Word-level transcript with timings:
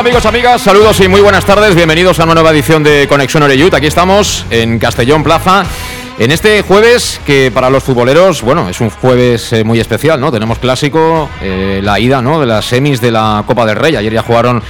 ¿Qué 0.00 0.04
tal 0.04 0.12
amigos, 0.12 0.26
amigas? 0.26 0.62
Saludos 0.62 1.00
y 1.00 1.08
muy 1.08 1.20
buenas 1.20 1.44
tardes. 1.44 1.74
Bienvenidos 1.74 2.18
a 2.18 2.24
una 2.24 2.32
nueva 2.32 2.52
edición 2.52 2.82
de 2.82 3.06
Conexión 3.06 3.42
Oreyud. 3.42 3.74
Aquí 3.74 3.86
estamos 3.86 4.46
en 4.48 4.78
Castellón 4.78 5.22
Plaza. 5.22 5.66
En 6.18 6.30
este 6.30 6.62
jueves 6.62 7.20
que 7.26 7.50
para 7.52 7.68
los 7.68 7.84
futboleros, 7.84 8.40
bueno, 8.40 8.70
es 8.70 8.80
un 8.80 8.88
jueves 8.88 9.52
eh, 9.52 9.62
muy 9.62 9.78
especial, 9.78 10.18
¿no? 10.18 10.32
Tenemos 10.32 10.58
clásico, 10.58 11.28
eh, 11.42 11.82
la 11.84 12.00
ida, 12.00 12.22
¿no? 12.22 12.40
De 12.40 12.46
las 12.46 12.64
semis 12.64 13.02
de 13.02 13.10
la 13.10 13.44
Copa 13.46 13.66
del 13.66 13.76
Rey. 13.76 13.94
Ayer 13.94 14.10
ya 14.10 14.22
jugaron 14.22 14.62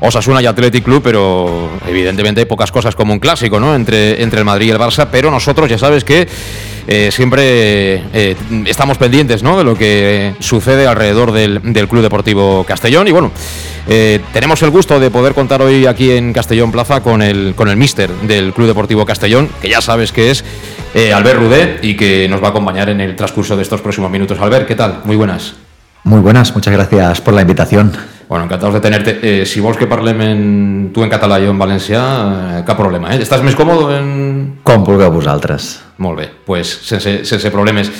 Osasuna 0.00 0.40
y 0.40 0.46
Athletic 0.46 0.82
Club, 0.82 1.02
pero 1.04 1.68
evidentemente 1.86 2.40
hay 2.40 2.46
pocas 2.46 2.72
cosas 2.72 2.94
como 2.94 3.12
un 3.12 3.18
clásico, 3.18 3.60
¿no? 3.60 3.74
Entre, 3.74 4.22
entre 4.22 4.38
el 4.38 4.46
Madrid 4.46 4.68
y 4.68 4.70
el 4.70 4.78
Barça, 4.78 5.08
pero 5.12 5.30
nosotros 5.30 5.68
ya 5.68 5.76
sabes 5.76 6.04
que 6.04 6.26
eh, 6.90 7.10
siempre 7.12 8.02
eh, 8.12 8.36
estamos 8.66 8.98
pendientes, 8.98 9.44
¿no? 9.44 9.56
De 9.56 9.62
lo 9.62 9.76
que 9.76 10.34
sucede 10.40 10.88
alrededor 10.88 11.30
del, 11.30 11.60
del 11.72 11.86
Club 11.86 12.02
Deportivo 12.02 12.64
Castellón 12.64 13.06
y 13.06 13.12
bueno, 13.12 13.30
eh, 13.86 14.18
tenemos 14.32 14.60
el 14.62 14.70
gusto 14.70 14.98
de 14.98 15.08
poder 15.08 15.32
contar 15.32 15.62
hoy 15.62 15.86
aquí 15.86 16.10
en 16.10 16.32
Castellón 16.32 16.72
Plaza 16.72 17.00
con 17.00 17.22
el, 17.22 17.54
con 17.54 17.68
el 17.68 17.76
míster 17.76 18.10
del 18.22 18.52
Club 18.52 18.66
Deportivo 18.66 19.06
Castellón, 19.06 19.48
que 19.62 19.68
ya 19.68 19.80
sabes 19.80 20.10
que 20.10 20.32
es 20.32 20.44
Albert 21.14 21.38
Rudé 21.38 21.78
y 21.82 21.96
que 21.96 22.28
nos 22.28 22.42
va 22.42 22.48
a 22.48 22.50
acompañar 22.50 22.88
en 22.88 23.00
el 23.00 23.14
transcurso 23.14 23.56
de 23.56 23.62
estos 23.62 23.80
próximos 23.80 24.10
minutos. 24.10 24.36
Albert, 24.40 24.66
¿qué 24.66 24.74
tal? 24.74 25.02
Muy 25.04 25.14
buenas. 25.14 25.54
Muy 26.02 26.20
buenas, 26.20 26.52
muchas 26.54 26.74
gracias 26.74 27.20
por 27.20 27.34
la 27.34 27.42
invitación. 27.42 27.92
Bueno, 28.28 28.44
encantados 28.46 28.74
de 28.74 28.80
tenerte. 28.80 29.18
Eh, 29.22 29.46
si 29.46 29.60
vols 29.60 29.76
que 29.76 29.88
parlem 29.90 30.20
en, 30.22 30.42
tu 30.94 31.02
en 31.02 31.10
català 31.10 31.40
i 31.42 31.46
jo 31.48 31.50
en 31.50 31.58
valencià, 31.58 32.00
eh, 32.00 32.60
cap 32.66 32.78
problema. 32.78 33.10
Eh? 33.10 33.24
Estàs 33.24 33.42
més 33.42 33.58
còmode 33.58 33.96
en... 33.98 34.10
Com 34.62 34.84
vulgueu 34.86 35.10
vosaltres. 35.10 35.72
Molt 36.00 36.16
bé, 36.16 36.30
pues, 36.46 36.66
sense, 36.66 37.26
sense 37.28 37.50
problemes. 37.52 37.90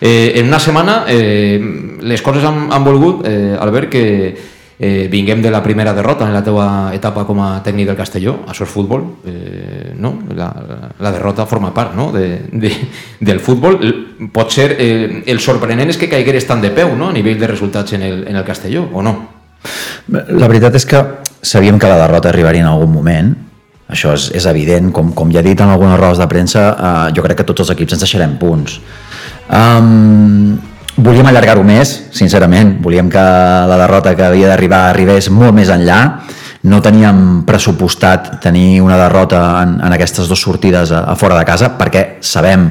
Eh, 0.00 0.34
en 0.36 0.46
una 0.46 0.60
setmana 0.62 1.04
eh, 1.08 1.58
les 2.06 2.22
coses 2.22 2.44
han, 2.46 2.68
han 2.70 2.84
volgut, 2.86 3.26
eh, 3.26 3.56
Albert, 3.58 3.90
que 3.90 4.04
eh, 4.78 5.08
vinguem 5.10 5.42
de 5.42 5.50
la 5.50 5.60
primera 5.60 5.92
derrota 5.92 6.28
en 6.28 6.34
la 6.34 6.42
teua 6.46 6.92
etapa 6.94 7.24
com 7.26 7.40
a 7.42 7.48
tècnic 7.66 7.88
del 7.90 7.98
Castelló, 7.98 8.36
això 8.46 8.62
és 8.62 8.70
futbol, 8.70 9.02
eh, 9.26 9.90
no? 9.98 10.12
la, 10.38 10.52
la 11.02 11.12
derrota 11.16 11.48
forma 11.50 11.72
part 11.74 11.96
no? 11.98 12.12
de, 12.14 12.44
de, 12.52 12.70
del 13.18 13.42
futbol. 13.42 13.80
Pot 14.30 14.54
ser, 14.54 14.76
eh, 14.78 15.24
el 15.26 15.42
sorprenent 15.42 15.90
és 15.90 15.98
que 15.98 16.10
caigueres 16.10 16.46
tant 16.46 16.62
de 16.62 16.70
peu 16.70 16.94
no? 16.94 17.10
a 17.10 17.16
nivell 17.16 17.42
de 17.42 17.50
resultats 17.50 17.98
en 17.98 18.06
el, 18.06 18.22
en 18.28 18.38
el 18.38 18.46
Castelló, 18.46 18.86
o 18.92 19.02
no? 19.02 19.16
La 20.06 20.46
veritat 20.46 20.78
és 20.78 20.86
que 20.86 21.02
sabíem 21.42 21.82
que 21.82 21.90
la 21.90 21.98
derrota 21.98 22.30
arribaria 22.30 22.62
en 22.62 22.70
algun 22.70 22.94
moment, 22.94 23.34
això 23.88 24.12
és, 24.16 24.28
és 24.36 24.46
evident, 24.46 24.90
com, 24.94 25.12
com 25.16 25.30
ja 25.32 25.40
he 25.40 25.46
dit 25.46 25.60
en 25.60 25.72
algunes 25.72 25.98
rodes 25.98 26.20
de 26.20 26.26
premsa, 26.30 26.64
eh, 26.70 27.04
jo 27.16 27.24
crec 27.24 27.40
que 27.40 27.46
tots 27.48 27.64
els 27.64 27.72
equips 27.74 27.96
ens 27.96 28.04
deixarem 28.04 28.36
punts. 28.40 28.78
Um, 29.48 30.58
volíem 30.98 31.28
allargar-ho 31.30 31.64
més, 31.64 31.94
sincerament, 32.12 32.76
volíem 32.84 33.08
que 33.12 33.22
la 33.70 33.78
derrota 33.80 34.12
que 34.18 34.26
havia 34.26 34.50
d'arribar 34.52 34.88
arribés 34.90 35.30
molt 35.32 35.56
més 35.56 35.72
enllà, 35.72 36.02
no 36.68 36.82
teníem 36.82 37.44
pressupostat 37.46 38.34
tenir 38.42 38.82
una 38.82 38.98
derrota 38.98 39.40
en, 39.62 39.78
en 39.84 39.94
aquestes 39.94 40.28
dues 40.28 40.42
sortides 40.42 40.92
a, 40.92 41.04
a 41.12 41.16
fora 41.16 41.38
de 41.38 41.46
casa, 41.48 41.70
perquè 41.78 42.18
sabem 42.20 42.68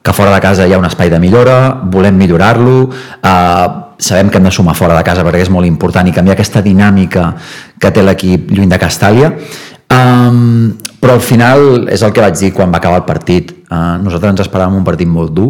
que 0.00 0.14
fora 0.14 0.32
de 0.32 0.40
casa 0.40 0.64
hi 0.64 0.72
ha 0.72 0.78
un 0.80 0.86
espai 0.88 1.10
de 1.10 1.18
millora, 1.20 1.58
volem 1.92 2.16
millorar-lo, 2.16 2.88
eh, 3.20 3.66
sabem 3.98 4.30
que 4.30 4.38
hem 4.38 4.46
de 4.46 4.52
sumar 4.54 4.76
fora 4.78 4.96
de 4.96 5.02
casa 5.04 5.24
perquè 5.26 5.42
és 5.42 5.50
molt 5.50 5.66
important 5.66 6.06
i 6.06 6.14
canviar 6.14 6.36
aquesta 6.38 6.62
dinàmica 6.62 7.32
que 7.82 7.90
té 7.90 8.04
l'equip 8.06 8.52
lluny 8.54 8.70
de 8.70 8.78
Castàlia. 8.78 9.32
Um, 9.88 10.74
però 11.00 11.16
al 11.16 11.24
final 11.24 11.88
és 11.88 12.02
el 12.04 12.12
que 12.12 12.20
vaig 12.20 12.36
dir 12.36 12.52
quan 12.52 12.72
va 12.72 12.80
acabar 12.82 13.00
el 13.00 13.08
partit. 13.08 13.54
Uh, 13.70 13.96
nosaltres 14.02 14.34
ens 14.34 14.44
esperàvem 14.44 14.76
un 14.80 14.86
partit 14.86 15.08
molt 15.08 15.32
dur, 15.32 15.48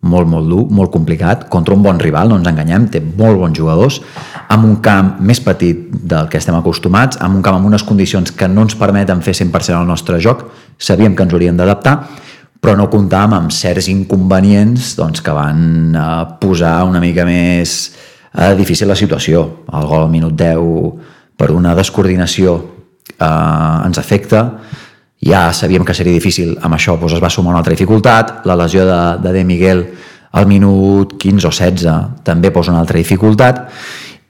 molt, 0.00 0.28
molt 0.30 0.48
dur, 0.48 0.62
molt 0.72 0.92
complicat, 0.94 1.48
contra 1.52 1.74
un 1.74 1.82
bon 1.84 1.98
rival, 2.00 2.30
no 2.30 2.38
ens 2.40 2.48
enganyem, 2.48 2.86
té 2.92 3.02
molt 3.02 3.36
bons 3.40 3.58
jugadors, 3.58 4.00
amb 4.48 4.64
un 4.64 4.78
camp 4.84 5.18
més 5.20 5.42
petit 5.44 5.90
del 5.90 6.30
que 6.32 6.40
estem 6.40 6.56
acostumats, 6.56 7.20
amb 7.20 7.36
un 7.36 7.44
camp 7.44 7.58
amb 7.58 7.68
unes 7.68 7.84
condicions 7.84 8.32
que 8.32 8.48
no 8.48 8.64
ens 8.64 8.78
permeten 8.80 9.20
fer 9.26 9.34
100% 9.36 9.76
el 9.76 9.90
nostre 9.90 10.20
joc, 10.22 10.46
sabíem 10.78 11.16
que 11.16 11.26
ens 11.26 11.36
hauríem 11.36 11.58
d'adaptar, 11.58 11.98
però 12.60 12.76
no 12.76 12.88
comptàvem 12.92 13.36
amb 13.36 13.52
certs 13.52 13.88
inconvenients 13.92 14.94
doncs, 14.98 15.22
que 15.24 15.36
van 15.36 15.62
eh, 15.96 16.08
posar 16.40 16.82
una 16.88 17.00
mica 17.00 17.24
més 17.28 17.78
eh, 18.36 18.52
difícil 18.56 18.88
la 18.88 18.96
situació. 18.96 19.64
El 19.72 19.88
gol 19.88 20.04
al 20.04 20.12
minut 20.12 20.36
10 20.36 21.38
per 21.40 21.50
una 21.56 21.72
descoordinació 21.76 22.58
eh, 23.18 23.86
ens 23.86 23.98
afecta, 23.98 24.44
ja 25.20 25.50
sabíem 25.52 25.84
que 25.84 25.94
seria 25.94 26.16
difícil, 26.16 26.54
amb 26.62 26.76
això 26.76 26.96
doncs, 26.98 27.18
es 27.18 27.22
va 27.22 27.30
sumar 27.30 27.52
una 27.52 27.60
altra 27.60 27.74
dificultat, 27.76 28.40
la 28.48 28.56
lesió 28.56 28.86
de, 28.88 29.00
de 29.22 29.32
De 29.32 29.44
Miguel 29.44 29.84
al 30.32 30.46
minut 30.46 31.16
15 31.18 31.48
o 31.48 31.50
16 31.50 32.22
també 32.24 32.52
posa 32.54 32.72
una 32.72 32.80
altra 32.80 32.98
dificultat, 32.98 33.66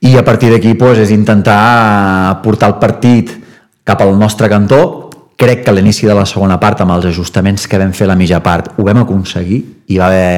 i 0.01 0.17
a 0.17 0.25
partir 0.25 0.51
d'aquí 0.51 0.75
doncs, 0.75 1.05
és 1.05 1.13
intentar 1.13 2.41
portar 2.43 2.73
el 2.73 2.79
partit 2.81 3.37
cap 3.85 4.01
al 4.01 4.17
nostre 4.19 4.49
cantó, 4.49 5.11
crec 5.41 5.65
que 5.65 5.71
a 5.73 5.75
l'inici 5.75 6.07
de 6.07 6.15
la 6.15 6.27
segona 6.29 6.59
part, 6.61 6.83
amb 6.85 6.93
els 6.97 7.07
ajustaments 7.09 7.65
que 7.69 7.79
vam 7.81 7.95
fer 7.97 8.09
la 8.09 8.17
mitja 8.17 8.43
part, 8.45 8.75
ho 8.77 8.85
vam 8.85 9.01
aconseguir. 9.03 9.61
Hi 9.89 9.97
va 9.97 10.11
haver 10.11 10.35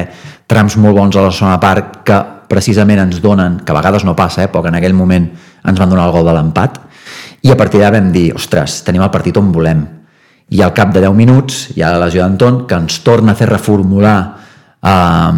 trams 0.47 0.77
molt 0.79 0.95
bons 0.95 1.17
a 1.19 1.25
la 1.25 1.31
segona 1.35 1.59
part 1.59 1.99
que 2.07 2.19
precisament 2.47 3.01
ens 3.03 3.19
donen, 3.21 3.59
que 3.65 3.73
a 3.73 3.75
vegades 3.75 4.05
no 4.07 4.15
passa, 4.15 4.45
eh, 4.45 4.47
però 4.51 4.63
que 4.63 4.71
en 4.71 4.79
aquell 4.79 4.95
moment 4.95 5.27
ens 5.63 5.79
van 5.79 5.91
donar 5.91 6.07
el 6.07 6.15
gol 6.15 6.27
de 6.27 6.35
l'empat. 6.37 6.79
I 7.43 7.51
a 7.51 7.57
partir 7.59 7.81
d'ara 7.81 7.99
vam 7.99 8.11
dir, 8.13 8.29
ostres, 8.35 8.81
tenim 8.87 9.03
el 9.03 9.11
partit 9.11 9.37
on 9.37 9.51
volem. 9.51 9.83
I 10.53 10.61
al 10.63 10.71
cap 10.75 10.93
de 10.95 11.01
10 11.03 11.15
minuts 11.17 11.65
hi 11.75 11.83
ha 11.83 11.91
la 11.91 12.05
lesió 12.05 12.23
d'Anton 12.23 12.63
que 12.67 12.77
ens 12.79 13.01
torna 13.03 13.33
a 13.33 13.39
fer 13.39 13.49
reformular 13.49 14.17
eh, 14.79 15.33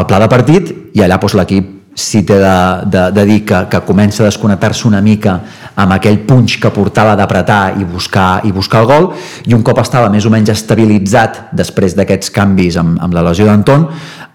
el 0.00 0.06
pla 0.08 0.22
de 0.22 0.28
partit 0.32 0.72
i 0.94 1.04
allà 1.04 1.18
doncs, 1.20 1.36
l'equip 1.36 1.76
si 2.00 2.22
té 2.24 2.36
de, 2.38 2.56
de, 2.86 3.02
de 3.12 3.24
dir 3.26 3.40
que, 3.44 3.64
que 3.68 3.80
comença 3.84 4.22
a 4.22 4.28
desconnectar-se 4.28 4.86
una 4.88 5.00
mica 5.02 5.34
amb 5.74 5.96
aquell 5.96 6.20
punx 6.26 6.56
que 6.62 6.70
portava 6.72 7.16
d'apretar 7.18 7.74
i 7.80 7.84
buscar, 7.84 8.40
i 8.46 8.52
buscar 8.54 8.84
el 8.84 8.88
gol 8.88 9.10
i 9.50 9.56
un 9.56 9.64
cop 9.66 9.82
estava 9.82 10.08
més 10.12 10.24
o 10.24 10.32
menys 10.32 10.52
estabilitzat 10.54 11.50
després 11.56 11.96
d'aquests 11.98 12.32
canvis 12.32 12.78
amb, 12.80 13.00
amb 13.02 13.16
la 13.16 13.24
lesió 13.26 13.48
d'Anton 13.48 13.88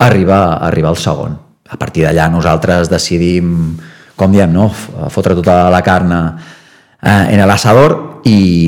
arriba, 0.03 0.59
arriba 0.67 0.91
al 0.91 0.99
segon 0.99 1.39
a 1.65 1.79
partir 1.81 2.05
d'allà 2.05 2.27
nosaltres 2.29 2.91
decidim 2.91 3.55
com 4.15 4.31
diem, 4.31 4.51
no? 4.51 4.69
fotre 5.11 5.35
tota 5.35 5.65
la 5.71 5.81
carn 5.83 6.13
eh, 7.05 7.35
en 7.38 7.45
l'asador 7.47 7.97
i, 8.25 8.67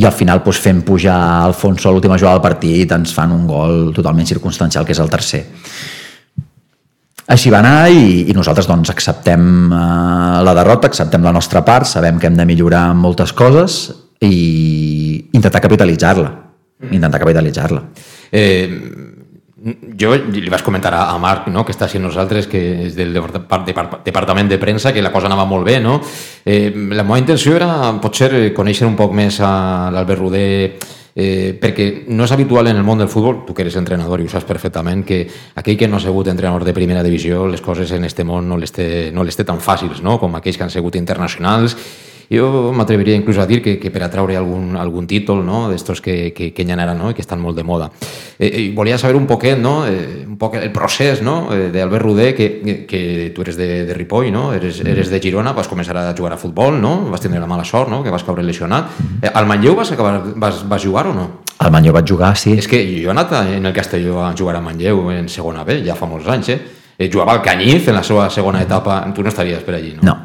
i 0.00 0.08
al 0.08 0.16
final 0.16 0.42
doncs, 0.42 0.58
fem 0.64 0.82
pujar 0.82 1.20
Alfonso 1.44 1.88
a 1.88 1.94
l'última 1.94 2.18
jugada 2.18 2.38
del 2.38 2.48
partit 2.48 2.92
ens 2.96 3.14
fan 3.14 3.36
un 3.36 3.46
gol 3.46 3.90
totalment 3.94 4.26
circumstancial 4.26 4.88
que 4.88 4.96
és 4.96 5.02
el 5.04 5.12
tercer 5.12 5.44
així 7.30 7.50
va 7.52 7.60
anar 7.62 7.90
i, 7.94 8.26
i 8.26 8.34
nosaltres 8.34 8.66
doncs, 8.66 8.90
acceptem 8.90 9.42
uh, 9.70 10.40
la 10.42 10.54
derrota, 10.56 10.88
acceptem 10.90 11.22
la 11.22 11.34
nostra 11.34 11.62
part, 11.66 11.86
sabem 11.86 12.18
que 12.18 12.26
hem 12.26 12.38
de 12.38 12.46
millorar 12.48 12.88
moltes 12.98 13.30
coses 13.36 13.84
i 14.26 15.30
intentar 15.38 15.62
capitalitzar-la. 15.62 16.30
Intentar 16.90 17.20
capitalitzar-la. 17.22 17.84
Eh, 18.32 18.66
jo 20.00 20.14
li 20.16 20.48
vaig 20.48 20.62
comentar 20.64 20.92
a, 20.96 21.16
Marc, 21.20 21.50
no, 21.52 21.66
que 21.68 21.74
està 21.74 21.88
sent 21.88 22.02
nosaltres, 22.04 22.46
que 22.48 22.60
és 22.86 22.94
del 22.96 23.12
Departament 23.12 24.48
de 24.48 24.58
Premsa, 24.58 24.92
que 24.92 25.02
la 25.04 25.12
cosa 25.12 25.28
anava 25.28 25.44
molt 25.44 25.66
bé, 25.68 25.76
no? 25.84 25.98
Eh, 26.44 26.70
la 26.96 27.04
meva 27.04 27.18
intenció 27.20 27.58
era, 27.58 27.68
potser, 28.00 28.54
conèixer 28.56 28.88
un 28.88 28.96
poc 28.96 29.12
més 29.12 29.40
a 29.44 29.90
l'Albert 29.92 30.20
Roder, 30.20 30.50
eh, 31.14 31.58
perquè 31.60 31.90
no 32.08 32.24
és 32.24 32.32
habitual 32.32 32.70
en 32.72 32.80
el 32.80 32.86
món 32.86 33.02
del 33.02 33.12
futbol, 33.12 33.42
tu 33.44 33.52
que 33.52 33.66
eres 33.66 33.76
entrenador 33.76 34.22
i 34.22 34.28
ho 34.28 34.32
saps 34.32 34.48
perfectament, 34.48 35.04
que 35.04 35.26
aquell 35.60 35.76
que 35.76 35.88
no 35.88 35.98
ha 35.98 36.04
sigut 36.04 36.32
entrenador 36.32 36.64
de 36.64 36.76
primera 36.76 37.04
divisió, 37.04 37.44
les 37.46 37.60
coses 37.60 37.92
en 37.92 38.08
este 38.08 38.24
món 38.24 38.48
no 38.48 38.56
les 38.56 38.72
té, 38.72 39.10
no 39.12 39.26
les 39.28 39.36
té 39.36 39.44
tan 39.44 39.60
fàcils, 39.60 40.00
no? 40.00 40.16
com 40.18 40.40
aquells 40.40 40.56
que 40.56 40.64
han 40.64 40.72
sigut 40.72 40.96
internacionals 40.96 41.76
jo 42.30 42.70
m'atreviria 42.70 43.16
inclús 43.18 43.38
a 43.42 43.46
dir 43.46 43.58
que, 43.62 43.74
que 43.82 43.90
per 43.90 44.04
atraure 44.06 44.36
algun, 44.38 44.76
algun 44.78 45.08
títol 45.10 45.42
no? 45.44 45.64
d'estos 45.70 46.00
que, 46.00 46.30
que, 46.30 46.52
que 46.54 46.62
hi 46.62 46.70
ha 46.70 46.78
ara 46.78 46.94
no? 46.94 47.10
que 47.14 47.24
estan 47.24 47.40
molt 47.42 47.58
de 47.58 47.64
moda. 47.66 47.90
Eh, 48.38 48.70
volia 48.74 48.98
saber 48.98 49.16
un 49.16 49.26
poquet, 49.26 49.58
no? 49.58 49.82
eh, 49.86 50.22
un 50.28 50.38
poc 50.38 50.54
el 50.60 50.70
procés 50.72 51.24
no? 51.26 51.50
eh, 51.52 51.70
d'Albert 51.74 52.04
Roder, 52.06 52.30
que, 52.36 52.86
que 52.86 53.32
tu 53.34 53.42
eres 53.42 53.58
de, 53.58 53.84
de 53.84 53.94
Ripoll, 53.94 54.30
no? 54.30 54.52
eres, 54.54 54.80
eres 54.86 55.10
de 55.10 55.20
Girona, 55.20 55.52
vas 55.52 55.68
començar 55.68 55.96
a 55.98 56.14
jugar 56.14 56.34
a 56.34 56.38
futbol, 56.38 56.80
no? 56.80 57.10
vas 57.10 57.20
tindre 57.20 57.42
la 57.42 57.50
mala 57.50 57.66
sort, 57.66 57.90
no? 57.90 58.04
que 58.04 58.14
vas 58.14 58.22
caure 58.22 58.46
lesionat. 58.46 58.94
Eh, 59.22 59.30
al 59.34 59.50
Manlleu 59.50 59.74
vas, 59.74 59.90
acabar, 59.90 60.22
vas, 60.36 60.62
vas 60.68 60.84
jugar 60.84 61.08
o 61.10 61.14
no? 61.14 61.30
Al 61.58 61.74
Manlleu 61.74 61.92
vaig 61.92 62.06
jugar, 62.08 62.36
sí. 62.38 62.54
És 62.56 62.70
que 62.70 62.78
jo 62.86 63.10
he 63.10 63.12
anat 63.12 63.34
en 63.42 63.66
el 63.66 63.74
Castelló 63.74 64.22
a 64.24 64.36
jugar 64.38 64.54
a 64.56 64.62
Manlleu 64.64 65.10
en 65.12 65.28
segona 65.28 65.66
B, 65.66 65.82
ja 65.84 65.98
fa 65.98 66.08
molts 66.08 66.30
anys, 66.30 66.54
eh? 66.54 66.60
Eh 67.00 67.08
jugava 67.08 67.32
al 67.32 67.40
Canyiz 67.40 67.88
en 67.88 67.96
la 67.96 68.02
seva 68.04 68.28
segona 68.28 68.60
etapa. 68.60 69.00
Tu 69.14 69.22
no 69.24 69.30
estaries 69.32 69.62
per 69.64 69.74
allí, 69.78 69.94
no? 69.96 70.02
No. 70.04 70.16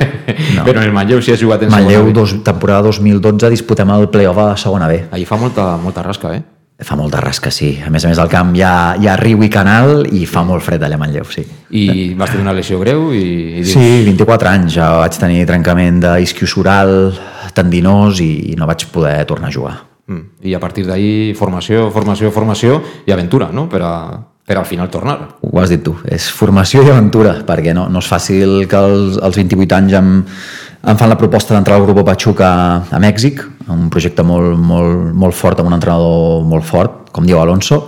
no. 0.56 0.64
Però 0.64 0.80
en 0.80 0.86
el 0.86 0.92
Manlleu 0.96 1.20
sí 1.20 1.34
has 1.34 1.42
jugat 1.42 1.66
en 1.66 1.70
Manlleu, 1.70 2.00
segona 2.00 2.08
B. 2.08 2.16
dos, 2.16 2.34
temporada 2.46 2.88
2012, 2.88 3.50
disputem 3.52 3.92
el 3.92 4.08
playoff 4.08 4.40
a 4.40 4.56
segona 4.56 4.88
B. 4.88 5.02
Allí 5.12 5.28
fa 5.28 5.36
molta, 5.36 5.74
molta 5.76 6.02
rasca, 6.02 6.32
eh? 6.32 6.42
Fa 6.84 6.96
molta 6.96 7.20
rasca, 7.20 7.52
sí. 7.54 7.76
A 7.84 7.92
més 7.92 8.04
a 8.04 8.08
més, 8.08 8.18
al 8.18 8.32
camp 8.32 8.56
hi 8.56 8.64
ha, 8.64 8.96
hi 8.98 9.06
ha 9.06 9.18
riu 9.20 9.44
i 9.44 9.50
canal 9.52 10.08
i 10.10 10.24
fa 10.26 10.42
molt 10.48 10.64
fred 10.64 10.82
allà 10.82 10.96
a 10.96 11.04
Manlleu, 11.04 11.28
sí. 11.28 11.44
I 11.70 12.14
vas 12.16 12.32
tenir 12.32 12.48
una 12.48 12.56
lesió 12.56 12.80
greu 12.80 13.12
i... 13.12 13.22
i 13.60 13.60
dius, 13.60 13.76
Sí, 13.76 14.02
24 14.08 14.50
anys, 14.50 14.72
ja 14.80 14.90
vaig 15.04 15.20
tenir 15.20 15.44
trencament 15.46 16.00
d'isquiosural, 16.08 17.12
tendinós 17.54 18.24
i, 18.24 18.32
i 18.54 18.56
no 18.56 18.66
vaig 18.66 18.88
poder 18.96 19.20
tornar 19.28 19.52
a 19.52 19.54
jugar. 19.60 19.78
Mm. 20.08 20.24
I 20.48 20.56
a 20.56 20.60
partir 20.60 20.88
d'ahí 20.88 21.34
formació, 21.36 21.90
formació, 21.92 22.32
formació 22.32 22.80
i 23.04 23.12
aventura, 23.12 23.52
no? 23.52 23.68
Per, 23.68 23.84
a, 23.84 23.94
per 24.44 24.58
al 24.58 24.66
final 24.68 24.90
tornar. 24.92 25.16
Ho 25.40 25.60
has 25.60 25.72
dit 25.72 25.82
tu, 25.84 25.94
és 26.04 26.26
formació 26.28 26.84
i 26.84 26.92
aventura, 26.92 27.38
perquè 27.48 27.72
no, 27.76 27.86
no 27.88 28.02
és 28.02 28.10
fàcil 28.10 28.64
que 28.68 28.80
els, 28.80 29.16
als 29.24 29.38
28 29.40 29.76
anys 29.78 29.96
em, 30.00 30.10
em 30.84 31.00
fan 31.00 31.12
la 31.12 31.18
proposta 31.20 31.56
d'entrar 31.56 31.78
al 31.78 31.86
grup 31.86 32.02
Pachuca 32.04 32.50
a 32.84 33.00
Mèxic, 33.00 33.40
un 33.72 33.88
projecte 33.92 34.24
molt, 34.26 34.58
molt, 34.60 35.14
molt 35.16 35.36
fort, 35.36 35.60
amb 35.60 35.72
un 35.72 35.78
entrenador 35.78 36.44
molt 36.48 36.68
fort, 36.68 37.08
com 37.14 37.24
diu 37.24 37.40
Alonso, 37.40 37.86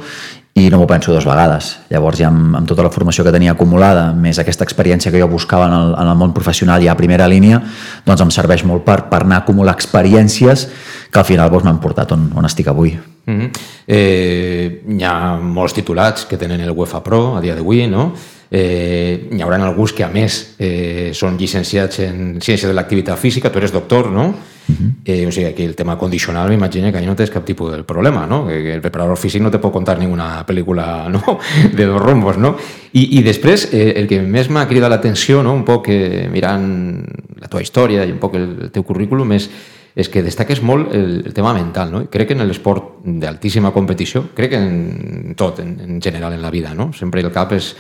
i 0.56 0.70
no 0.72 0.78
m'ho 0.80 0.86
penso 0.88 1.12
dues 1.12 1.26
vegades. 1.28 1.74
Llavors, 1.92 2.16
ja 2.16 2.30
amb, 2.30 2.54
amb 2.56 2.68
tota 2.68 2.84
la 2.86 2.90
formació 2.92 3.26
que 3.26 3.32
tenia 3.34 3.52
acumulada, 3.52 4.06
més 4.16 4.38
aquesta 4.40 4.64
experiència 4.64 5.12
que 5.12 5.20
jo 5.20 5.28
buscava 5.28 5.66
en 5.68 5.74
el, 5.76 5.90
en 6.00 6.08
el 6.08 6.16
món 6.16 6.32
professional 6.32 6.80
ja 6.80 6.94
a 6.94 6.96
primera 6.96 7.26
línia, 7.28 7.58
doncs 8.06 8.24
em 8.24 8.32
serveix 8.32 8.64
molt 8.64 8.86
per, 8.86 9.02
per 9.10 9.20
anar 9.26 9.42
a 9.42 9.44
acumular 9.44 9.74
experiències 9.76 10.64
que 11.12 11.20
al 11.20 11.28
final 11.28 11.52
doncs, 11.52 11.68
m'han 11.68 11.82
portat 11.82 12.16
on, 12.16 12.30
on 12.40 12.48
estic 12.48 12.72
avui. 12.72 12.96
Mm 13.26 13.36
-hmm. 13.36 13.50
eh, 13.86 14.82
hi 14.88 15.04
ha 15.04 15.36
molts 15.36 15.74
titulats 15.74 16.24
que 16.24 16.38
tenen 16.38 16.60
el 16.60 16.70
UEFA 16.70 17.02
Pro 17.02 17.36
a 17.36 17.40
dia 17.40 17.54
d'avui, 17.54 17.86
no? 17.86 18.14
Eh, 18.50 19.28
hi 19.32 19.42
haurà 19.42 19.62
alguns 19.62 19.92
que, 19.92 20.04
a 20.04 20.08
més, 20.08 20.54
eh, 20.58 21.10
són 21.12 21.36
llicenciats 21.36 21.98
en 21.98 22.40
Ciència 22.40 22.68
de 22.68 22.72
l'Activitat 22.72 23.18
Física, 23.18 23.50
tu 23.50 23.58
eres 23.58 23.72
doctor, 23.72 24.10
no? 24.10 24.34
Uh 24.68 24.74
-huh. 24.74 24.92
eh, 25.04 25.26
o 25.26 25.30
sigui, 25.30 25.46
aquí 25.46 25.62
el 25.62 25.76
tema 25.76 25.96
condicional 25.96 26.48
m'imagino 26.48 26.90
que 26.90 26.98
ahí 26.98 27.06
no 27.06 27.14
tens 27.14 27.30
cap 27.30 27.44
tipus 27.44 27.70
de 27.70 27.84
problema, 27.84 28.26
no? 28.26 28.46
Que 28.46 28.74
el 28.74 28.80
preparador 28.80 29.16
físic 29.16 29.40
no 29.40 29.50
te 29.50 29.58
pot 29.58 29.72
contar 29.72 29.98
ninguna 29.98 30.44
pel·lícula 30.44 31.08
no? 31.08 31.22
de 31.76 31.84
dos 31.86 32.02
rombos, 32.02 32.36
no? 32.36 32.56
I, 32.92 33.18
i 33.18 33.22
després, 33.22 33.68
eh, 33.72 33.94
el 33.96 34.08
que 34.08 34.20
més 34.22 34.50
m'ha 34.50 34.66
cridat 34.66 34.90
l'atenció, 34.90 35.42
no? 35.42 35.52
un 35.52 35.64
poc 35.64 35.88
eh, 35.88 36.28
mirant 36.30 37.04
la 37.40 37.48
teva 37.48 37.62
història 37.62 38.04
i 38.04 38.10
un 38.10 38.18
poc 38.18 38.34
el, 38.34 38.56
el 38.62 38.70
teu 38.70 38.82
currículum, 38.82 39.32
és, 39.32 39.48
és 39.94 40.08
que 40.08 40.22
destaques 40.22 40.60
molt 40.62 40.92
el, 40.92 41.22
el 41.26 41.32
tema 41.32 41.54
mental, 41.54 41.92
no? 41.92 42.04
crec 42.10 42.28
que 42.28 42.34
en 42.34 42.46
l'esport 42.46 43.04
d'altíssima 43.04 43.72
competició, 43.72 44.30
crec 44.34 44.50
que 44.50 44.58
en 44.58 45.34
tot, 45.36 45.60
en, 45.60 45.78
en 45.80 46.02
general 46.02 46.32
en 46.32 46.42
la 46.42 46.50
vida, 46.50 46.74
no? 46.74 46.92
Sempre 46.92 47.20
el 47.20 47.30
cap 47.32 47.52
és, 47.52 47.76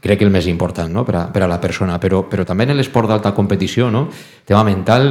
crec 0.00 0.20
que 0.20 0.24
el 0.24 0.32
més 0.32 0.46
important 0.46 0.92
no? 0.92 1.04
per, 1.04 1.16
a, 1.16 1.24
per 1.32 1.42
a 1.44 1.48
la 1.50 1.60
persona, 1.60 1.98
però, 2.00 2.22
però 2.28 2.44
també 2.46 2.68
en 2.68 2.76
l'esport 2.76 3.08
d'alta 3.08 3.34
competició, 3.36 3.90
no? 3.90 4.06
tema 4.46 4.62
mental, 4.64 5.10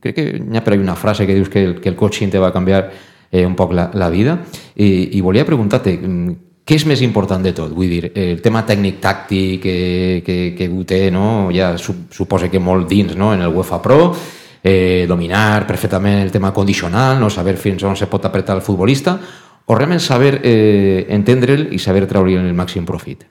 crec 0.00 0.16
que 0.16 0.28
hi 0.38 0.56
ha 0.56 0.64
per 0.64 0.78
una 0.78 0.96
frase 0.96 1.26
que 1.26 1.34
dius 1.34 1.50
que 1.52 1.64
el, 1.64 1.74
que 1.80 1.90
el 1.90 1.98
coaching 1.98 2.30
te 2.30 2.40
va 2.40 2.52
canviar 2.52 2.86
eh, 3.30 3.44
un 3.46 3.56
poc 3.56 3.74
la, 3.76 3.90
la 3.94 4.08
vida, 4.10 4.38
i, 4.76 5.18
i 5.18 5.20
volia 5.20 5.44
preguntar-te, 5.48 5.96
mm, 5.98 6.38
què 6.62 6.78
és 6.78 6.86
més 6.86 7.00
important 7.02 7.42
de 7.42 7.50
tot? 7.56 7.72
Vull 7.74 7.90
dir, 7.90 8.12
el 8.14 8.38
tema 8.40 8.62
tècnic-tàctic 8.66 9.58
que, 9.62 9.76
que, 10.24 10.36
que 10.54 10.68
ho 10.70 10.84
té, 10.86 11.08
no? 11.10 11.50
ja 11.54 11.74
suposa 11.76 12.48
que 12.48 12.62
molt 12.62 12.86
dins 12.88 13.16
no? 13.18 13.32
en 13.34 13.42
el 13.42 13.50
UEFA 13.50 13.80
Pro, 13.82 14.12
eh, 14.62 15.04
dominar 15.10 15.66
perfectament 15.66 16.22
el 16.22 16.30
tema 16.30 16.52
condicional, 16.54 17.18
no 17.18 17.30
saber 17.30 17.56
fins 17.58 17.82
on 17.82 17.98
se 17.98 18.06
pot 18.06 18.30
apretar 18.30 18.56
el 18.56 18.62
futbolista, 18.62 19.18
o 19.66 19.74
realment 19.74 20.00
saber 20.02 20.38
eh, 20.42 21.06
entendre'l 21.10 21.68
i 21.74 21.82
saber 21.82 22.06
treure 22.06 22.38
el 22.38 22.54
màxim 22.54 22.86
profit? 22.86 23.26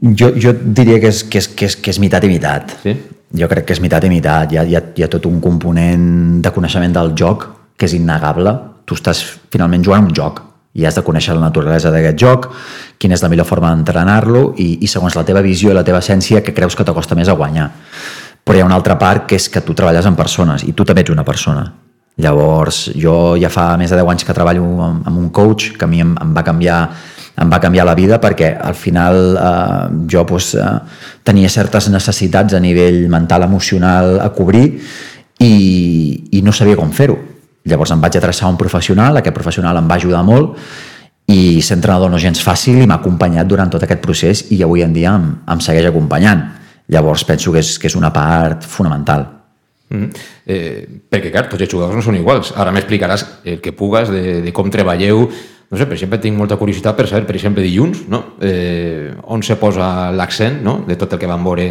Jo, 0.00 0.30
jo 0.32 0.54
diria 0.56 0.98
que 1.00 1.10
és, 1.12 1.24
que, 1.28 1.38
és, 1.38 1.48
que, 1.48 1.68
és, 1.68 1.76
que 1.76 1.92
és 1.92 1.98
mitat 2.00 2.24
i 2.24 2.30
mitat. 2.32 2.76
Sí? 2.82 2.94
Jo 3.36 3.46
crec 3.50 3.66
que 3.68 3.76
és 3.76 3.82
mitat 3.84 4.04
i 4.08 4.10
mitat. 4.12 4.52
Hi 4.52 4.60
ha, 4.60 4.64
hi, 4.64 4.76
ha, 4.78 4.84
hi 4.96 5.04
ha 5.04 5.08
tot 5.12 5.26
un 5.28 5.40
component 5.44 6.40
de 6.40 6.52
coneixement 6.54 6.94
del 6.96 7.12
joc 7.18 7.46
que 7.76 7.88
és 7.88 7.96
innegable. 7.98 8.54
Tu 8.88 8.96
estàs 8.96 9.20
finalment 9.52 9.84
jugant 9.84 10.08
un 10.08 10.14
joc 10.16 10.40
i 10.72 10.86
has 10.86 10.96
de 10.96 11.02
conèixer 11.02 11.34
la 11.34 11.48
naturalesa 11.48 11.90
d'aquest 11.90 12.18
joc, 12.18 12.46
quina 13.02 13.16
és 13.16 13.22
la 13.24 13.28
millor 13.28 13.46
forma 13.48 13.72
d'entrenar-lo 13.74 14.52
i, 14.62 14.68
i 14.86 14.88
segons 14.88 15.16
la 15.18 15.24
teva 15.26 15.42
visió 15.42 15.72
i 15.72 15.76
la 15.76 15.84
teva 15.86 15.98
essència 15.98 16.44
que 16.46 16.54
creus 16.54 16.78
que 16.78 16.86
t'acosta 16.86 17.18
més 17.18 17.28
a 17.28 17.34
guanyar. 17.34 17.68
Però 18.46 18.56
hi 18.56 18.62
ha 18.62 18.68
una 18.68 18.78
altra 18.78 18.96
part 18.98 19.26
que 19.28 19.36
és 19.36 19.48
que 19.50 19.62
tu 19.66 19.74
treballes 19.76 20.06
amb 20.06 20.18
persones 20.18 20.64
i 20.64 20.72
tu 20.72 20.86
també 20.86 21.02
ets 21.04 21.12
una 21.12 21.26
persona. 21.26 21.66
Llavors, 22.20 22.90
jo 22.98 23.34
ja 23.40 23.50
fa 23.50 23.72
més 23.80 23.90
de 23.90 23.98
10 23.98 24.12
anys 24.14 24.26
que 24.28 24.36
treballo 24.36 24.64
amb, 24.86 25.06
amb 25.08 25.18
un 25.18 25.28
coach 25.34 25.72
que 25.78 25.86
a 25.86 25.90
mi 25.90 26.02
em, 26.04 26.14
em 26.20 26.32
va 26.36 26.46
canviar 26.46 26.80
em 27.36 27.50
va 27.50 27.60
canviar 27.60 27.86
la 27.86 27.94
vida 27.94 28.18
perquè 28.20 28.52
al 28.58 28.74
final 28.74 29.20
eh, 29.36 30.04
jo 30.10 30.24
pues, 30.26 30.54
eh, 30.54 30.66
tenia 31.24 31.48
certes 31.48 31.88
necessitats 31.88 32.54
a 32.54 32.60
nivell 32.60 33.08
mental, 33.08 33.46
emocional 33.46 34.18
a 34.20 34.30
cobrir 34.34 34.66
i, 35.40 35.54
i 36.36 36.42
no 36.42 36.52
sabia 36.52 36.76
com 36.76 36.92
fer-ho. 36.92 37.18
Llavors 37.70 37.92
em 37.92 38.00
vaig 38.00 38.16
adreçar 38.16 38.48
a 38.48 38.52
un 38.52 38.58
professional, 38.60 39.16
aquest 39.16 39.36
professional 39.36 39.78
em 39.80 39.88
va 39.88 39.98
ajudar 40.00 40.22
molt 40.24 40.56
i 41.30 41.60
ser 41.62 41.76
entrenador 41.78 42.10
no 42.10 42.18
gens 42.18 42.40
fàcil 42.42 42.80
i 42.82 42.86
m'ha 42.88 42.98
acompanyat 42.98 43.48
durant 43.48 43.70
tot 43.70 43.84
aquest 43.86 44.00
procés 44.02 44.46
i 44.50 44.62
avui 44.66 44.82
en 44.82 44.94
dia 44.96 45.14
em, 45.14 45.28
em 45.46 45.60
segueix 45.62 45.86
acompanyant. 45.90 46.48
Llavors 46.90 47.22
penso 47.24 47.52
que 47.54 47.62
és, 47.62 47.76
que 47.78 47.86
és 47.86 47.96
una 47.96 48.10
part 48.12 48.66
fonamental. 48.66 49.28
Mm 49.90 49.98
-hmm. 49.98 50.10
eh, 50.46 50.88
perquè, 51.10 51.30
clar, 51.30 51.48
tots 51.48 51.62
els 51.62 51.70
jugadors 51.70 51.96
no 51.96 52.02
són 52.02 52.16
iguals. 52.16 52.52
Ara 52.56 52.72
m'explicaràs 52.72 53.26
el 53.44 53.60
que 53.60 53.72
pugues 53.72 54.08
de, 54.08 54.42
de 54.42 54.52
com 54.52 54.70
treballeu 54.70 55.28
no 55.70 55.78
sé, 55.78 55.86
per 55.86 55.94
exemple, 55.94 56.18
tinc 56.18 56.34
molta 56.36 56.58
curiositat 56.58 56.96
per 56.98 57.06
saber, 57.06 57.28
per 57.28 57.36
exemple, 57.38 57.62
dilluns, 57.62 58.02
no? 58.10 58.34
eh, 58.42 59.14
on 59.30 59.42
se 59.46 59.54
posa 59.56 60.10
l'accent 60.10 60.58
no? 60.66 60.80
de 60.86 60.96
tot 60.98 61.14
el 61.14 61.20
que 61.22 61.30
vam 61.30 61.44
veure 61.46 61.66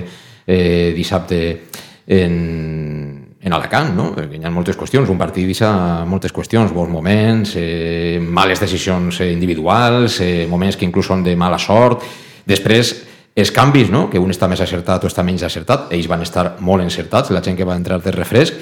eh, 0.47 0.93
dissabte 0.95 1.39
en, 2.07 2.37
en 3.43 3.57
Alacant, 3.57 3.91
no? 3.97 4.07
perquè 4.15 4.39
hi 4.39 4.47
ha 4.47 4.53
moltes 4.55 4.79
qüestions, 4.79 5.11
un 5.11 5.19
partit 5.19 5.43
deixa 5.49 5.73
moltes 6.07 6.31
qüestions, 6.31 6.71
bons 6.71 6.93
moments, 6.93 7.57
eh, 7.59 8.23
males 8.23 8.63
decisions 8.63 9.19
individuals, 9.27 10.21
eh, 10.23 10.47
moments 10.47 10.79
que 10.79 10.87
inclús 10.87 11.11
són 11.11 11.27
de 11.27 11.35
mala 11.35 11.59
sort, 11.59 12.07
després 12.47 12.95
els 13.35 13.51
canvis, 13.51 13.91
no? 13.91 14.07
que 14.07 14.19
un 14.19 14.31
està 14.31 14.47
més 14.47 14.63
acertat 14.63 15.03
o 15.03 15.11
està 15.11 15.27
menys 15.27 15.43
acertat, 15.43 15.91
ells 15.91 16.07
van 16.07 16.23
estar 16.23 16.53
molt 16.63 16.87
encertats, 16.87 17.35
la 17.35 17.43
gent 17.43 17.59
que 17.59 17.67
va 17.67 17.75
entrar 17.75 17.99
de 17.99 18.15
refresc, 18.15 18.55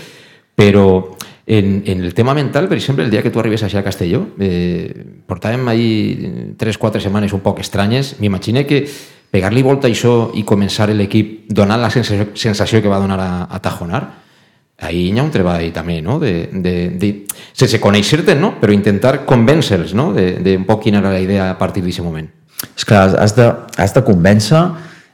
però 0.57 1.13
en, 1.47 1.83
en 1.85 2.03
el 2.03 2.13
tema 2.13 2.33
mental, 2.33 2.67
per 2.67 2.77
exemple, 2.77 3.05
el 3.05 3.09
dia 3.09 3.23
que 3.23 3.31
tu 3.31 3.39
arribes 3.39 3.63
a 3.63 3.83
Castelló, 3.83 4.27
eh, 4.37 5.23
portàvem 5.25 5.63
ahí 5.71 6.53
3-4 6.59 6.99
setmanes 6.99 7.31
un 7.31 7.39
poc 7.39 7.61
estranyes, 7.63 8.17
m'imagino 8.19 8.65
que 8.67 8.83
pegar-li 9.31 9.63
volta 9.63 9.87
a 9.87 9.91
això 9.91 10.31
i 10.35 10.43
començar 10.43 10.89
l'equip 10.91 11.47
donant 11.47 11.79
la 11.79 11.89
sensació, 11.89 12.33
sensació 12.35 12.81
que 12.83 12.91
va 12.91 12.99
donar 12.99 13.19
a, 13.23 13.29
a 13.47 13.61
Tajonar, 13.63 14.03
ahí 14.77 15.07
hi 15.07 15.17
ha 15.17 15.23
un 15.23 15.31
treball 15.31 15.71
també, 15.71 16.01
no? 16.03 16.19
De, 16.19 16.49
de, 16.51 16.75
de, 16.99 17.13
sense 17.55 17.79
conèixer-te, 17.79 18.35
no? 18.35 18.57
però 18.59 18.75
intentar 18.75 19.23
convèncer-los 19.25 19.95
no? 19.95 20.11
de, 20.13 20.33
de 20.43 20.57
un 20.59 20.67
poc 20.67 20.83
quina 20.83 20.99
era 20.99 21.15
la 21.15 21.23
idea 21.23 21.49
a 21.49 21.57
partir 21.57 21.81
d'aquest 21.81 22.03
moment. 22.03 22.27
És 22.75 22.83
clar, 22.85 23.07
has 23.23 23.37
de, 23.39 23.47
has 23.77 23.95
de 23.95 24.03
convèncer, 24.03 24.65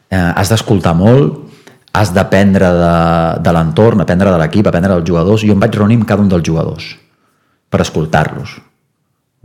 eh, 0.09 0.17
has 0.17 0.49
d'escoltar 0.49 0.95
molt, 0.97 1.42
has 1.93 2.09
d'aprendre 2.13 2.69
de, 2.73 2.93
de 3.45 3.53
l'entorn, 3.53 4.01
aprendre 4.01 4.31
de 4.33 4.37
l'equip, 4.41 4.67
aprendre 4.67 4.95
dels 4.95 5.07
jugadors. 5.07 5.45
Jo 5.45 5.53
em 5.53 5.61
vaig 5.61 5.75
reunir 5.77 5.99
amb 6.01 6.07
cada 6.09 6.23
un 6.25 6.29
dels 6.31 6.45
jugadors 6.45 6.87
per 7.69 7.83
escoltar-los. 7.85 8.57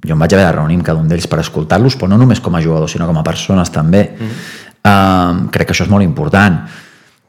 Jo 0.07 0.15
em 0.15 0.23
vaig 0.23 0.33
haver 0.33 0.47
de 0.47 0.55
reunir 0.57 0.79
amb 0.79 0.87
cada 0.87 1.03
un 1.03 1.09
d'ells 1.11 1.29
per 1.29 1.43
escoltar-los, 1.43 1.99
però 1.99 2.09
no 2.09 2.19
només 2.21 2.41
com 2.41 2.57
a 2.57 2.63
jugadors, 2.65 2.95
sinó 2.95 3.09
com 3.09 3.19
a 3.21 3.25
persones 3.27 3.73
també. 3.75 4.05
Mm. 4.15 4.37
Uh, 4.79 5.49
crec 5.53 5.69
que 5.69 5.77
això 5.77 5.85
és 5.85 5.93
molt 5.93 6.07
important. 6.07 6.61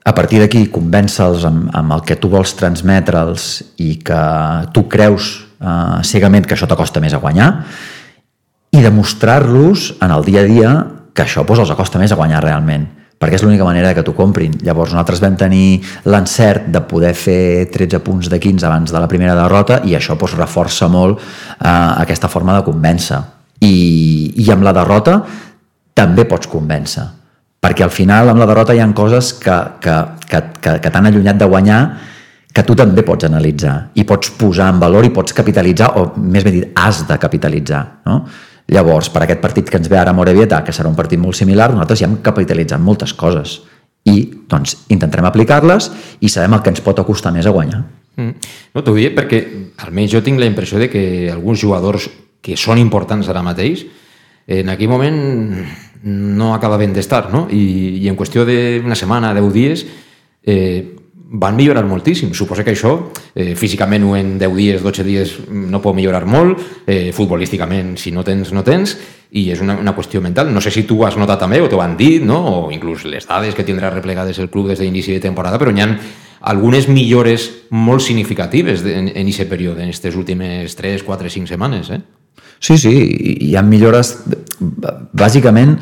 A 0.07 0.13
partir 0.15 0.39
d'aquí, 0.39 0.63
convèncer-los 0.71 1.43
amb, 1.49 1.67
amb 1.75 1.97
el 1.97 2.05
que 2.07 2.15
tu 2.15 2.29
vols 2.31 2.53
transmetre'ls 2.55 3.49
i 3.83 3.97
que 4.05 4.21
tu 4.71 4.85
creus 4.87 5.33
uh, 5.59 5.99
cegament 6.07 6.47
que 6.47 6.55
això 6.55 6.69
t'acosta 6.69 7.03
més 7.03 7.13
a 7.13 7.19
guanyar 7.19 7.49
i 8.71 8.85
demostrar-los 8.85 9.95
en 9.99 10.13
el 10.13 10.23
dia 10.23 10.45
a 10.45 10.47
dia 10.47 10.71
que 11.11 11.25
això 11.25 11.43
pues, 11.43 11.59
els 11.59 11.73
acosta 11.73 11.99
més 11.99 12.13
a 12.13 12.17
guanyar 12.19 12.43
realment 12.45 12.87
perquè 13.19 13.35
és 13.35 13.43
l'única 13.43 13.67
manera 13.67 13.91
que 13.93 14.03
t'ho 14.05 14.15
comprin. 14.15 14.55
Llavors 14.63 14.93
nosaltres 14.95 15.19
vam 15.19 15.35
tenir 15.37 15.81
l'encert 16.07 16.69
de 16.71 16.81
poder 16.87 17.11
fer 17.19 17.67
13 17.71 17.99
punts 18.05 18.31
de 18.31 18.39
15 18.39 18.65
abans 18.65 18.93
de 18.93 18.99
la 18.99 19.09
primera 19.11 19.35
derrota 19.35 19.81
i 19.83 19.95
això 19.97 20.15
doncs, 20.15 20.37
reforça 20.39 20.87
molt 20.87 21.19
eh, 21.19 21.67
aquesta 21.67 22.31
forma 22.31 22.55
de 22.55 22.63
convèncer. 22.67 23.19
I, 23.59 23.75
I 24.39 24.51
amb 24.55 24.63
la 24.63 24.73
derrota 24.73 25.19
també 25.99 26.23
pots 26.23 26.47
convèncer, 26.47 27.03
perquè 27.59 27.83
al 27.83 27.91
final 27.91 28.31
amb 28.31 28.39
la 28.39 28.47
derrota 28.47 28.73
hi 28.73 28.79
ha 28.79 28.87
coses 28.95 29.33
que, 29.35 29.57
que, 29.83 29.97
que, 30.29 30.41
que, 30.63 30.77
que 30.79 30.91
t'han 30.93 31.09
allunyat 31.11 31.41
de 31.41 31.49
guanyar 31.51 31.81
que 32.55 32.63
tu 32.65 32.73
també 32.75 33.03
pots 33.05 33.27
analitzar 33.27 33.91
i 33.99 34.05
pots 34.07 34.31
posar 34.39 34.69
en 34.73 34.79
valor 34.81 35.05
i 35.05 35.11
pots 35.13 35.35
capitalitzar, 35.35 35.91
o 35.99 36.13
més 36.17 36.45
ben 36.47 36.55
dit, 36.55 36.71
has 36.79 37.03
de 37.07 37.17
capitalitzar. 37.19 37.83
No? 38.07 38.23
Llavors, 38.69 39.09
per 39.09 39.23
aquest 39.25 39.41
partit 39.41 39.69
que 39.69 39.79
ens 39.79 39.89
ve 39.89 39.97
ara 39.97 40.13
a 40.13 40.17
Morevieta, 40.17 40.61
que 40.65 40.73
serà 40.75 40.89
un 40.89 40.97
partit 40.97 41.19
molt 41.19 41.37
similar, 41.37 41.71
nosaltres 41.73 42.01
ja 42.03 42.07
hem 42.09 42.19
capitalitzat 42.25 42.81
moltes 42.81 43.15
coses 43.17 43.59
i 44.07 44.21
doncs, 44.49 44.75
intentarem 44.93 45.27
aplicar-les 45.27 45.89
i 46.21 46.29
sabem 46.29 46.55
el 46.55 46.61
que 46.63 46.71
ens 46.73 46.83
pot 46.85 47.01
acostar 47.01 47.33
més 47.35 47.49
a 47.49 47.53
guanyar. 47.55 47.81
Mm. 48.19 48.51
No, 48.75 48.83
T'ho 48.83 48.95
dic 48.95 49.15
perquè 49.17 49.41
almenys 49.85 50.13
jo 50.13 50.21
tinc 50.25 50.39
la 50.39 50.47
impressió 50.49 50.79
de 50.79 50.89
que 50.91 51.03
alguns 51.31 51.61
jugadors 51.61 52.09
que 52.41 52.55
són 52.57 52.79
importants 52.79 53.27
ara 53.31 53.43
mateix 53.43 53.85
en 54.49 54.69
aquell 54.71 54.89
moment 54.89 55.17
no 56.03 56.53
acabaven 56.55 56.93
d'estar, 56.95 57.27
no? 57.33 57.47
I, 57.51 57.99
I 58.01 58.07
en 58.09 58.17
qüestió 58.17 58.45
d'una 58.47 58.97
setmana, 58.97 59.33
deu 59.35 59.49
dies, 59.53 59.83
eh, 60.47 60.95
van 61.31 61.55
millorar 61.55 61.85
moltíssim. 61.85 62.33
Suposo 62.33 62.63
que 62.63 62.73
això, 62.73 63.11
eh, 63.35 63.55
físicament 63.55 64.03
o 64.03 64.15
en 64.17 64.37
10 64.39 64.55
dies, 64.55 64.81
12 64.81 65.03
dies, 65.03 65.37
no 65.49 65.81
pot 65.81 65.95
millorar 65.95 66.25
molt, 66.25 66.59
eh, 66.87 67.11
futbolísticament, 67.13 67.97
si 67.97 68.11
no 68.11 68.23
tens, 68.23 68.51
no 68.51 68.63
tens, 68.63 68.97
i 69.31 69.51
és 69.51 69.61
una, 69.61 69.77
una 69.77 69.95
qüestió 69.95 70.21
mental. 70.21 70.51
No 70.53 70.61
sé 70.61 70.71
si 70.71 70.83
tu 70.83 71.05
has 71.05 71.17
notat 71.17 71.39
també, 71.39 71.61
o 71.61 71.69
t'ho 71.69 71.81
han 71.81 71.95
dit, 71.97 72.23
no? 72.23 72.39
o 72.65 72.71
inclús 72.71 73.05
les 73.05 73.27
dades 73.27 73.53
que 73.53 73.63
tindrà 73.63 73.91
replegades 73.93 74.39
el 74.39 74.49
club 74.49 74.67
des 74.69 74.79
d'inici 74.79 75.13
de 75.13 75.19
temporada, 75.19 75.59
però 75.59 75.75
hi 75.75 75.81
ha 75.81 75.97
algunes 76.41 76.87
millores 76.87 77.49
molt 77.69 78.01
significatives 78.01 78.83
en 78.85 79.11
aquest 79.11 79.49
període, 79.49 79.83
en 79.83 79.89
aquestes 79.89 80.15
últimes 80.15 80.75
3, 80.75 81.03
4, 81.03 81.29
5 81.29 81.47
setmanes. 81.47 81.91
Eh? 81.91 82.01
Sí, 82.59 82.77
sí, 82.77 82.93
hi 83.41 83.55
ha 83.55 83.61
millores, 83.61 84.15
bàsicament, 85.13 85.77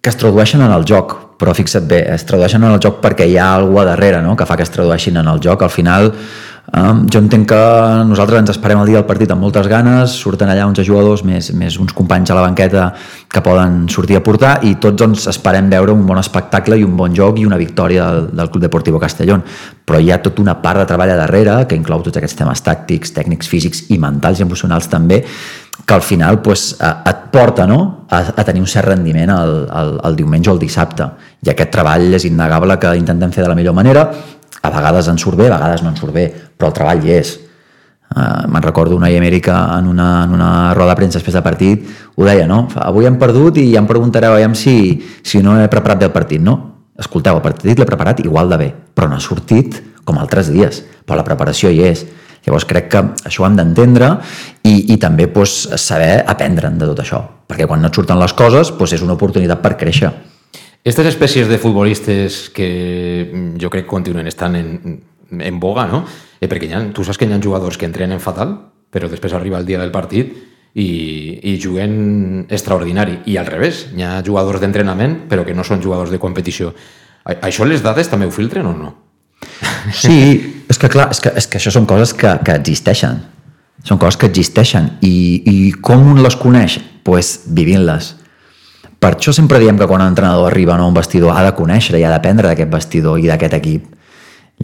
que 0.00 0.10
es 0.10 0.16
tradueixen 0.16 0.62
en 0.62 0.72
el 0.72 0.84
joc, 0.88 1.25
però 1.36 1.52
fixa't 1.56 1.86
bé, 1.88 2.00
es 2.14 2.24
tradueixen 2.28 2.64
en 2.64 2.72
el 2.72 2.80
joc 2.82 3.00
perquè 3.04 3.26
hi 3.28 3.36
ha 3.36 3.52
alguna 3.54 3.84
darrere 3.90 4.22
no? 4.24 4.36
que 4.36 4.46
fa 4.48 4.56
que 4.56 4.64
es 4.64 4.72
tradueixin 4.72 5.20
en 5.20 5.28
el 5.28 5.40
joc. 5.44 5.62
Al 5.62 5.72
final, 5.72 6.12
Um, 6.74 7.04
jo 7.06 7.20
entenc 7.22 7.46
que 7.46 7.58
nosaltres 8.08 8.40
ens 8.42 8.50
esperem 8.50 8.80
el 8.82 8.88
dia 8.90 8.98
del 8.98 9.06
partit 9.06 9.30
amb 9.30 9.44
moltes 9.44 9.68
ganes, 9.70 10.16
surten 10.18 10.50
allà 10.50 10.64
uns 10.66 10.80
jugadors 10.82 11.22
més, 11.22 11.52
més 11.54 11.76
uns 11.78 11.94
companys 11.94 12.32
a 12.32 12.36
la 12.38 12.42
banqueta 12.42 12.88
que 13.30 13.42
poden 13.44 13.84
sortir 13.92 14.18
a 14.18 14.22
portar 14.26 14.56
i 14.66 14.74
tots 14.82 15.06
ens 15.06 15.28
esperem 15.30 15.70
veure 15.70 15.94
un 15.94 16.02
bon 16.08 16.18
espectacle 16.18 16.78
i 16.80 16.82
un 16.82 16.96
bon 16.98 17.14
joc 17.14 17.38
i 17.38 17.46
una 17.46 17.58
victòria 17.60 18.08
del, 18.10 18.26
del 18.34 18.50
Club 18.50 18.66
Deportivo 18.66 18.98
Castellón. 18.98 19.44
Però 19.86 20.00
hi 20.02 20.10
ha 20.10 20.18
tota 20.24 20.42
una 20.42 20.56
part 20.62 20.82
de 20.82 20.88
treball 20.90 21.14
a 21.14 21.20
darrere 21.22 21.60
que 21.70 21.78
inclou 21.78 22.02
tots 22.02 22.18
aquests 22.18 22.40
temes 22.42 22.64
tàctics, 22.66 23.14
tècnics, 23.14 23.46
físics 23.46 23.86
i 23.94 24.00
mentals 24.02 24.42
i 24.42 24.46
emocionals 24.48 24.90
també 24.90 25.22
que 25.86 25.94
al 25.94 26.02
final 26.02 26.40
pues, 26.42 26.72
et 26.80 27.26
porta 27.30 27.66
no? 27.68 28.08
a, 28.10 28.24
a 28.34 28.44
tenir 28.48 28.64
un 28.64 28.66
cert 28.66 28.88
rendiment 28.88 29.30
el, 29.30 29.58
el, 29.70 29.98
el 30.08 30.16
diumenge 30.18 30.50
o 30.50 30.56
el 30.56 30.58
dissabte. 30.58 31.06
I 31.46 31.52
aquest 31.52 31.70
treball 31.70 32.08
és 32.16 32.26
innegable 32.26 32.74
que 32.82 32.96
intentem 32.98 33.30
fer 33.30 33.44
de 33.44 33.52
la 33.52 33.58
millor 33.58 33.76
manera 33.76 34.08
a 34.66 34.70
vegades 34.74 35.08
en 35.08 35.18
surt 35.18 35.38
bé, 35.38 35.48
a 35.48 35.56
vegades 35.56 35.82
no 35.84 35.92
en 35.92 35.98
surt 35.98 36.14
bé, 36.14 36.26
però 36.56 36.70
el 36.70 36.76
treball 36.76 37.04
hi 37.04 37.14
és. 37.16 37.36
Uh, 38.06 38.46
me'n 38.46 38.62
recordo 38.62 38.94
una 38.94 39.08
Amèrica 39.10 39.56
en 39.80 39.88
una, 39.90 40.24
en 40.24 40.34
una 40.36 40.50
roda 40.74 40.92
de 40.92 41.00
premsa 41.00 41.18
després 41.18 41.34
del 41.34 41.42
partit 41.42 41.88
ho 42.14 42.24
deia, 42.24 42.46
no? 42.46 42.68
Avui 42.78 43.08
hem 43.08 43.16
perdut 43.18 43.58
i 43.58 43.64
ja 43.72 43.80
em 43.82 43.88
preguntareu 43.88 44.36
aviam 44.36 44.54
si, 44.54 45.02
si 45.26 45.42
no 45.42 45.56
he 45.58 45.66
preparat 45.66 46.04
bé 46.04 46.06
el 46.06 46.14
partit, 46.14 46.40
no? 46.40 46.54
Escolteu, 46.96 47.36
el 47.36 47.42
partit 47.42 47.74
l'he 47.76 47.88
preparat 47.88 48.22
igual 48.22 48.48
de 48.48 48.60
bé, 48.60 48.68
però 48.94 49.10
no 49.10 49.18
ha 49.18 49.24
sortit 49.24 49.80
com 50.06 50.22
altres 50.22 50.52
dies, 50.54 50.84
però 51.04 51.18
la 51.18 51.26
preparació 51.26 51.72
hi 51.74 51.82
és. 51.82 52.06
Llavors 52.46 52.64
crec 52.70 52.86
que 52.92 53.02
això 53.26 53.42
ho 53.42 53.48
hem 53.48 53.58
d'entendre 53.58 54.12
i, 54.62 54.94
i 54.94 54.96
també 55.02 55.26
pues, 55.26 55.64
saber 55.82 56.22
aprendre'n 56.30 56.78
de 56.78 56.86
tot 56.92 57.02
això, 57.02 57.20
perquè 57.50 57.66
quan 57.66 57.82
no 57.82 57.90
et 57.90 57.98
surten 57.98 58.22
les 58.22 58.36
coses 58.38 58.70
pues, 58.78 58.94
és 58.94 59.02
una 59.02 59.18
oportunitat 59.18 59.60
per 59.64 59.74
créixer. 59.80 60.14
Estas 60.86 61.06
especies 61.06 61.48
de 61.48 61.58
futbolistes 61.58 62.48
que 62.54 63.26
mm, 63.26 63.58
jo 63.58 63.66
crec 63.74 63.88
que 63.88 63.90
continuen 63.90 64.28
estant 64.30 64.54
en, 64.54 65.00
en 65.34 65.56
boga, 65.58 65.88
no? 65.90 66.04
Eh, 66.38 66.46
perquè 66.46 66.68
ha, 66.70 66.84
tu 66.94 67.02
saps 67.02 67.18
que 67.18 67.26
hi 67.26 67.32
ha 67.34 67.40
jugadors 67.42 67.74
que 67.74 67.88
entrenen 67.88 68.20
fatal, 68.22 68.52
però 68.94 69.08
després 69.10 69.32
arriba 69.34 69.58
el 69.58 69.66
dia 69.66 69.80
del 69.80 69.90
partit 69.90 70.30
i, 70.78 70.86
i 71.42 71.56
juguen 71.58 72.46
extraordinari. 72.46 73.16
I 73.26 73.34
al 73.34 73.48
revés, 73.50 73.88
hi 73.96 74.04
ha 74.06 74.20
jugadors 74.22 74.62
d'entrenament 74.62 75.24
però 75.26 75.42
que 75.42 75.56
no 75.58 75.64
són 75.66 75.82
jugadors 75.82 76.12
de 76.14 76.20
competició. 76.22 76.70
A, 77.24 77.34
això 77.48 77.66
les 77.66 77.82
dades 77.82 78.06
també 78.12 78.28
ho 78.30 78.34
filtren 78.36 78.70
o 78.70 78.76
no? 78.76 78.92
Sí, 79.90 80.14
és 80.70 80.78
que 80.78 80.92
clar, 80.92 81.08
és 81.10 81.18
que, 81.24 81.32
és 81.34 81.50
que 81.50 81.58
això 81.58 81.72
són 81.74 81.88
coses 81.90 82.14
que, 82.14 82.30
que 82.46 82.54
existeixen. 82.60 83.18
Són 83.82 83.98
coses 83.98 84.20
que 84.22 84.30
existeixen. 84.30 84.92
I, 85.02 85.16
i 85.50 85.56
com 85.82 86.06
un 86.14 86.22
les 86.22 86.38
coneix? 86.38 86.78
Doncs 86.78 87.02
pues, 87.10 87.32
vivint-les 87.58 88.12
per 88.98 89.12
això 89.14 89.32
sempre 89.34 89.60
diem 89.60 89.76
que 89.78 89.86
quan 89.86 90.00
un 90.00 90.08
entrenador 90.08 90.48
arriba 90.48 90.76
a 90.76 90.86
un 90.86 90.94
vestidor 90.94 91.36
ha 91.36 91.44
de 91.44 91.52
conèixer 91.56 91.98
i 91.98 92.04
ha 92.04 92.10
d'aprendre 92.12 92.48
d'aquest 92.48 92.72
vestidor 92.72 93.20
i 93.20 93.28
d'aquest 93.28 93.56
equip. 93.58 93.92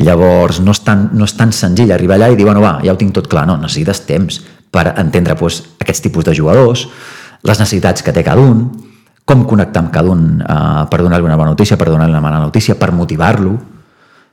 Llavors, 0.00 0.62
no 0.64 0.72
és, 0.72 0.80
tan, 0.86 1.10
no 1.12 1.26
és 1.28 1.34
tan 1.36 1.52
senzill 1.52 1.92
arribar 1.92 2.16
allà 2.16 2.30
i 2.32 2.36
dir, 2.36 2.46
bueno, 2.48 2.62
va, 2.64 2.78
ja 2.84 2.94
ho 2.94 2.98
tinc 3.00 3.12
tot 3.12 3.28
clar. 3.28 3.44
No, 3.46 3.58
necessites 3.60 4.06
temps 4.08 4.40
per 4.72 4.86
entendre 4.96 5.36
doncs, 5.36 5.60
aquests 5.84 6.00
tipus 6.06 6.24
de 6.24 6.34
jugadors, 6.34 6.86
les 7.44 7.60
necessitats 7.60 8.02
que 8.02 8.14
té 8.14 8.24
cada 8.24 8.40
un, 8.40 8.64
com 9.28 9.44
connectar 9.46 9.82
amb 9.84 9.92
cada 9.92 10.10
un 10.10 10.40
eh, 10.40 10.84
per 10.90 11.02
donar-li 11.02 11.28
una 11.28 11.36
bona 11.36 11.52
notícia, 11.52 11.76
per 11.76 11.90
donar-li 11.90 12.14
una 12.14 12.24
mala 12.24 12.40
notícia, 12.40 12.78
per 12.80 12.90
motivar-lo, 12.96 13.52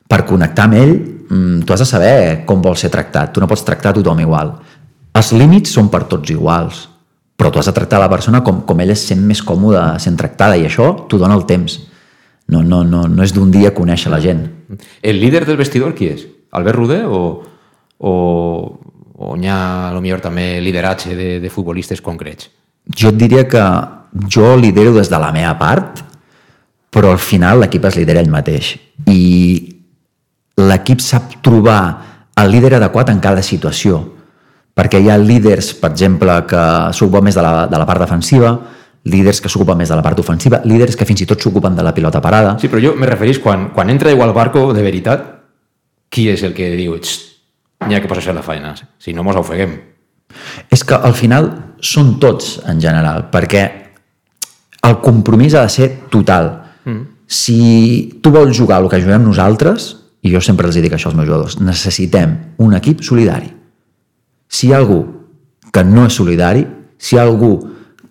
per 0.10 0.24
connectar 0.26 0.70
amb 0.70 0.80
ell, 0.80 0.96
mm, 1.28 1.66
tu 1.68 1.76
has 1.76 1.84
de 1.84 1.90
saber 1.90 2.46
com 2.48 2.64
vol 2.64 2.80
ser 2.80 2.90
tractat. 2.94 3.36
Tu 3.36 3.44
no 3.44 3.52
pots 3.52 3.68
tractar 3.68 3.94
tothom 3.98 4.24
igual. 4.24 4.56
Els 5.20 5.34
límits 5.36 5.76
són 5.76 5.92
per 5.92 6.06
tots 6.08 6.32
iguals 6.32 6.88
però 7.40 7.52
tu 7.52 7.62
has 7.62 7.70
de 7.70 7.72
tractar 7.72 8.02
la 8.02 8.10
persona 8.12 8.42
com, 8.44 8.66
com 8.68 8.82
ella 8.84 8.98
es 8.98 9.06
sent 9.08 9.22
més 9.24 9.40
còmoda 9.48 9.94
sent 10.04 10.18
tractada 10.20 10.58
i 10.60 10.66
això 10.68 10.90
t'ho 11.08 11.18
dona 11.22 11.38
el 11.40 11.46
temps. 11.48 11.78
No, 12.52 12.60
no, 12.66 12.82
no, 12.84 13.06
no 13.08 13.24
és 13.24 13.32
d'un 13.32 13.48
dia 13.54 13.72
conèixer 13.78 14.12
la 14.12 14.20
gent. 14.20 14.42
El 15.02 15.22
líder 15.22 15.46
del 15.48 15.60
vestidor 15.62 15.94
qui 15.96 16.10
és? 16.12 16.26
Albert 16.52 16.76
Ruder 16.76 17.00
o, 17.08 17.22
o, 17.96 18.14
o 19.16 19.38
hi 19.40 19.48
ha 19.48 19.62
a 19.88 19.94
lo 19.96 20.04
millor 20.04 20.20
també 20.20 20.58
lideratge 20.66 21.16
de, 21.16 21.30
de 21.40 21.54
futbolistes 21.54 22.04
concrets? 22.04 22.52
Jo 22.92 23.14
et 23.14 23.24
diria 23.24 23.48
que 23.48 23.64
jo 24.28 24.52
lidero 24.60 24.92
des 24.98 25.08
de 25.08 25.24
la 25.24 25.32
meva 25.32 25.56
part, 25.62 26.04
però 26.92 27.14
al 27.14 27.24
final 27.24 27.64
l'equip 27.64 27.88
es 27.88 28.02
lidera 28.02 28.20
ell 28.20 28.34
mateix. 28.34 28.74
I 29.08 29.24
l'equip 30.60 31.00
sap 31.00 31.40
trobar 31.46 31.82
el 32.36 32.52
líder 32.52 32.76
adequat 32.82 33.16
en 33.16 33.24
cada 33.24 33.46
situació 33.46 34.04
perquè 34.80 35.02
hi 35.04 35.10
ha 35.12 35.18
líders, 35.20 35.74
per 35.76 35.92
exemple, 35.92 36.38
que 36.48 36.64
s'ocupen 36.96 37.26
més 37.28 37.36
de 37.36 37.44
la, 37.44 37.66
de 37.68 37.80
la 37.80 37.88
part 37.88 38.00
defensiva, 38.06 38.54
líders 39.12 39.42
que 39.44 39.52
s'ocupen 39.52 39.80
més 39.80 39.92
de 39.92 39.98
la 40.00 40.04
part 40.06 40.20
ofensiva, 40.24 40.62
líders 40.64 40.96
que 40.96 41.08
fins 41.08 41.26
i 41.26 41.28
tot 41.28 41.44
s'ocupen 41.44 41.76
de 41.76 41.84
la 41.84 41.92
pilota 41.96 42.22
parada. 42.24 42.56
Sí, 42.62 42.70
però 42.72 42.82
jo 42.84 42.94
me 42.96 43.10
referís, 43.10 43.42
quan, 43.44 43.70
quan 43.76 43.92
entra 43.92 44.14
igual 44.16 44.32
barco, 44.36 44.70
de 44.76 44.86
veritat, 44.86 45.26
qui 46.10 46.30
és 46.32 46.46
el 46.48 46.56
que 46.56 46.72
diu 46.80 46.96
n'hi 46.96 47.96
ha 47.96 48.00
que 48.00 48.12
posar-se 48.12 48.36
la 48.36 48.44
feina, 48.44 48.74
si 49.00 49.14
no 49.16 49.24
mos 49.24 49.40
ofeguem? 49.40 49.76
És 50.72 50.84
que 50.86 50.96
al 50.96 51.16
final 51.18 51.52
són 51.84 52.18
tots, 52.22 52.58
en 52.70 52.80
general, 52.80 53.28
perquè 53.34 53.68
el 54.88 55.00
compromís 55.04 55.56
ha 55.56 55.68
de 55.68 55.76
ser 55.76 55.92
total. 56.12 56.52
Mm. 56.86 57.06
Si 57.28 58.20
tu 58.24 58.32
vols 58.32 58.56
jugar 58.56 58.80
el 58.84 58.90
que 58.92 59.04
juguem 59.04 59.28
nosaltres, 59.28 59.94
i 60.24 60.32
jo 60.32 60.44
sempre 60.44 60.68
els 60.68 60.80
dic 60.80 60.96
això 60.96 61.12
als 61.12 61.20
meus 61.20 61.28
jugadors, 61.28 61.60
necessitem 61.64 62.36
un 62.64 62.76
equip 62.80 63.04
solidari 63.04 63.59
si 64.50 64.68
hi 64.68 64.74
ha 64.74 64.82
algú 64.82 65.04
que 65.72 65.84
no 65.86 66.08
és 66.10 66.18
solidari, 66.18 66.66
si 66.98 67.16
hi 67.16 67.20
ha 67.20 67.28
algú 67.28 67.54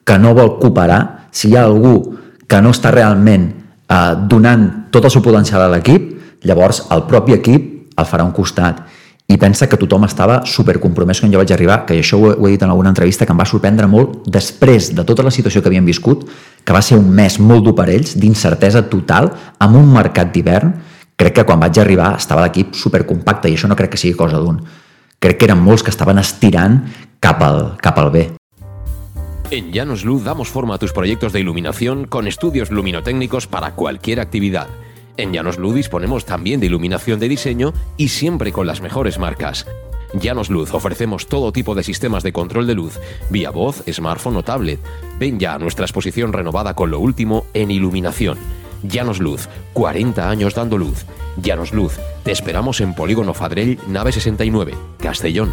que 0.06 0.18
no 0.18 0.32
vol 0.34 0.56
cooperar, 0.62 1.28
si 1.34 1.50
hi 1.50 1.56
ha 1.58 1.66
algú 1.66 2.14
que 2.48 2.60
no 2.62 2.70
està 2.72 2.92
realment 2.94 3.50
eh, 3.50 4.14
donant 4.30 4.68
tot 4.94 5.04
el 5.04 5.12
seu 5.12 5.24
potencial 5.24 5.66
a 5.66 5.72
l'equip, 5.74 6.14
llavors 6.46 6.84
el 6.94 7.04
propi 7.10 7.34
equip 7.36 7.98
el 7.98 8.06
farà 8.06 8.24
un 8.24 8.32
costat. 8.32 8.80
I 9.28 9.36
pensa 9.36 9.66
que 9.68 9.76
tothom 9.76 10.06
estava 10.06 10.38
supercompromès 10.48 11.18
quan 11.20 11.32
jo 11.34 11.40
vaig 11.42 11.50
arribar, 11.52 11.82
que 11.84 11.98
això 12.00 12.16
ho 12.16 12.30
he, 12.30 12.36
ho 12.38 12.46
he 12.48 12.54
dit 12.54 12.62
en 12.64 12.70
alguna 12.70 12.94
entrevista, 12.94 13.26
que 13.26 13.34
em 13.34 13.42
va 13.42 13.44
sorprendre 13.44 13.90
molt 13.90 14.22
després 14.24 14.94
de 14.96 15.04
tota 15.04 15.26
la 15.26 15.34
situació 15.34 15.60
que 15.60 15.68
havien 15.68 15.84
viscut, 15.84 16.24
que 16.64 16.72
va 16.72 16.80
ser 16.80 16.96
un 16.96 17.10
mes 17.12 17.36
molt 17.42 17.66
dur 17.66 17.74
per 17.76 17.90
ells, 17.92 18.14
d'incertesa 18.16 18.86
total, 18.88 19.28
amb 19.60 19.76
un 19.76 19.92
mercat 19.92 20.32
d'hivern, 20.32 20.72
crec 21.18 21.40
que 21.40 21.44
quan 21.44 21.60
vaig 21.60 21.76
arribar 21.82 22.14
estava 22.16 22.46
l'equip 22.46 22.72
supercompacte 22.78 23.50
i 23.50 23.58
això 23.58 23.68
no 23.68 23.76
crec 23.76 23.92
que 23.92 24.00
sigui 24.00 24.16
cosa 24.16 24.40
d'un 24.40 24.62
crec 25.18 25.38
que 25.38 25.48
eren 25.48 25.62
molts 25.62 25.82
que 25.82 25.90
estaven 25.90 26.18
estirant 26.18 26.86
cap. 27.20 27.42
En 29.50 29.72
Llanos 29.72 30.04
Luz 30.04 30.24
damos 30.24 30.48
forma 30.48 30.74
a 30.74 30.78
tus 30.78 30.92
proyectos 30.92 31.32
de 31.32 31.40
iluminación 31.40 32.06
con 32.06 32.26
estudios 32.26 32.70
luminotécnicos 32.70 33.46
para 33.46 33.74
cualquier 33.74 34.20
actividad. 34.20 34.68
En 35.16 35.32
Llanos 35.32 35.58
Luz 35.58 35.74
disponemos 35.74 36.24
también 36.24 36.60
de 36.60 36.66
iluminación 36.66 37.18
de 37.18 37.28
diseño 37.28 37.72
y 37.96 38.08
siempre 38.08 38.52
con 38.52 38.66
las 38.66 38.80
mejores 38.80 39.18
marcas. 39.18 39.66
Llanos 40.14 40.48
Luz 40.48 40.72
ofrecemos 40.72 41.26
todo 41.26 41.52
tipo 41.52 41.74
de 41.74 41.82
sistemas 41.82 42.22
de 42.22 42.32
control 42.32 42.66
de 42.66 42.74
luz, 42.74 42.98
vía 43.28 43.50
voz, 43.50 43.82
smartphone 43.90 44.36
o 44.36 44.42
tablet. 44.42 44.80
Ven 45.18 45.38
ya 45.38 45.54
a 45.54 45.58
nuestra 45.58 45.84
exposición 45.84 46.32
renovada 46.32 46.74
con 46.74 46.90
lo 46.90 47.00
último 47.00 47.46
en 47.52 47.70
iluminación. 47.70 48.38
Llanos 48.82 49.18
Luz, 49.18 49.48
40 49.72 50.30
años 50.30 50.54
dando 50.54 50.78
luz. 50.78 51.04
Llanos 51.42 51.72
Luz, 51.72 51.98
te 52.24 52.32
esperamos 52.32 52.80
en 52.80 52.94
Polígono 52.94 53.32
Fadrell, 53.32 53.78
nave 53.86 54.12
69, 54.12 54.74
Castellón. 54.98 55.52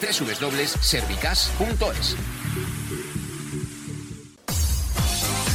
www.servicas.es. 0.00 2.16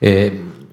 Eh, 0.00 0.30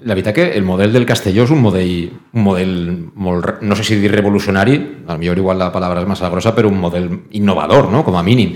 la 0.08 0.14
veritat 0.14 0.36
que 0.36 0.52
el 0.56 0.64
model 0.64 0.94
del 0.94 1.06
Castelló 1.06 1.44
és 1.44 1.52
un 1.52 1.60
model, 1.60 1.92
un 2.38 2.44
model 2.46 2.74
molt, 3.16 3.62
no 3.66 3.76
sé 3.76 3.84
si 3.84 3.98
dir 4.00 4.12
revolucionari, 4.14 4.78
millor 5.18 5.42
igual 5.42 5.60
la 5.60 5.72
paraula 5.74 6.04
és 6.04 6.08
massa 6.08 6.30
grossa, 6.30 6.54
però 6.56 6.70
un 6.70 6.80
model 6.80 7.10
innovador, 7.36 7.90
no? 7.92 8.06
com 8.06 8.16
a 8.16 8.24
mínim. 8.24 8.54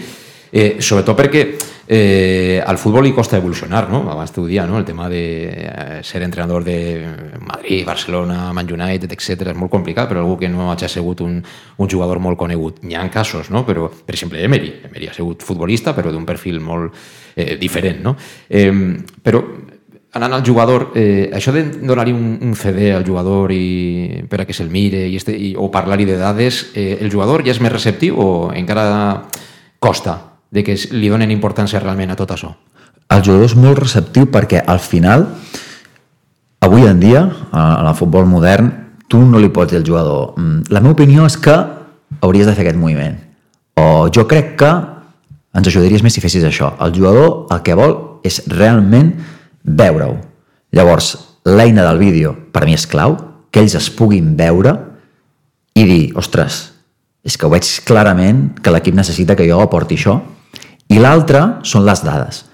Eh, 0.52 0.78
sobretot 0.84 1.16
perquè 1.16 1.42
eh, 1.88 2.62
al 2.64 2.78
futbol 2.78 3.04
li 3.08 3.14
costa 3.16 3.40
evolucionar, 3.40 3.90
no? 3.90 4.04
abans 4.12 4.32
t'ho 4.36 4.46
dia, 4.46 4.66
no? 4.68 4.78
el 4.78 4.86
tema 4.86 5.10
de 5.10 5.24
eh, 5.50 6.00
ser 6.04 6.22
entrenador 6.24 6.64
de 6.64 7.08
Madrid, 7.40 7.86
Barcelona, 7.88 8.54
Man 8.54 8.72
United, 8.72 9.12
etc 9.12 9.50
és 9.52 9.58
molt 9.58 9.72
complicat, 9.72 10.08
però 10.12 10.22
algú 10.22 10.38
que 10.40 10.52
no 10.52 10.70
hagi 10.72 10.88
sigut 10.92 11.24
un, 11.26 11.42
un 11.42 11.90
jugador 11.90 12.20
molt 12.20 12.38
conegut. 12.38 12.84
N'hi 12.84 12.96
ha 12.96 13.08
casos, 13.10 13.50
no? 13.50 13.66
però, 13.66 13.90
per 13.90 14.16
exemple, 14.16 14.44
Emery. 14.44 14.76
Emery 14.92 15.10
ha 15.10 15.18
sigut 15.18 15.44
futbolista, 15.44 15.96
però 15.98 16.12
d'un 16.12 16.28
perfil 16.28 16.62
molt 16.62 16.96
eh, 17.36 17.58
diferent. 17.58 18.04
No? 18.04 18.16
Eh, 18.48 18.72
però 19.24 19.42
anant 20.14 20.34
al 20.34 20.44
jugador, 20.44 20.92
eh, 20.96 21.30
això 21.34 21.54
de 21.56 21.64
donar-hi 21.64 22.12
un, 22.12 22.38
un 22.44 22.56
CD 22.56 22.92
al 22.92 23.06
jugador 23.08 23.52
i, 23.56 24.24
per 24.30 24.42
a 24.42 24.46
que 24.46 24.56
se'l 24.56 24.70
mire 24.72 25.06
i 25.08 25.16
este, 25.16 25.32
i, 25.32 25.54
o 25.56 25.70
parlar-hi 25.72 26.06
de 26.10 26.18
dades, 26.20 26.66
eh, 26.76 26.98
el 27.00 27.12
jugador 27.12 27.46
ja 27.46 27.54
és 27.56 27.62
més 27.64 27.72
receptiu 27.72 28.20
o 28.20 28.28
encara 28.52 29.30
costa 29.80 30.18
de 30.52 30.66
que 30.68 30.76
li 30.92 31.10
donen 31.10 31.32
importància 31.32 31.80
realment 31.80 32.12
a 32.12 32.20
tot 32.20 32.36
això? 32.36 32.52
El 33.12 33.24
jugador 33.24 33.48
és 33.48 33.56
molt 33.56 33.80
receptiu 33.80 34.28
perquè 34.32 34.62
al 34.68 34.80
final, 34.84 35.26
avui 36.60 36.88
en 36.88 37.00
dia, 37.00 37.24
en 37.52 37.88
el 37.88 37.96
futbol 37.96 38.28
modern, 38.28 38.72
tu 39.08 39.20
no 39.24 39.40
li 39.40 39.50
pots 39.52 39.72
dir 39.72 39.80
al 39.80 39.88
jugador 39.88 40.34
"Mm, 40.38 40.72
la 40.72 40.80
meva 40.80 40.94
opinió 40.94 41.26
és 41.26 41.36
que 41.38 41.56
hauries 42.22 42.48
de 42.48 42.54
fer 42.54 42.68
aquest 42.68 42.80
moviment 42.80 43.18
o 43.76 44.10
jo 44.14 44.28
crec 44.28 44.56
que 44.60 44.72
ens 45.54 45.68
ajudaries 45.68 46.04
més 46.04 46.14
si 46.14 46.22
fessis 46.24 46.44
això. 46.44 46.74
El 46.80 46.94
jugador 46.96 47.48
el 47.52 47.62
que 47.66 47.76
vol 47.76 48.22
és 48.24 48.42
realment 48.48 49.14
veure-ho. 49.64 50.18
Llavors, 50.72 51.14
l'eina 51.46 51.86
del 51.88 52.00
vídeo 52.00 52.36
per 52.54 52.66
mi 52.66 52.76
és 52.78 52.88
clau, 52.88 53.18
que 53.52 53.62
ells 53.64 53.76
es 53.76 53.90
puguin 53.94 54.36
veure 54.38 54.76
i 55.76 55.84
dir, 55.88 56.04
ostres, 56.20 56.72
és 57.24 57.38
que 57.38 57.46
ho 57.46 57.52
veig 57.52 57.68
clarament 57.86 58.48
que 58.64 58.72
l'equip 58.74 58.96
necessita 58.98 59.36
que 59.38 59.48
jo 59.48 59.62
aporti 59.62 59.98
això. 60.00 60.18
I 60.92 61.00
l'altre 61.00 61.44
són 61.68 61.86
les 61.88 62.02
dades. 62.04 62.46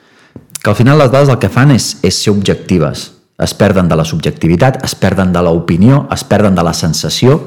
Que 0.61 0.71
al 0.71 0.77
final 0.77 0.99
les 0.99 1.11
dades 1.13 1.29
el 1.31 1.39
que 1.41 1.49
fan 1.49 1.71
és, 1.73 1.95
és 2.05 2.17
ser 2.17 2.33
objectives. 2.33 3.11
Es 3.37 3.53
perden 3.53 3.87
de 3.87 3.95
la 3.95 4.05
subjectivitat, 4.05 4.81
es 4.83 4.95
perden 4.97 5.31
de 5.33 5.43
l'opinió, 5.45 6.05
es 6.13 6.23
perden 6.25 6.57
de 6.57 6.65
la 6.65 6.73
sensació 6.73 7.37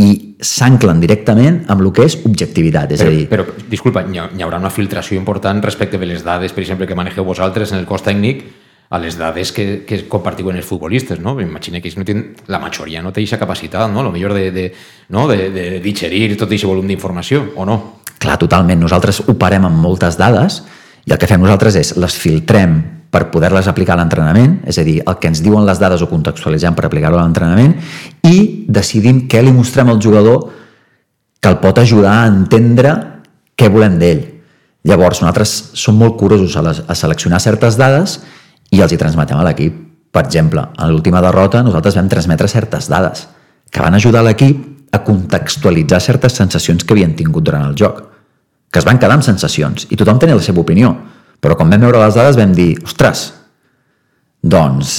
i 0.00 0.08
s'anclen 0.40 1.00
directament 1.02 1.60
amb 1.68 1.82
el 1.84 1.90
que 1.92 2.06
és 2.08 2.16
objectivitat. 2.24 2.94
És 2.94 3.02
Però, 3.02 3.10
a 3.10 3.16
dir, 3.16 3.28
però 3.28 3.44
disculpa, 3.68 4.02
hi, 4.08 4.18
ha, 4.18 4.30
hi 4.32 4.44
haurà 4.46 4.60
una 4.62 4.72
filtració 4.72 5.18
important 5.18 5.60
respecte 5.62 6.00
de 6.00 6.08
les 6.08 6.24
dades, 6.24 6.54
per 6.56 6.64
exemple, 6.64 6.88
que 6.88 6.96
manegeu 6.96 7.26
vosaltres 7.26 7.74
en 7.74 7.80
el 7.82 7.86
cos 7.88 8.04
tècnic 8.06 8.44
a 8.90 8.98
les 8.98 9.14
dades 9.18 9.52
que, 9.54 9.84
que 9.86 10.00
compartiu 10.10 10.48
en 10.50 10.58
els 10.58 10.66
futbolistes, 10.66 11.20
no? 11.22 11.36
M'imagino 11.38 11.78
que 11.78 11.90
ells 11.90 11.98
no 12.00 12.06
tenen, 12.06 12.32
la 12.50 12.58
majoria 12.58 13.02
no 13.04 13.12
té 13.12 13.22
aquesta 13.22 13.38
capacitat, 13.38 13.86
no? 13.92 14.02
Lo 14.02 14.10
millor 14.10 14.34
de, 14.34 14.48
de, 14.50 14.64
no? 15.14 15.28
de, 15.30 15.50
de 15.54 15.66
digerir 15.84 16.24
tot 16.34 16.48
aquest 16.48 16.66
volum 16.66 16.88
d'informació, 16.90 17.44
o 17.54 17.66
no? 17.68 17.76
Clar, 18.20 18.38
totalment. 18.40 18.80
Nosaltres 18.82 19.22
operem 19.30 19.68
amb 19.68 19.78
moltes 19.84 20.18
dades 20.18 20.62
i 21.06 21.14
el 21.14 21.20
que 21.20 21.28
fem 21.30 21.40
nosaltres 21.44 21.78
és 21.78 21.94
les 22.02 22.16
filtrem 22.18 22.80
per 23.10 23.26
poder-les 23.34 23.66
aplicar 23.66 23.96
a 23.96 24.00
l'entrenament, 24.00 24.60
és 24.70 24.78
a 24.78 24.84
dir, 24.86 25.00
el 25.02 25.18
que 25.18 25.30
ens 25.30 25.42
diuen 25.42 25.66
les 25.66 25.80
dades 25.82 26.02
ho 26.02 26.08
contextualitzem 26.10 26.76
per 26.78 26.86
aplicar-ho 26.86 27.18
a 27.18 27.24
l'entrenament 27.24 27.74
i 28.30 28.66
decidim 28.70 29.24
què 29.30 29.42
li 29.42 29.52
mostrem 29.54 29.90
al 29.90 29.98
jugador 30.02 30.46
que 31.40 31.50
el 31.50 31.58
pot 31.58 31.80
ajudar 31.82 32.20
a 32.20 32.28
entendre 32.30 32.94
què 33.58 33.68
volem 33.72 33.98
d'ell. 33.98 34.22
Llavors, 34.86 35.20
nosaltres 35.20 35.54
som 35.76 35.98
molt 35.98 36.16
curosos 36.20 36.54
a, 36.56 36.62
les, 36.64 36.82
a 36.86 36.94
seleccionar 36.96 37.40
certes 37.42 37.76
dades 37.80 38.20
i 38.70 38.80
els 38.80 38.94
hi 38.94 39.00
transmetem 39.00 39.40
a 39.40 39.44
l'equip. 39.48 39.74
Per 40.10 40.22
exemple, 40.24 40.62
en 40.78 40.90
l'última 40.90 41.22
derrota 41.22 41.64
nosaltres 41.66 41.98
vam 41.98 42.08
transmetre 42.10 42.48
certes 42.48 42.88
dades 42.90 43.26
que 43.70 43.82
van 43.82 43.94
ajudar 43.94 44.22
l'equip 44.26 44.94
a 44.94 45.02
contextualitzar 45.06 46.00
certes 46.02 46.34
sensacions 46.38 46.82
que 46.84 46.94
havien 46.94 47.14
tingut 47.18 47.44
durant 47.46 47.66
el 47.66 47.76
joc, 47.78 48.00
que 48.70 48.80
es 48.80 48.86
van 48.86 48.98
quedar 48.98 49.18
amb 49.18 49.26
sensacions 49.26 49.86
i 49.90 49.98
tothom 49.98 50.18
tenia 50.18 50.38
la 50.38 50.42
seva 50.42 50.62
opinió, 50.62 50.94
però 51.40 51.56
quan 51.56 51.72
vam 51.72 51.88
veure 51.88 52.02
les 52.02 52.16
dades 52.16 52.38
vam 52.38 52.52
dir, 52.56 52.74
ostres, 52.84 53.30
doncs 54.40 54.94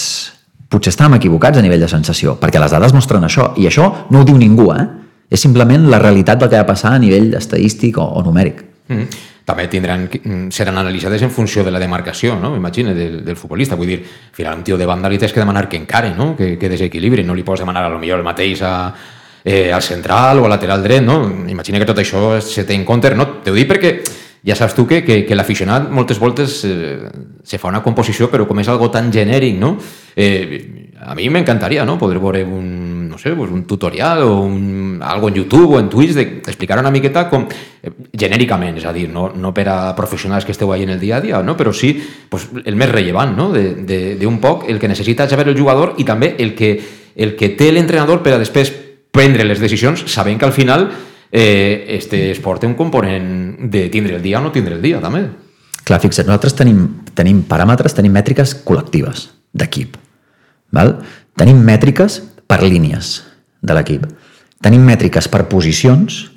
potser 0.71 0.93
estàvem 0.93 1.17
equivocats 1.19 1.60
a 1.60 1.63
nivell 1.65 1.84
de 1.84 1.89
sensació, 1.91 2.38
perquè 2.39 2.62
les 2.62 2.71
dades 2.71 2.93
mostren 2.95 3.25
això, 3.27 3.51
i 3.60 3.67
això 3.67 3.89
no 4.10 4.21
ho 4.21 4.27
diu 4.27 4.38
ningú, 4.39 4.71
eh? 4.73 4.88
És 5.32 5.43
simplement 5.43 5.88
la 5.88 5.99
realitat 5.99 6.39
del 6.39 6.49
que 6.51 6.60
va 6.60 6.67
passar 6.67 6.95
a 6.95 6.99
nivell 6.99 7.34
estadístic 7.39 7.99
o, 7.99 8.08
o 8.19 8.23
numèric. 8.23 8.63
Mm. 8.91 9.06
També 9.47 9.65
tindran, 9.71 10.06
mm, 10.08 10.49
seran 10.54 10.77
analitzades 10.77 11.23
en 11.25 11.32
funció 11.32 11.63
de 11.63 11.71
la 11.71 11.80
demarcació, 11.80 12.36
no? 12.39 12.54
Imagina, 12.56 12.93
del, 12.93 13.21
del 13.25 13.36
futbolista. 13.39 13.75
Vull 13.80 13.93
dir, 13.93 13.99
al 14.04 14.36
final 14.36 14.60
un 14.60 14.63
tio 14.67 14.77
de 14.77 14.86
banda 14.86 15.10
li 15.10 15.17
tens 15.19 15.34
que 15.34 15.41
demanar 15.41 15.67
que 15.67 15.80
encare, 15.80 16.13
no? 16.15 16.36
que, 16.38 16.58
que 16.60 16.69
desequilibri. 16.69 17.23
No 17.23 17.36
li 17.36 17.43
pots 17.47 17.63
demanar 17.63 17.86
a 17.88 17.89
lo 17.89 17.99
millor 17.99 18.21
el 18.21 18.27
mateix 18.27 18.62
a, 18.62 18.73
eh, 19.43 19.71
al 19.73 19.82
central 19.82 20.39
o 20.39 20.45
al 20.45 20.56
lateral 20.56 20.84
dret, 20.84 21.04
no? 21.04 21.23
Imagina 21.49 21.80
que 21.80 21.89
tot 21.89 21.99
això 22.04 22.39
se 22.41 22.63
té 22.67 22.77
en 22.77 22.86
compte, 22.86 23.13
no? 23.15 23.27
T'ho 23.43 23.56
dic 23.56 23.71
perquè 23.71 23.95
ja 24.43 24.56
saps 24.58 24.73
tu 24.73 24.88
que, 24.89 25.04
que, 25.06 25.21
que 25.25 25.36
l'aficionat 25.38 25.89
moltes 25.93 26.19
voltes 26.19 26.63
eh, 26.65 27.10
se 27.43 27.60
fa 27.62 27.69
una 27.69 27.84
composició 27.86 28.30
però 28.32 28.47
com 28.49 28.60
és 28.62 28.69
algo 28.73 28.89
tan 28.89 29.12
genèric, 29.13 29.60
no? 29.62 29.75
Eh, 30.15 30.82
a 31.01 31.15
mi 31.17 31.30
m'encantaria 31.30 31.84
no? 31.86 31.97
poder 31.97 32.19
veure 32.21 32.43
un, 32.45 33.10
no 33.10 33.17
sé, 33.17 33.32
pues 33.34 33.49
un 33.49 33.63
tutorial 33.65 34.21
o 34.23 34.41
un, 34.41 34.99
algo 35.01 35.30
en 35.30 35.36
YouTube 35.36 35.75
o 35.75 35.80
en 35.80 35.89
Twitch 35.89 36.13
d'explicar 36.13 36.77
una 36.80 36.91
miqueta 36.91 37.27
com, 37.30 37.47
eh, 37.82 37.91
genèricament, 38.13 38.77
és 38.77 38.86
a 38.86 38.93
dir, 38.93 39.08
no, 39.10 39.32
no 39.34 39.54
per 39.54 39.67
a 39.69 39.77
professionals 39.97 40.45
que 40.45 40.54
esteu 40.54 40.73
ahí 40.73 40.84
en 40.84 40.93
el 40.93 40.99
dia 40.99 41.17
a 41.17 41.21
dia, 41.21 41.41
no? 41.41 41.58
però 41.58 41.73
sí 41.73 41.95
pues, 42.30 42.49
el 42.65 42.77
més 42.77 42.89
rellevant, 42.89 43.34
no? 43.38 43.49
d'un 43.51 44.41
poc 44.41 44.69
el 44.69 44.80
que 44.80 44.89
necessita 44.89 45.30
saber 45.30 45.49
el 45.49 45.58
jugador 45.58 45.95
i 45.97 46.06
també 46.06 46.36
el 46.38 46.54
que, 46.56 46.75
el 47.15 47.36
que 47.36 47.54
té 47.58 47.71
l'entrenador 47.71 48.21
per 48.21 48.38
a 48.38 48.41
després 48.41 48.73
prendre 49.12 49.45
les 49.45 49.60
decisions 49.60 50.06
sabent 50.08 50.39
que 50.39 50.45
al 50.45 50.56
final 50.56 50.89
eh, 51.32 51.86
este 51.98 52.30
esport 52.32 52.62
té 52.62 52.67
un 52.67 52.76
component 52.76 53.72
de 53.72 53.88
tindre 53.89 54.17
el 54.17 54.22
dia 54.22 54.39
o 54.39 54.44
no 54.44 54.52
tindre 54.52 54.76
el 54.76 54.82
dia, 54.84 55.00
també. 55.02 55.24
Clar, 55.88 56.02
fixa't, 56.04 56.28
nosaltres 56.28 56.56
tenim, 56.60 56.84
tenim 57.17 57.41
paràmetres, 57.50 57.96
tenim 57.98 58.13
mètriques 58.13 58.54
col·lectives 58.67 59.30
d'equip. 59.54 59.96
Val? 60.76 61.00
Tenim 61.39 61.63
mètriques 61.65 62.20
per 62.48 62.62
línies 62.63 63.22
de 63.63 63.78
l'equip. 63.78 64.06
Tenim 64.62 64.84
mètriques 64.86 65.28
per 65.32 65.48
posicions 65.50 66.28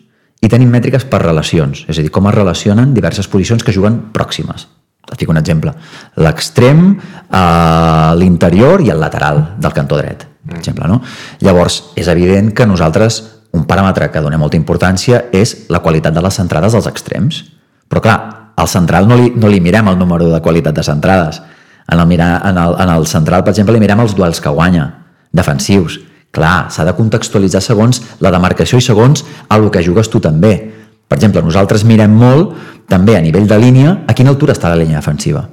i 0.45 0.49
tenim 0.49 0.71
mètriques 0.73 1.05
per 1.09 1.21
relacions, 1.23 1.85
és 1.89 1.99
a 1.99 2.05
dir, 2.05 2.13
com 2.13 2.29
es 2.29 2.35
relacionen 2.37 2.95
diverses 2.97 3.29
posicions 3.29 3.65
que 3.65 3.73
juguen 3.73 4.01
pròximes. 4.15 4.69
Et 5.05 5.21
fico 5.21 5.33
un 5.33 5.39
exemple. 5.41 5.75
L'extrem, 6.17 6.95
eh, 6.97 8.13
l'interior 8.17 8.81
i 8.81 8.91
el 8.91 9.01
lateral 9.01 9.57
del 9.61 9.73
cantó 9.77 9.99
dret, 10.01 10.25
per 10.47 10.57
exemple. 10.57 10.89
No? 10.89 11.03
Llavors, 11.41 11.83
és 11.97 12.09
evident 12.09 12.53
que 12.57 12.67
nosaltres 12.67 13.34
un 13.55 13.64
paràmetre 13.71 14.11
que 14.11 14.23
donem 14.23 14.40
molta 14.43 14.59
importància 14.59 15.29
és 15.33 15.55
la 15.71 15.81
qualitat 15.85 16.14
de 16.14 16.23
les 16.25 16.35
centrades 16.35 16.75
dels 16.75 16.88
extrems. 16.90 17.45
Però 17.88 18.03
clar, 18.03 18.17
al 18.59 18.71
central 18.71 19.07
no 19.07 19.19
li, 19.19 19.31
no 19.38 19.51
li 19.51 19.61
mirem 19.62 19.88
el 19.93 19.99
número 19.99 20.27
de 20.33 20.40
qualitat 20.43 20.75
de 20.75 20.83
centrades. 20.87 21.40
En 21.87 22.01
el, 22.01 22.07
mirar, 22.09 22.40
en, 22.49 22.59
el, 22.59 22.75
en 22.81 22.90
el 22.90 23.07
central, 23.07 23.45
per 23.45 23.53
exemple, 23.55 23.77
li 23.77 23.83
mirem 23.83 24.03
els 24.03 24.17
duels 24.19 24.40
que 24.43 24.51
guanya, 24.51 24.88
defensius. 25.33 26.01
Clar, 26.35 26.71
s'ha 26.75 26.87
de 26.87 26.95
contextualitzar 26.99 27.62
segons 27.62 28.01
la 28.25 28.33
demarcació 28.35 28.81
i 28.81 28.83
segons 28.83 29.23
el 29.55 29.69
que 29.71 29.85
jugues 29.87 30.11
tu 30.11 30.19
també. 30.23 30.55
Per 31.07 31.19
exemple, 31.19 31.45
nosaltres 31.45 31.85
mirem 31.87 32.11
molt, 32.11 32.57
també 32.90 33.14
a 33.14 33.23
nivell 33.23 33.47
de 33.47 33.59
línia, 33.61 34.01
a 34.09 34.17
quina 34.19 34.33
altura 34.35 34.57
està 34.57 34.73
la 34.73 34.81
línia 34.81 34.99
defensiva. 34.99 35.45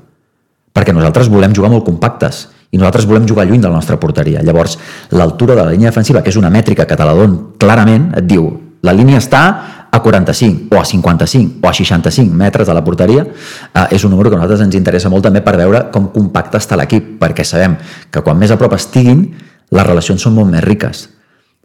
Perquè 0.74 0.96
nosaltres 0.96 1.30
volem 1.30 1.54
jugar 1.54 1.70
molt 1.70 1.86
compactes 1.86 2.48
i 2.72 2.80
nosaltres 2.80 3.06
volem 3.06 3.28
jugar 3.28 3.46
lluny 3.48 3.62
de 3.62 3.70
la 3.70 3.76
nostra 3.76 4.00
porteria. 4.00 4.42
Llavors, 4.44 4.78
l'altura 5.12 5.56
de 5.56 5.64
la 5.66 5.72
línia 5.72 5.92
defensiva, 5.92 6.24
que 6.24 6.32
és 6.32 6.40
una 6.40 6.50
mètrica 6.50 6.88
que 6.88 6.96
te 6.96 7.08
la 7.08 7.16
don 7.16 7.38
clarament, 7.60 8.12
et 8.18 8.28
diu 8.28 8.48
la 8.82 8.96
línia 8.98 9.20
està 9.22 9.44
a 9.92 10.00
45 10.02 10.72
o 10.72 10.80
a 10.80 10.86
55 10.86 11.60
o 11.62 11.70
a 11.70 11.74
65 11.74 12.34
metres 12.34 12.68
de 12.68 12.74
la 12.74 12.84
porteria 12.84 13.26
eh, 13.28 13.88
és 13.92 14.04
un 14.08 14.12
número 14.12 14.32
que 14.32 14.38
a 14.38 14.40
nosaltres 14.40 14.64
ens 14.64 14.78
interessa 14.80 15.12
molt 15.12 15.28
també 15.28 15.44
per 15.44 15.58
veure 15.60 15.84
com 15.92 16.08
compacte 16.16 16.58
està 16.58 16.80
l'equip, 16.80 17.18
perquè 17.20 17.44
sabem 17.46 17.76
que 18.10 18.24
quan 18.24 18.40
més 18.40 18.52
a 18.52 18.58
prop 18.58 18.74
estiguin, 18.78 19.26
les 19.72 19.88
relacions 19.88 20.24
són 20.24 20.34
molt 20.40 20.50
més 20.52 20.64
riques. 20.64 21.10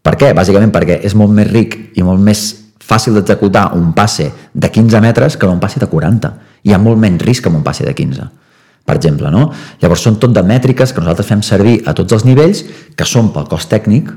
Per 0.02 0.14
què? 0.18 0.32
Bàsicament 0.34 0.74
perquè 0.74 1.00
és 1.06 1.14
molt 1.14 1.32
més 1.34 1.48
ric 1.50 1.78
i 1.96 2.02
molt 2.06 2.20
més 2.22 2.48
fàcil 2.86 3.14
d'executar 3.14 3.70
un 3.78 3.94
passe 3.94 4.28
de 4.52 4.70
15 4.70 5.00
metres 5.02 5.38
que 5.38 5.46
un 5.46 5.62
passe 5.62 5.80
de 5.82 5.88
40. 5.90 6.34
Hi 6.66 6.74
ha 6.74 6.82
molt 6.82 6.98
menys 6.98 7.22
risc 7.22 7.46
amb 7.46 7.62
un 7.62 7.64
passe 7.66 7.86
de 7.86 7.94
15 7.94 8.45
per 8.86 8.96
exemple. 9.00 9.30
No? 9.34 9.48
Llavors 9.82 10.04
són 10.06 10.20
tot 10.22 10.32
de 10.34 10.44
mètriques 10.46 10.94
que 10.94 11.02
nosaltres 11.02 11.28
fem 11.28 11.42
servir 11.44 11.80
a 11.84 11.94
tots 11.96 12.16
els 12.16 12.26
nivells, 12.28 12.62
que 12.96 13.08
són 13.08 13.32
pel 13.34 13.48
cos 13.50 13.68
tècnic 13.70 14.12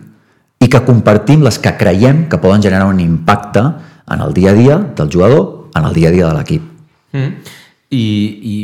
i 0.60 0.68
que 0.70 0.84
compartim 0.86 1.44
les 1.46 1.58
que 1.60 1.74
creiem 1.80 2.28
que 2.30 2.40
poden 2.42 2.62
generar 2.62 2.90
un 2.92 3.00
impacte 3.00 3.64
en 4.10 4.22
el 4.22 4.34
dia 4.34 4.52
a 4.52 4.58
dia 4.58 4.78
del 4.78 5.10
jugador, 5.12 5.72
en 5.76 5.90
el 5.90 5.94
dia 5.94 6.10
a 6.10 6.12
dia 6.12 6.30
de 6.30 6.38
l'equip. 6.38 6.70
Mm. 7.16 7.58
I, 7.90 8.06
I 8.54 8.56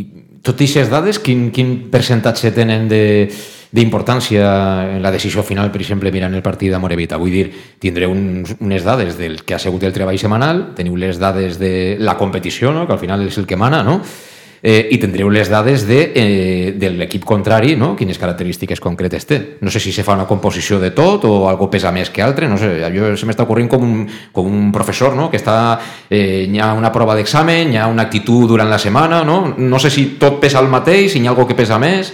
tot 0.45 0.61
i 0.61 0.67
aquestes 0.67 0.91
dades, 0.91 1.19
quin, 1.19 1.49
quin 1.53 1.75
percentatge 1.91 2.53
tenen 2.53 2.89
de 2.91 3.03
d'importància 3.75 4.45
en 4.95 5.01
la 5.03 5.11
decisió 5.11 5.43
final, 5.43 5.67
per 5.71 5.81
exemple, 5.81 6.11
mirant 6.13 6.31
el 6.37 6.43
partit 6.45 6.71
de 6.71 6.79
Morevita. 6.79 7.17
Vull 7.19 7.33
dir, 7.33 7.45
tindreu 7.81 8.13
uns, 8.13 8.53
unes 8.63 8.85
dades 8.85 9.17
del 9.19 9.41
que 9.43 9.57
ha 9.57 9.59
sigut 9.59 9.83
el 9.83 9.91
treball 9.91 10.19
setmanal, 10.21 10.61
teniu 10.77 10.95
les 10.95 11.19
dades 11.19 11.59
de 11.59 11.97
la 11.99 12.15
competició, 12.15 12.71
no? 12.71 12.85
que 12.87 12.95
al 12.95 13.01
final 13.01 13.25
és 13.27 13.35
el 13.41 13.49
que 13.49 13.59
mana, 13.59 13.81
no? 13.83 13.97
Eh, 14.65 14.87
i 14.89 14.97
tindreu 14.97 15.29
les 15.29 15.45
dades 15.45 15.83
de, 15.85 15.99
eh, 16.17 16.73
de 16.73 16.89
l'equip 16.89 17.23
contrari, 17.23 17.75
no? 17.77 17.91
quines 17.95 18.17
característiques 18.17 18.81
concretes 18.81 19.27
té. 19.29 19.37
No 19.61 19.69
sé 19.69 19.79
si 19.79 19.93
se 19.93 20.01
fa 20.03 20.15
una 20.17 20.25
composició 20.25 20.79
de 20.81 20.89
tot 20.89 21.27
o 21.29 21.45
algo 21.51 21.69
pesa 21.69 21.91
més 21.93 22.09
que 22.09 22.23
altre, 22.25 22.49
no 22.49 22.57
sé, 22.57 22.71
jo 22.89 23.11
se 23.13 23.29
m'està 23.29 23.45
ocorrent 23.45 23.69
com 23.69 23.85
un, 23.85 23.99
com 24.33 24.49
un 24.49 24.71
professor, 24.73 25.13
no? 25.13 25.29
que 25.29 25.37
està, 25.37 25.77
eh, 26.09 26.47
hi 26.49 26.57
ha 26.57 26.71
una 26.73 26.89
prova 26.91 27.13
d'examen, 27.13 27.75
hi 27.75 27.77
ha 27.77 27.85
una 27.91 28.07
actitud 28.09 28.49
durant 28.49 28.71
la 28.71 28.81
setmana, 28.81 29.21
no? 29.23 29.53
no 29.53 29.79
sé 29.79 29.93
si 29.93 30.15
tot 30.17 30.41
pesa 30.41 30.63
el 30.65 30.71
mateix, 30.73 31.11
si 31.13 31.21
hi 31.21 31.29
ha 31.29 31.35
algo 31.35 31.45
que 31.45 31.57
pesa 31.57 31.77
més... 31.77 32.13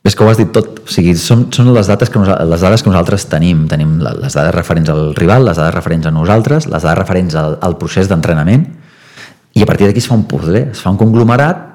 És 0.00 0.14
que 0.16 0.24
ho 0.24 0.30
has 0.32 0.38
dit 0.40 0.48
tot, 0.48 0.78
o 0.80 0.88
sigui, 0.88 1.12
són, 1.20 1.50
són 1.52 1.74
les, 1.76 1.84
dates 1.84 2.08
que 2.08 2.20
les 2.24 2.62
dades 2.64 2.80
que 2.80 2.88
nosaltres 2.88 3.26
tenim. 3.28 3.66
Tenim 3.68 3.98
les 4.00 4.32
dades 4.32 4.54
referents 4.56 4.88
al 4.88 5.10
rival, 5.12 5.44
les 5.44 5.60
dades 5.60 5.74
referents 5.74 6.08
a 6.08 6.12
nosaltres, 6.16 6.70
les 6.72 6.86
dades 6.86 6.96
referents 6.96 7.36
al, 7.36 7.58
al 7.60 7.76
procés 7.76 8.08
d'entrenament, 8.08 8.64
i 9.52 9.60
a 9.60 9.68
partir 9.68 9.88
d'aquí 9.90 10.00
es 10.00 10.08
fa 10.08 10.16
un 10.16 10.24
puzzle, 10.30 10.70
es 10.70 10.80
fa 10.80 10.88
un 10.88 10.96
conglomerat 10.96 11.69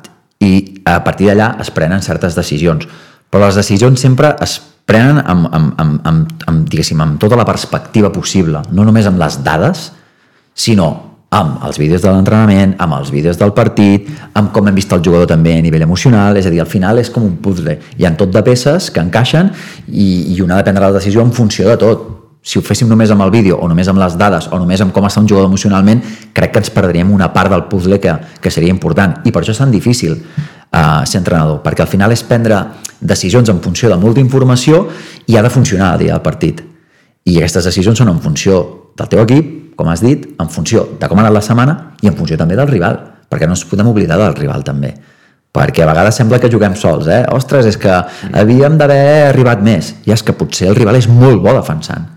i 0.45 0.55
a 0.85 0.99
partir 1.03 1.31
d'allà 1.31 1.55
es 1.63 1.71
prenen 1.73 2.03
certes 2.05 2.37
decisions. 2.37 2.85
Però 3.31 3.47
les 3.47 3.57
decisions 3.57 3.99
sempre 3.99 4.35
es 4.43 4.59
prenen 4.85 5.19
amb, 5.25 5.49
amb, 5.49 5.73
amb, 5.81 5.99
amb, 6.05 6.45
amb, 6.45 6.69
diguéssim, 6.69 7.01
amb 7.01 7.19
tota 7.21 7.37
la 7.39 7.47
perspectiva 7.47 8.11
possible, 8.13 8.61
no 8.71 8.85
només 8.85 9.09
amb 9.09 9.19
les 9.19 9.41
dades, 9.43 9.89
sinó 10.53 10.89
amb 11.35 11.63
els 11.67 11.79
vídeos 11.81 12.03
de 12.03 12.11
l'entrenament, 12.11 12.75
amb 12.79 12.95
els 12.95 13.09
vídeos 13.11 13.39
del 13.39 13.51
partit, 13.57 14.07
amb 14.37 14.53
com 14.55 14.69
hem 14.69 14.77
vist 14.77 14.93
el 14.95 15.01
jugador 15.03 15.27
també 15.27 15.55
a 15.57 15.63
nivell 15.63 15.83
emocional, 15.83 16.37
és 16.37 16.45
a 16.47 16.53
dir, 16.53 16.61
al 16.63 16.69
final 16.69 17.01
és 17.01 17.09
com 17.11 17.25
un 17.25 17.35
puzzle. 17.43 17.79
Hi 17.97 18.05
ha 18.05 18.13
tot 18.15 18.31
de 18.31 18.43
peces 18.45 18.91
que 18.93 19.03
encaixen 19.03 19.49
i, 19.89 20.35
i 20.35 20.39
una 20.45 20.55
ha 20.55 20.61
de 20.61 20.69
prendre 20.69 20.85
la 20.85 20.95
decisió 20.95 21.25
en 21.25 21.33
funció 21.35 21.67
de 21.67 21.79
tot 21.81 22.05
si 22.45 22.59
ho 22.59 22.61
féssim 22.61 22.85
només 22.85 23.09
amb 23.09 23.23
el 23.25 23.31
vídeo 23.33 23.57
o 23.57 23.67
només 23.67 23.87
amb 23.89 23.97
les 23.97 24.15
dades 24.21 24.45
o 24.53 24.59
només 24.61 24.81
amb 24.83 24.93
com 24.93 25.07
està 25.07 25.19
un 25.23 25.27
jugador 25.27 25.49
emocionalment, 25.49 26.03
crec 26.37 26.53
que 26.53 26.61
ens 26.61 26.69
perdríem 26.69 27.09
una 27.11 27.31
part 27.33 27.49
del 27.49 27.65
puzzle 27.71 27.97
que, 27.99 28.13
que 28.39 28.51
seria 28.53 28.69
important. 28.69 29.17
I 29.25 29.33
per 29.33 29.41
això 29.41 29.55
és 29.55 29.61
tan 29.63 29.73
difícil 29.73 30.13
uh, 30.13 31.01
ser 31.09 31.23
entrenador, 31.23 31.63
perquè 31.65 31.81
al 31.81 31.89
final 31.89 32.13
és 32.13 32.21
prendre 32.23 32.61
decisions 33.01 33.49
en 33.49 33.63
funció 33.65 33.89
de 33.89 33.97
molta 33.97 34.21
informació 34.21 34.83
i 35.25 35.39
ha 35.39 35.41
de 35.41 35.49
funcionar 35.49 35.95
el 35.95 36.05
dia 36.05 36.13
del 36.13 36.21
partit. 36.21 36.61
I 37.25 37.39
aquestes 37.41 37.65
decisions 37.65 37.97
són 37.97 38.13
en 38.13 38.21
funció 38.21 38.61
del 38.95 39.09
teu 39.09 39.25
equip, 39.25 39.51
com 39.75 39.89
has 39.89 40.05
dit, 40.05 40.29
en 40.37 40.53
funció 40.53 40.85
de 41.01 41.09
com 41.09 41.17
ha 41.17 41.25
anat 41.25 41.39
la 41.39 41.43
setmana 41.43 41.77
i 42.05 42.13
en 42.13 42.15
funció 42.15 42.37
també 42.37 42.55
del 42.55 42.69
rival, 42.69 43.01
perquè 43.25 43.49
no 43.49 43.57
ens 43.57 43.65
podem 43.65 43.89
oblidar 43.89 44.21
del 44.21 44.37
rival 44.37 44.63
també 44.63 44.93
perquè 45.55 45.85
a 45.85 45.87
vegades 45.87 46.17
sembla 46.19 46.35
que 46.43 46.49
juguem 46.51 46.73
sols, 46.75 47.05
eh? 47.07 47.21
Ostres, 47.31 47.63
és 47.69 47.77
que 47.79 47.93
havíem 48.35 48.73
d'haver 48.75 49.29
arribat 49.29 49.61
més. 49.63 49.93
I 50.03 50.11
és 50.11 50.19
que 50.19 50.35
potser 50.35 50.67
el 50.67 50.75
rival 50.75 50.99
és 50.99 51.07
molt 51.07 51.39
bo 51.39 51.53
defensant 51.55 52.09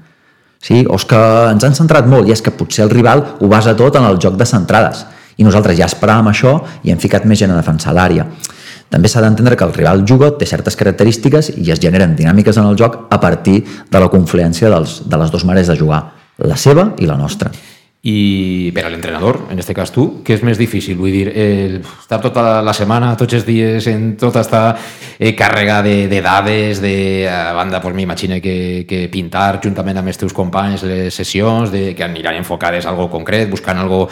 Sí? 0.63 0.83
O 0.91 0.97
és 0.99 1.07
que 1.07 1.19
ens 1.53 1.65
han 1.65 1.77
centrat 1.77 2.09
molt 2.11 2.29
i 2.29 2.35
és 2.35 2.43
que 2.43 2.55
potser 2.55 2.85
el 2.87 2.91
rival 2.91 3.23
ho 3.39 3.49
basa 3.51 3.77
tot 3.79 3.97
en 3.97 4.07
el 4.09 4.19
joc 4.19 4.37
de 4.39 4.47
centrades 4.49 5.05
i 5.39 5.47
nosaltres 5.47 5.79
ja 5.79 5.87
esperàvem 5.87 6.33
això 6.33 6.57
i 6.83 6.91
hem 6.91 6.99
ficat 6.99 7.27
més 7.31 7.39
gent 7.39 7.55
a 7.55 7.61
defensar 7.61 7.95
l'àrea. 7.95 8.27
També 8.91 9.09
s'ha 9.11 9.23
d'entendre 9.23 9.57
que 9.57 9.67
el 9.69 9.75
rival 9.77 10.03
juga, 10.09 10.33
té 10.35 10.49
certes 10.49 10.77
característiques 10.77 11.53
i 11.61 11.71
es 11.71 11.81
generen 11.81 12.17
dinàmiques 12.17 12.57
en 12.57 12.67
el 12.71 12.79
joc 12.81 13.05
a 13.11 13.21
partir 13.21 13.61
de 13.91 14.01
la 14.01 14.09
confluència 14.09 14.71
dels, 14.73 15.03
de 15.07 15.21
les 15.21 15.31
dues 15.31 15.45
maneres 15.45 15.69
de 15.69 15.77
jugar, 15.79 16.03
la 16.39 16.57
seva 16.57 16.93
i 16.99 17.07
la 17.07 17.19
nostra. 17.21 17.53
I 18.07 18.71
per 18.71 18.85
a 18.87 18.91
l'entrenador, 18.93 19.41
en 19.51 19.59
aquest 19.59 19.75
cas 19.75 19.91
tu, 19.91 20.05
què 20.23 20.37
és 20.37 20.45
més 20.47 20.59
difícil? 20.61 20.95
Vull 20.97 21.11
dir, 21.11 21.33
eh, 21.35 21.81
estar 21.83 22.21
tota 22.23 22.63
la 22.63 22.73
setmana, 22.73 23.11
tots 23.19 23.35
els 23.35 23.45
dies, 23.45 23.89
en 23.91 24.13
tota 24.17 24.45
esta 24.45 24.61
eh, 25.19 25.35
càrrega 25.35 25.81
de, 25.83 26.07
de 26.07 26.21
dades, 26.23 26.79
de, 26.81 27.27
a 27.27 27.53
banda, 27.59 27.81
pues, 27.83 27.97
m'imagino 27.99 28.39
que, 28.41 28.87
que 28.87 29.09
pintar 29.11 29.59
juntament 29.65 29.99
amb 29.99 30.15
els 30.15 30.23
teus 30.23 30.33
companys 30.33 30.87
les 30.87 31.15
sessions, 31.15 31.75
de, 31.75 31.91
que 31.99 32.07
aniran 32.07 32.39
enfocades 32.39 32.87
a 32.87 32.95
algo 32.95 33.11
concret, 33.11 33.51
buscant 33.51 33.83
algo 33.83 34.05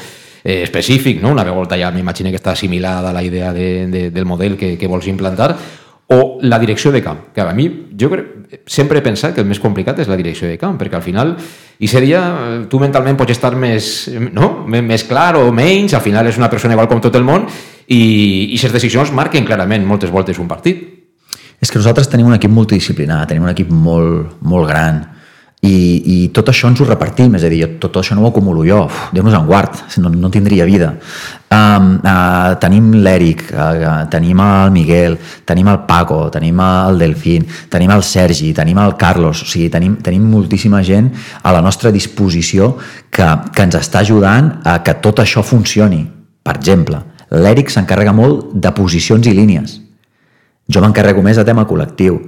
eh, 0.42 0.62
específic, 0.64 1.22
no? 1.22 1.30
una 1.30 1.46
volta 1.46 1.78
ja 1.78 1.94
m'imagino 1.94 2.34
que 2.34 2.42
està 2.42 2.58
assimilada 2.58 3.14
la 3.14 3.22
idea 3.22 3.52
de, 3.52 3.86
de, 3.86 4.10
del 4.10 4.26
model 4.26 4.58
que, 4.58 4.74
que 4.76 4.90
vols 4.90 5.06
implantar, 5.06 5.54
o 6.08 6.38
la 6.42 6.58
direcció 6.62 6.92
de 6.92 7.02
camp, 7.02 7.32
que 7.34 7.42
a 7.42 7.52
mi 7.52 7.66
jo 7.98 8.08
crec, 8.12 8.60
sempre 8.66 9.00
he 9.00 9.02
pensat 9.02 9.34
que 9.34 9.42
el 9.42 9.48
més 9.50 9.58
complicat 9.58 9.98
és 9.98 10.10
la 10.10 10.18
direcció 10.18 10.46
de 10.46 10.58
camp, 10.60 10.76
perquè 10.78 10.94
al 11.00 11.02
final 11.02 11.34
i 11.82 11.88
seria, 11.90 12.20
tu 12.70 12.78
mentalment 12.78 13.18
pots 13.18 13.34
estar 13.34 13.50
més, 13.58 14.06
no? 14.32 14.66
més 14.70 15.04
clar 15.08 15.34
o 15.40 15.50
menys, 15.52 15.96
al 15.98 16.04
final 16.04 16.30
és 16.30 16.38
una 16.38 16.50
persona 16.52 16.76
igual 16.78 16.88
com 16.88 17.02
tot 17.02 17.18
el 17.18 17.26
món 17.26 17.48
i, 17.86 17.98
i 17.98 18.54
aquestes 18.54 18.78
decisions 18.78 19.10
marquen 19.12 19.48
clarament 19.48 19.84
moltes 19.86 20.14
voltes 20.14 20.38
un 20.38 20.46
partit. 20.48 20.84
És 21.60 21.72
que 21.72 21.80
nosaltres 21.80 22.08
tenim 22.12 22.28
un 22.28 22.36
equip 22.36 22.52
multidisciplinar, 22.52 23.24
tenim 23.26 23.46
un 23.46 23.50
equip 23.50 23.70
molt, 23.72 24.36
molt 24.44 24.68
gran, 24.68 25.02
i, 25.64 25.72
i 25.72 26.16
tot 26.36 26.50
això 26.52 26.68
ens 26.68 26.80
ho 26.80 26.86
repartim, 26.86 27.32
és 27.38 27.44
a 27.46 27.48
dir, 27.50 27.62
tot 27.80 27.96
això 27.96 28.14
no 28.14 28.26
ho 28.26 28.28
acumulo 28.28 28.62
jo, 28.66 28.82
Déu-nos 29.14 29.34
en 29.34 29.46
guard, 29.48 29.78
no, 30.02 30.10
no 30.12 30.30
tindria 30.30 30.66
vida. 30.68 30.92
Um, 31.50 31.96
uh, 32.02 32.56
tenim 32.60 32.90
l'Eric, 33.00 33.46
uh, 33.54 34.04
tenim 34.12 34.40
el 34.42 34.74
Miguel, 34.74 35.16
tenim 35.48 35.70
el 35.72 35.80
Paco, 35.88 36.26
tenim 36.34 36.60
el 36.60 37.00
Delfín, 37.00 37.46
tenim 37.72 37.94
el 37.94 38.04
Sergi, 38.04 38.52
tenim 38.54 38.78
el 38.82 38.96
Carlos, 39.00 39.42
o 39.42 39.48
sigui, 39.48 39.70
tenim, 39.72 39.96
tenim 40.04 40.28
moltíssima 40.28 40.82
gent 40.84 41.12
a 41.42 41.54
la 41.56 41.64
nostra 41.64 41.90
disposició 41.94 42.74
que, 43.10 43.26
que 43.54 43.66
ens 43.66 43.78
està 43.80 44.04
ajudant 44.04 44.58
a 44.66 44.80
que 44.84 44.98
tot 45.02 45.24
això 45.24 45.42
funcioni. 45.46 46.04
Per 46.46 46.58
exemple, 46.58 47.00
l'Eric 47.32 47.72
s'encarrega 47.72 48.14
molt 48.14 48.52
de 48.54 48.74
posicions 48.76 49.26
i 49.26 49.34
línies. 49.34 49.80
Jo 50.68 50.82
m'encarrego 50.82 51.22
més 51.22 51.38
de 51.38 51.46
tema 51.46 51.64
col·lectiu. 51.66 52.18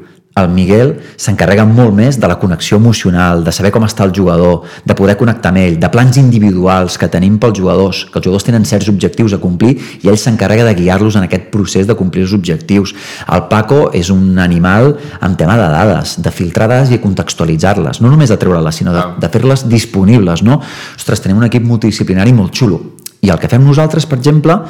El 0.43 0.51
Miguel 0.53 0.95
s'encarrega 1.17 1.65
molt 1.69 1.95
més 1.97 2.19
de 2.21 2.29
la 2.31 2.39
connexió 2.39 2.79
emocional, 2.79 3.45
de 3.45 3.53
saber 3.55 3.73
com 3.75 3.85
està 3.87 4.07
el 4.07 4.13
jugador, 4.17 4.63
de 4.85 4.97
poder 4.99 5.17
connectar 5.21 5.53
amb 5.53 5.63
ell, 5.63 5.79
de 5.81 5.91
plans 5.93 6.19
individuals 6.21 6.99
que 6.99 7.09
tenim 7.13 7.39
pels 7.41 7.59
jugadors, 7.59 8.05
que 8.07 8.21
els 8.21 8.27
jugadors 8.27 8.47
tenen 8.47 8.67
certs 8.69 8.91
objectius 8.93 9.35
a 9.35 9.41
complir 9.43 9.75
i 10.03 10.11
ell 10.11 10.19
s'encarrega 10.21 10.67
de 10.69 10.77
guiar-los 10.79 11.19
en 11.19 11.27
aquest 11.27 11.51
procés 11.55 11.89
de 11.89 11.97
complir 11.99 12.27
els 12.27 12.37
objectius. 12.37 12.95
El 13.27 13.47
Paco 13.51 13.89
és 13.97 14.13
un 14.15 14.39
animal 14.39 14.95
amb 15.21 15.39
tema 15.41 15.59
de 15.59 15.69
dades, 15.73 16.17
de 16.23 16.33
filtrar 16.35 16.71
dades 16.71 16.95
i 16.95 17.03
contextualitzar-les, 17.03 18.03
no 18.03 18.13
només 18.13 18.31
de 18.33 18.39
treure-les, 18.41 18.81
sinó 18.83 18.95
de, 18.95 19.05
de 19.21 19.33
fer-les 19.33 19.67
disponibles, 19.69 20.45
no? 20.47 20.61
Ostres, 20.97 21.23
tenim 21.25 21.43
un 21.43 21.49
equip 21.49 21.67
multidisciplinari 21.67 22.35
molt 22.37 22.55
xulo. 22.55 22.81
I 23.21 23.33
el 23.35 23.39
que 23.43 23.51
fem 23.51 23.65
nosaltres, 23.67 24.07
per 24.07 24.21
exemple, 24.21 24.61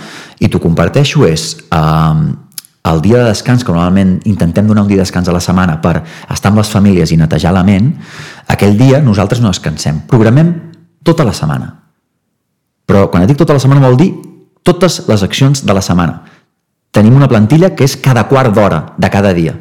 i 0.41 0.49
t'ho 0.49 0.61
comparteixo, 0.63 1.27
és... 1.29 1.55
Eh, 1.69 2.48
el 2.93 3.03
dia 3.03 3.19
de 3.19 3.29
descans, 3.31 3.65
que 3.65 3.73
normalment 3.73 4.19
intentem 4.29 4.67
donar 4.67 4.83
un 4.85 4.89
dia 4.89 5.01
de 5.01 5.05
descans 5.05 5.29
a 5.29 5.35
la 5.35 5.43
setmana 5.45 5.79
per 5.83 6.01
estar 6.31 6.53
amb 6.53 6.61
les 6.61 6.71
famílies 6.71 7.13
i 7.13 7.19
netejar 7.21 7.53
la 7.55 7.65
ment, 7.67 7.91
aquell 8.49 8.79
dia 8.79 9.03
nosaltres 9.05 9.43
no 9.43 9.53
descansem. 9.53 10.05
Programem 10.09 10.55
tota 11.05 11.27
la 11.27 11.35
setmana. 11.37 11.73
Però 12.89 13.09
quan 13.13 13.27
dic 13.29 13.39
tota 13.39 13.57
la 13.57 13.63
setmana 13.63 13.85
vol 13.85 13.99
dir 14.01 14.13
totes 14.65 15.03
les 15.09 15.23
accions 15.23 15.65
de 15.65 15.75
la 15.75 15.85
setmana. 15.85 16.23
Tenim 16.93 17.17
una 17.17 17.29
plantilla 17.29 17.75
que 17.77 17.85
és 17.85 17.97
cada 18.01 18.25
quart 18.29 18.55
d'hora 18.55 18.95
de 18.99 19.11
cada 19.13 19.35
dia 19.37 19.55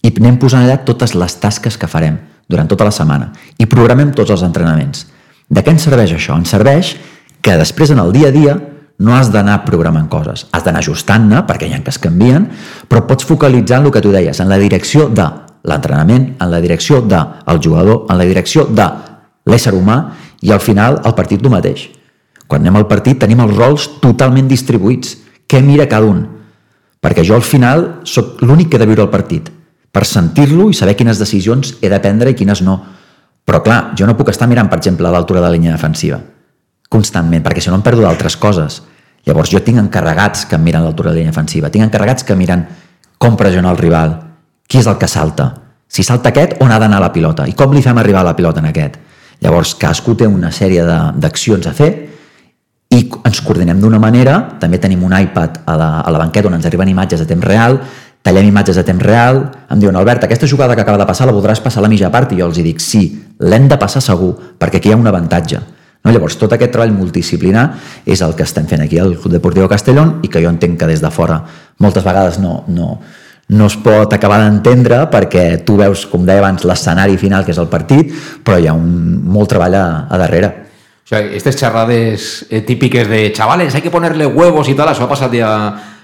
i 0.00 0.12
anem 0.16 0.38
posant 0.40 0.64
allà 0.64 0.78
totes 0.84 1.12
les 1.14 1.34
tasques 1.40 1.76
que 1.76 1.88
farem 1.88 2.16
durant 2.48 2.68
tota 2.68 2.86
la 2.88 2.94
setmana 2.94 3.30
i 3.60 3.68
programem 3.68 4.14
tots 4.16 4.32
els 4.32 4.44
entrenaments. 4.46 5.06
De 5.50 5.62
què 5.62 5.74
ens 5.74 5.84
serveix 5.84 6.14
això? 6.16 6.38
Ens 6.38 6.50
serveix 6.52 6.94
que 7.42 7.56
després 7.60 7.92
en 7.92 8.00
el 8.00 8.12
dia 8.12 8.28
a 8.28 8.34
dia 8.34 8.56
no 9.00 9.14
has 9.16 9.30
d'anar 9.32 9.62
programant 9.64 10.08
coses, 10.12 10.46
has 10.52 10.64
d'anar 10.64 10.82
ajustant-ne 10.84 11.44
perquè 11.48 11.68
hi 11.68 11.74
ha 11.74 11.82
que 11.84 11.92
es 11.92 11.98
canvien, 11.98 12.46
però 12.88 13.06
pots 13.08 13.24
focalitzar 13.24 13.80
en 13.80 13.88
el 13.88 13.94
que 13.94 14.02
tu 14.04 14.12
deies, 14.12 14.40
en 14.40 14.48
la 14.48 14.58
direcció 14.60 15.08
de 15.08 15.26
l'entrenament, 15.64 16.34
en 16.40 16.50
la 16.50 16.60
direcció 16.60 17.00
del 17.00 17.60
jugador, 17.62 18.04
en 18.10 18.18
la 18.20 18.26
direcció 18.28 18.66
de 18.68 18.86
l'ésser 19.48 19.72
humà 19.74 19.98
i 20.44 20.52
al 20.52 20.60
final 20.60 21.00
el 21.04 21.14
partit 21.16 21.40
tu 21.40 21.52
mateix. 21.52 21.88
Quan 22.46 22.60
anem 22.64 22.80
al 22.80 22.88
partit 22.90 23.20
tenim 23.22 23.40
els 23.40 23.56
rols 23.56 23.86
totalment 24.02 24.48
distribuïts. 24.50 25.16
Què 25.50 25.62
mira 25.62 25.86
cada 25.88 26.06
un? 26.06 26.26
Perquè 27.00 27.24
jo 27.26 27.34
al 27.34 27.46
final 27.46 28.02
sóc 28.04 28.42
l'únic 28.44 28.68
que 28.70 28.76
he 28.76 28.82
de 28.82 28.88
viure 28.90 29.06
el 29.06 29.12
partit, 29.12 29.48
per 29.90 30.04
sentir-lo 30.06 30.68
i 30.70 30.76
saber 30.76 30.96
quines 30.98 31.18
decisions 31.18 31.76
he 31.80 31.88
de 31.88 32.02
prendre 32.02 32.30
i 32.30 32.36
quines 32.36 32.60
no. 32.62 32.76
Però 33.46 33.62
clar, 33.64 33.80
jo 33.96 34.06
no 34.06 34.18
puc 34.18 34.28
estar 34.30 34.46
mirant, 34.50 34.68
per 34.68 34.78
exemple, 34.78 35.08
a 35.08 35.14
l'altura 35.14 35.40
de 35.40 35.48
la 35.48 35.54
línia 35.56 35.72
defensiva 35.72 36.20
constantment, 36.90 37.44
perquè 37.46 37.62
si 37.62 37.70
no 37.70 37.78
em 37.78 37.86
perdo 37.86 38.02
d'altres 38.02 38.36
coses. 38.36 38.82
Llavors 39.28 39.52
jo 39.52 39.60
tinc 39.64 39.78
encarregats 39.78 40.46
que 40.48 40.58
miren 40.58 40.84
l'altura 40.84 41.10
de 41.10 41.16
la 41.16 41.20
línia 41.20 41.34
defensiva, 41.34 41.70
tinc 41.70 41.84
encarregats 41.84 42.24
que 42.24 42.36
miren 42.36 42.64
com 43.20 43.36
pressionar 43.36 43.74
el 43.74 43.82
rival, 43.82 44.16
qui 44.66 44.80
és 44.80 44.86
el 44.88 44.96
que 44.96 45.08
salta, 45.10 45.50
si 45.90 46.04
salta 46.06 46.30
aquest, 46.30 46.54
on 46.62 46.70
ha 46.70 46.78
d'anar 46.78 47.00
la 47.02 47.10
pilota 47.10 47.48
i 47.50 47.56
com 47.58 47.72
li 47.74 47.82
fem 47.82 47.98
arribar 47.98 48.22
la 48.22 48.36
pilota 48.38 48.62
en 48.62 48.68
aquest. 48.70 48.94
Llavors 49.42 49.74
cadascú 49.80 50.14
té 50.14 50.28
una 50.30 50.52
sèrie 50.54 50.84
d'accions 51.18 51.66
a 51.66 51.72
fer 51.74 51.90
i 52.94 53.00
ens 53.26 53.40
coordinem 53.42 53.80
d'una 53.82 53.98
manera, 54.02 54.36
també 54.62 54.78
tenim 54.78 55.02
un 55.06 55.16
iPad 55.16 55.64
a 55.66 55.74
la, 55.78 55.90
a 56.00 56.12
la 56.14 56.20
banqueta 56.22 56.46
on 56.46 56.54
ens 56.58 56.68
arriben 56.70 56.88
imatges 56.92 57.24
a 57.24 57.26
temps 57.26 57.46
real, 57.46 57.80
tallem 58.22 58.50
imatges 58.52 58.78
a 58.78 58.84
temps 58.86 59.02
real, 59.02 59.42
em 59.70 59.82
diuen, 59.82 59.96
Albert, 59.98 60.28
aquesta 60.28 60.46
jugada 60.46 60.76
que 60.76 60.84
acaba 60.84 61.00
de 61.00 61.08
passar 61.08 61.26
la 61.26 61.34
voldràs 61.34 61.62
passar 61.64 61.82
a 61.82 61.86
la 61.86 61.90
mitja 61.90 62.10
part? 62.12 62.30
I 62.30 62.38
jo 62.38 62.50
els 62.50 62.62
dic, 62.62 62.82
sí, 62.84 63.02
l'hem 63.40 63.66
de 63.70 63.78
passar 63.80 64.02
segur, 64.04 64.34
perquè 64.60 64.78
aquí 64.78 64.90
hi 64.90 64.94
ha 64.94 65.00
un 65.00 65.10
avantatge. 65.10 65.58
No? 66.04 66.12
Llavors, 66.14 66.38
tot 66.40 66.52
aquest 66.56 66.72
treball 66.72 66.94
multidisciplinar 66.96 67.66
és 68.08 68.22
el 68.24 68.32
que 68.36 68.46
estem 68.46 68.68
fent 68.68 68.84
aquí 68.84 68.98
al 68.98 69.16
Club 69.18 69.34
Deportiu 69.34 69.68
Castellón 69.68 70.18
i 70.24 70.30
que 70.32 70.40
jo 70.40 70.48
entenc 70.48 70.78
que 70.80 70.88
des 70.88 71.02
de 71.04 71.10
fora 71.12 71.42
moltes 71.78 72.06
vegades 72.06 72.38
no, 72.40 72.62
no, 72.68 72.94
no 73.50 73.66
es 73.66 73.76
pot 73.82 74.12
acabar 74.14 74.40
d'entendre 74.44 75.02
perquè 75.12 75.44
tu 75.66 75.76
veus, 75.80 76.06
com 76.08 76.24
deia 76.24 76.40
abans, 76.40 76.64
l'escenari 76.64 77.18
final, 77.20 77.44
que 77.44 77.52
és 77.52 77.60
el 77.60 77.68
partit, 77.68 78.12
però 78.46 78.58
hi 78.58 78.68
ha 78.70 78.74
un, 78.76 79.20
molt 79.26 79.50
treball 79.52 79.76
a, 79.76 79.86
a 80.08 80.20
darrere. 80.20 80.52
O 81.04 81.08
sea, 81.10 81.20
estas 81.20 81.56
charrades 81.58 82.46
eh, 82.48 82.60
típiques 82.62 83.08
de 83.08 83.32
chavales, 83.32 83.74
hay 83.74 83.82
que 83.82 83.90
ponerle 83.90 84.26
huevos 84.26 84.68
y 84.68 84.76
tal, 84.78 84.92
això 84.92 85.08
ha 85.08 85.10
passat 85.10 85.34
ja 85.34 85.50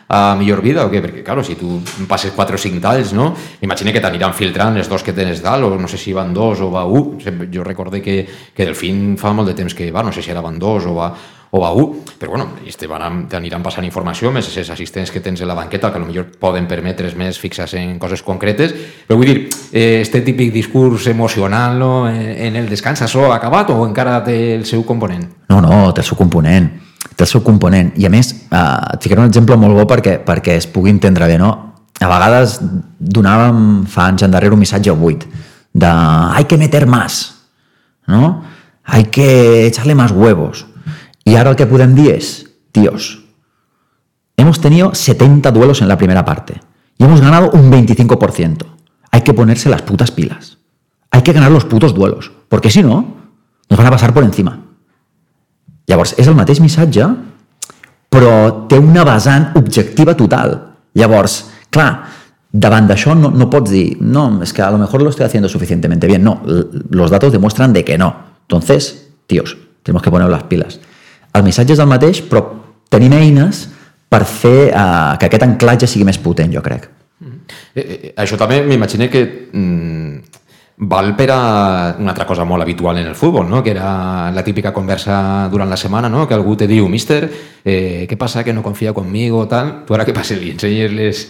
a 0.09 0.37
millor 0.39 0.63
vida 0.63 0.85
o 0.87 0.91
què? 0.91 1.01
Perquè, 1.03 1.23
claro, 1.27 1.43
si 1.45 1.57
tu 1.59 1.81
passes 2.07 2.33
4 2.35 2.55
o 2.55 2.61
5 2.61 2.83
talls, 2.83 3.13
no? 3.17 3.33
Imagina 3.67 3.93
que 3.93 4.03
t'aniran 4.03 4.35
filtrant 4.35 4.77
els 4.79 4.91
dos 4.91 5.03
que 5.03 5.15
tens 5.17 5.43
dalt, 5.43 5.67
o 5.67 5.79
no 5.79 5.89
sé 5.91 5.99
si 5.99 6.15
van 6.15 6.35
dos 6.35 6.63
o 6.63 6.71
va 6.71 6.85
un. 6.87 7.19
Jo 7.53 7.65
recorde 7.65 8.03
que, 8.03 8.21
que 8.55 8.69
Delfín 8.69 9.17
fa 9.19 9.35
molt 9.35 9.51
de 9.51 9.57
temps 9.59 9.75
que 9.75 9.91
va, 9.91 10.05
no 10.07 10.15
sé 10.15 10.23
si 10.23 10.31
era 10.31 10.45
van 10.45 10.61
dos 10.63 10.87
o 10.87 10.95
va, 10.95 11.11
o 11.51 11.61
va 11.61 11.73
un, 11.73 12.01
però 12.19 12.35
bueno, 12.35 12.49
t'aniran 13.31 13.63
passant 13.65 13.85
informació, 13.87 14.31
més 14.35 14.49
els 14.51 14.71
assistents 14.71 15.11
que 15.11 15.23
tens 15.25 15.43
a 15.43 15.49
la 15.49 15.59
banqueta, 15.59 15.93
que 15.93 16.03
potser 16.03 16.27
poden 16.43 16.67
permetre's 16.71 17.17
més 17.17 17.39
fixar 17.39 17.69
en 17.79 17.99
coses 17.99 18.23
concretes, 18.23 18.75
però 19.07 19.19
vull 19.19 19.31
dir, 19.31 19.39
eh, 19.73 20.01
este 20.03 20.23
típic 20.23 20.53
discurs 20.53 21.07
emocional 21.07 21.79
no, 21.79 21.93
en 22.11 22.57
el 22.57 22.69
descans, 22.69 23.03
això 23.03 23.31
ha 23.31 23.37
acabat 23.37 23.71
o 23.71 23.85
encara 23.87 24.23
té 24.25 24.55
el 24.55 24.67
seu 24.67 24.85
component? 24.85 25.27
No, 25.49 25.61
no, 25.61 25.93
té 25.93 26.03
el 26.03 26.11
seu 26.11 26.19
component 26.19 26.86
té 27.15 27.27
seu 27.27 27.43
component. 27.45 27.93
I 27.97 28.07
a 28.07 28.11
més, 28.11 28.33
eh, 28.33 28.95
et 28.95 29.03
ficaré 29.03 29.21
un 29.21 29.29
exemple 29.29 29.57
molt 29.57 29.77
bo 29.77 29.87
perquè, 29.87 30.19
perquè 30.25 30.57
es 30.57 30.67
pugui 30.67 30.91
entendre 30.91 31.27
bé, 31.27 31.39
no? 31.39 31.53
A 32.01 32.09
vegades 32.11 32.59
donàvem 32.99 33.87
fa 33.89 34.11
anys 34.11 34.27
endarrere 34.27 34.53
un 34.53 34.61
missatge 34.61 34.93
buit 34.93 35.25
de 35.73 35.87
hay 35.87 36.45
que 36.45 36.59
meter 36.59 36.87
más, 36.87 37.47
¿no? 38.07 38.43
Hay 38.85 39.05
que 39.05 39.67
echarle 39.67 39.95
más 39.95 40.13
huevos. 40.13 40.67
Y 41.25 41.37
ahora 41.37 41.51
el 41.51 41.57
que 41.57 41.67
podem 41.67 41.95
dir 41.95 42.15
és, 42.15 42.47
tíos, 42.71 43.25
hemos 44.37 44.61
tenido 44.61 44.95
70 44.95 45.51
duelos 45.51 45.83
en 45.83 45.89
la 45.89 45.99
primera 45.99 46.25
parte 46.25 46.61
y 46.99 47.05
hemos 47.05 47.21
ganado 47.21 47.51
un 47.51 47.71
25%. 47.71 48.65
Hay 49.11 49.23
que 49.23 49.35
ponerse 49.35 49.69
las 49.69 49.83
putas 49.83 50.11
pilas. 50.11 50.59
Hay 51.11 51.23
que 51.23 51.33
ganar 51.33 51.51
los 51.51 51.65
putos 51.65 51.95
duelos, 51.95 52.31
porque 52.49 52.71
si 52.71 52.83
no, 52.83 53.17
nos 53.69 53.79
van 53.79 53.87
a 53.87 53.91
pasar 53.91 54.15
por 54.15 54.23
encima. 54.23 54.66
Llavors, 55.87 56.15
és 56.19 56.27
el 56.27 56.37
mateix 56.39 56.61
missatge, 56.63 57.07
però 58.11 58.33
té 58.71 58.79
una 58.81 59.05
vessant 59.07 59.53
objectiva 59.59 60.17
total. 60.19 60.57
Llavors, 60.97 61.39
clar, 61.71 61.91
davant 62.51 62.89
d'això 62.89 63.15
no, 63.15 63.31
no 63.31 63.49
pots 63.53 63.71
dir, 63.71 63.99
no, 64.01 64.29
és 64.43 64.53
que 64.57 64.65
a 64.65 64.71
lo 64.73 64.79
mejor 64.79 65.03
lo 65.03 65.11
estoy 65.11 65.27
haciendo 65.27 65.49
suficientemente 65.49 66.07
bien. 66.07 66.25
No, 66.25 66.41
los 66.91 67.11
datos 67.11 67.33
demuestran 67.33 67.73
de 67.73 67.85
que 67.85 67.99
no. 67.99 68.15
Entonces, 68.43 69.09
tíos, 69.27 69.57
tenemos 69.83 70.03
que 70.03 70.11
poner 70.11 70.29
les 70.31 70.43
piles. 70.45 70.81
El 71.35 71.45
missatge 71.45 71.77
és 71.77 71.83
el 71.83 71.91
mateix, 71.91 72.23
però 72.25 72.43
tenim 72.91 73.13
eines 73.13 73.67
per 74.09 74.25
fer 74.25 74.71
eh, 74.71 75.17
que 75.21 75.29
aquest 75.29 75.45
anclatge 75.45 75.89
sigui 75.91 76.07
més 76.09 76.19
potent, 76.23 76.53
jo 76.55 76.63
crec. 76.65 76.89
Eh, 77.77 77.83
eh, 77.83 78.13
això 78.17 78.39
també 78.41 78.63
m'imagino 78.65 79.09
que 79.13 79.23
mm, 79.53 80.36
val 80.79 81.15
per 81.17 81.31
a 81.33 81.97
una 81.99 82.11
altra 82.11 82.27
cosa 82.27 82.45
molt 82.45 82.63
habitual 82.63 82.99
en 82.99 83.07
el 83.07 83.15
futbol, 83.15 83.49
no? 83.49 83.63
que 83.63 83.71
era 83.71 84.31
la 84.31 84.45
típica 84.45 84.73
conversa 84.73 85.49
durant 85.51 85.71
la 85.71 85.77
setmana, 85.77 86.09
no? 86.09 86.27
que 86.29 86.35
algú 86.35 86.57
te 86.57 86.67
diu, 86.69 86.89
mister, 86.89 87.31
eh, 87.65 88.07
què 88.09 88.17
passa 88.17 88.45
que 88.45 88.53
no 88.53 88.63
confia 88.63 88.93
conmigo, 88.93 89.47
tal? 89.49 89.87
Tu 89.87 89.97
ara 89.97 90.05
què 90.05 90.13
passa? 90.13 90.37
Li 90.37 90.53
ensenyes 90.53 90.93
les, 90.93 91.23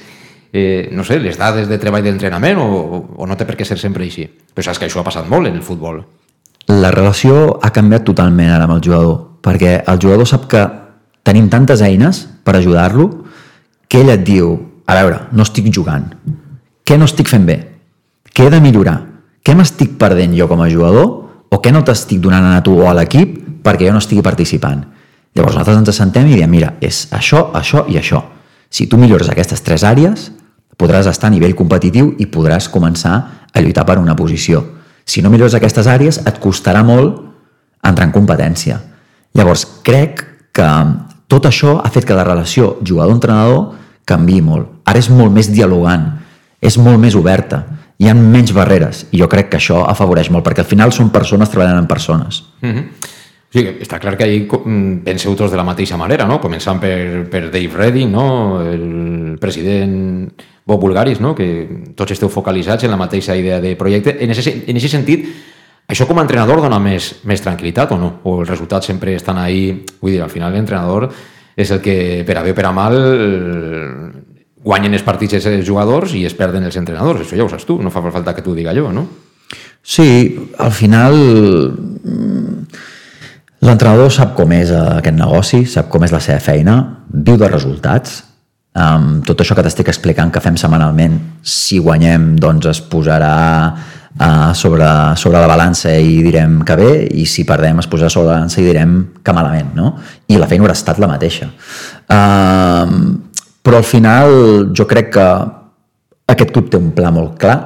eh, 0.53 0.89
no 0.93 1.05
sé, 1.05 1.21
les 1.23 1.39
dades 1.39 1.71
de 1.71 1.79
treball 1.79 2.03
d'entrenament 2.03 2.59
o, 2.59 3.07
o 3.17 3.27
no 3.27 3.39
té 3.39 3.47
per 3.47 3.55
què 3.57 3.65
ser 3.65 3.79
sempre 3.79 4.05
així? 4.05 4.27
Però 4.27 4.67
saps 4.67 4.83
que 4.83 4.91
això 4.91 5.01
ha 5.01 5.07
passat 5.07 5.31
molt 5.31 5.47
en 5.47 5.55
el 5.55 5.63
futbol. 5.63 6.03
La 6.67 6.91
relació 6.91 7.61
ha 7.63 7.71
canviat 7.71 8.03
totalment 8.03 8.51
ara 8.51 8.67
amb 8.67 8.75
el 8.75 8.83
jugador, 8.83 9.39
perquè 9.47 9.79
el 9.87 10.03
jugador 10.03 10.27
sap 10.27 10.51
que 10.51 10.67
tenim 11.23 11.47
tantes 11.49 11.83
eines 11.87 12.25
per 12.43 12.57
ajudar-lo 12.59 13.13
que 13.87 14.03
ell 14.03 14.11
et 14.11 14.27
diu, 14.27 14.57
a 14.87 14.99
veure, 14.99 15.29
no 15.31 15.47
estic 15.47 15.71
jugant, 15.71 16.11
què 16.83 16.99
no 16.99 17.07
estic 17.07 17.31
fent 17.31 17.47
bé, 17.47 17.61
què 18.35 18.47
he 18.47 18.51
de 18.51 18.59
millorar, 18.63 19.05
què 19.47 19.55
m'estic 19.55 19.95
perdent 19.95 20.33
jo 20.35 20.49
com 20.51 20.59
a 20.65 20.67
jugador 20.67 21.11
o 21.55 21.59
què 21.63 21.71
no 21.71 21.85
t'estic 21.87 22.19
donant 22.19 22.49
a 22.51 22.63
tu 22.67 22.73
o 22.75 22.89
a 22.91 22.95
l'equip 22.99 23.37
perquè 23.63 23.87
jo 23.87 23.93
no 23.95 24.03
estigui 24.03 24.25
participant. 24.27 24.81
Llavors 25.39 25.55
nosaltres 25.55 25.79
ens 25.79 25.93
assentem 25.93 26.27
i 26.27 26.35
diem, 26.35 26.51
mira, 26.51 26.73
és 26.83 27.05
això, 27.15 27.53
això 27.55 27.85
i 27.93 28.01
això. 28.01 28.25
Si 28.71 28.89
tu 28.91 28.99
millores 28.99 29.31
aquestes 29.31 29.63
tres 29.63 29.85
àrees, 29.87 30.33
podràs 30.75 31.07
estar 31.07 31.31
a 31.31 31.35
nivell 31.35 31.55
competitiu 31.55 32.11
i 32.19 32.27
podràs 32.27 32.67
començar 32.73 33.15
a 33.53 33.63
lluitar 33.63 33.87
per 33.87 34.01
una 34.03 34.17
posició. 34.19 34.65
Si 35.07 35.23
no 35.23 35.31
millores 35.31 35.55
aquestes 35.55 35.87
àrees, 35.87 36.19
et 36.27 36.43
costarà 36.43 36.83
molt 36.83 37.23
entrar 37.87 38.09
en 38.09 38.17
competència. 38.17 38.81
Llavors, 39.39 39.63
crec 39.87 40.25
que 40.57 40.69
tot 41.31 41.47
això 41.47 41.79
ha 41.85 41.93
fet 41.95 42.09
que 42.09 42.19
la 42.19 42.27
relació 42.27 42.81
jugador-entrenador 42.83 43.77
canvi 44.09 44.41
molt. 44.43 44.83
Ara 44.91 44.99
és 44.99 45.11
molt 45.13 45.31
més 45.31 45.53
dialogant, 45.55 46.11
és 46.59 46.81
molt 46.83 46.99
més 46.99 47.15
oberta 47.15 47.63
hi 47.99 48.09
ha 48.09 48.15
menys 48.15 48.53
barreres 48.57 49.07
i 49.11 49.21
jo 49.23 49.29
crec 49.33 49.51
que 49.51 49.61
això 49.61 49.83
afavoreix 49.89 50.31
molt 50.31 50.45
perquè 50.47 50.65
al 50.65 50.71
final 50.71 50.93
són 50.93 51.13
persones 51.15 51.53
treballant 51.53 51.79
amb 51.83 51.89
persones 51.89 52.43
mm 52.61 52.73
-hmm. 52.73 53.13
Sí, 53.57 53.63
està 53.81 53.97
clar 54.03 54.17
que 54.19 54.25
ahir 54.25 54.49
mm, 54.51 55.05
penseu 55.07 55.35
tots 55.35 55.53
de 55.53 55.57
la 55.57 55.65
mateixa 55.65 55.97
manera, 55.97 56.27
no? 56.27 56.41
començant 56.43 56.81
per, 56.83 57.25
per 57.31 57.47
Dave 57.51 57.71
Redding, 57.73 58.11
no? 58.11 58.61
el 58.61 59.39
president 59.41 60.29
Bob 60.67 60.81
Bulgaris, 60.81 61.21
no? 61.21 61.35
que 61.35 61.69
tots 61.95 62.13
esteu 62.13 62.29
focalitzats 62.29 62.85
en 62.85 62.91
la 62.91 62.99
mateixa 63.01 63.37
idea 63.37 63.61
de 63.61 63.77
projecte. 63.77 64.17
En 64.21 64.31
aquest 64.35 64.69
en 64.69 64.77
ese 64.77 64.89
sentit, 64.89 65.29
això 65.89 66.09
com 66.09 66.19
a 66.19 66.27
entrenador 66.27 66.61
dona 66.61 66.81
més, 66.83 67.21
més 67.25 67.41
tranquil·litat 67.41 67.95
o 67.95 67.99
no? 68.01 68.11
O 68.27 68.41
els 68.41 68.51
resultats 68.51 68.91
sempre 68.91 69.15
estan 69.15 69.39
ahí? 69.39 69.85
Vull 70.03 70.17
dir, 70.17 70.23
al 70.23 70.33
final 70.35 70.53
l'entrenador 70.53 71.09
és 71.57 71.71
el 71.71 71.81
que, 71.81 72.25
per 72.27 72.37
a 72.37 72.43
bé 72.43 72.53
o 72.53 72.59
per 72.59 72.67
a 72.67 72.73
mal, 72.75 72.99
guanyen 74.67 74.99
els 74.99 75.07
partits 75.07 75.39
els 75.39 75.63
jugadors 75.67 76.17
i 76.19 76.25
es 76.27 76.35
perden 76.35 76.67
els 76.67 76.77
entrenadors. 76.81 77.23
Això 77.23 77.39
ja 77.39 77.47
ho 77.47 77.53
saps 77.53 77.67
tu, 77.69 77.79
no 77.83 77.93
fa 77.95 78.03
falta 78.11 78.35
que 78.35 78.43
t'ho 78.43 78.57
diga 78.57 78.75
jo, 78.75 78.91
no? 78.93 79.07
Sí, 79.87 80.35
al 80.59 80.73
final 80.75 81.15
mm, 81.15 82.63
l'entrenador 83.63 84.11
sap 84.11 84.35
com 84.39 84.51
és 84.57 84.73
eh, 84.75 84.87
aquest 84.99 85.19
negoci, 85.19 85.61
sap 85.71 85.91
com 85.93 86.03
és 86.03 86.15
la 86.15 86.23
seva 86.25 86.41
feina, 86.43 86.81
viu 87.07 87.39
de 87.39 87.51
resultats, 87.53 88.25
um, 88.75 89.21
tot 89.27 89.45
això 89.45 89.55
que 89.55 89.63
t'estic 89.63 89.93
explicant 89.93 90.33
que 90.35 90.43
fem 90.43 90.59
setmanalment, 90.59 91.15
si 91.47 91.79
guanyem 91.79 92.33
doncs 92.43 92.67
es 92.73 92.83
posarà 92.91 93.37
uh, 93.71 94.51
sobre, 94.59 94.91
sobre 95.15 95.39
la 95.39 95.53
balança 95.53 95.95
i 95.95 96.19
direm 96.27 96.59
que 96.67 96.77
bé, 96.83 96.91
i 97.07 97.29
si 97.31 97.47
perdem 97.47 97.79
es 97.85 97.87
posarà 97.87 98.11
sobre 98.11 98.33
la 98.33 98.41
balança 98.41 98.61
i 98.61 98.67
direm 98.67 98.99
que 99.23 99.37
malament, 99.37 99.71
no? 99.79 99.95
I 100.27 100.43
la 100.43 100.51
feina 100.51 100.67
haurà 100.67 100.75
estat 100.75 100.99
la 100.99 101.13
mateixa. 101.15 101.53
Uh, 102.11 103.26
però 103.67 103.81
al 103.83 103.87
final 103.89 104.71
jo 104.71 104.87
crec 104.87 105.09
que 105.17 105.27
aquest 106.31 106.53
club 106.55 106.69
té 106.71 106.79
un 106.79 106.93
pla 106.95 107.11
molt 107.11 107.35
clar, 107.43 107.57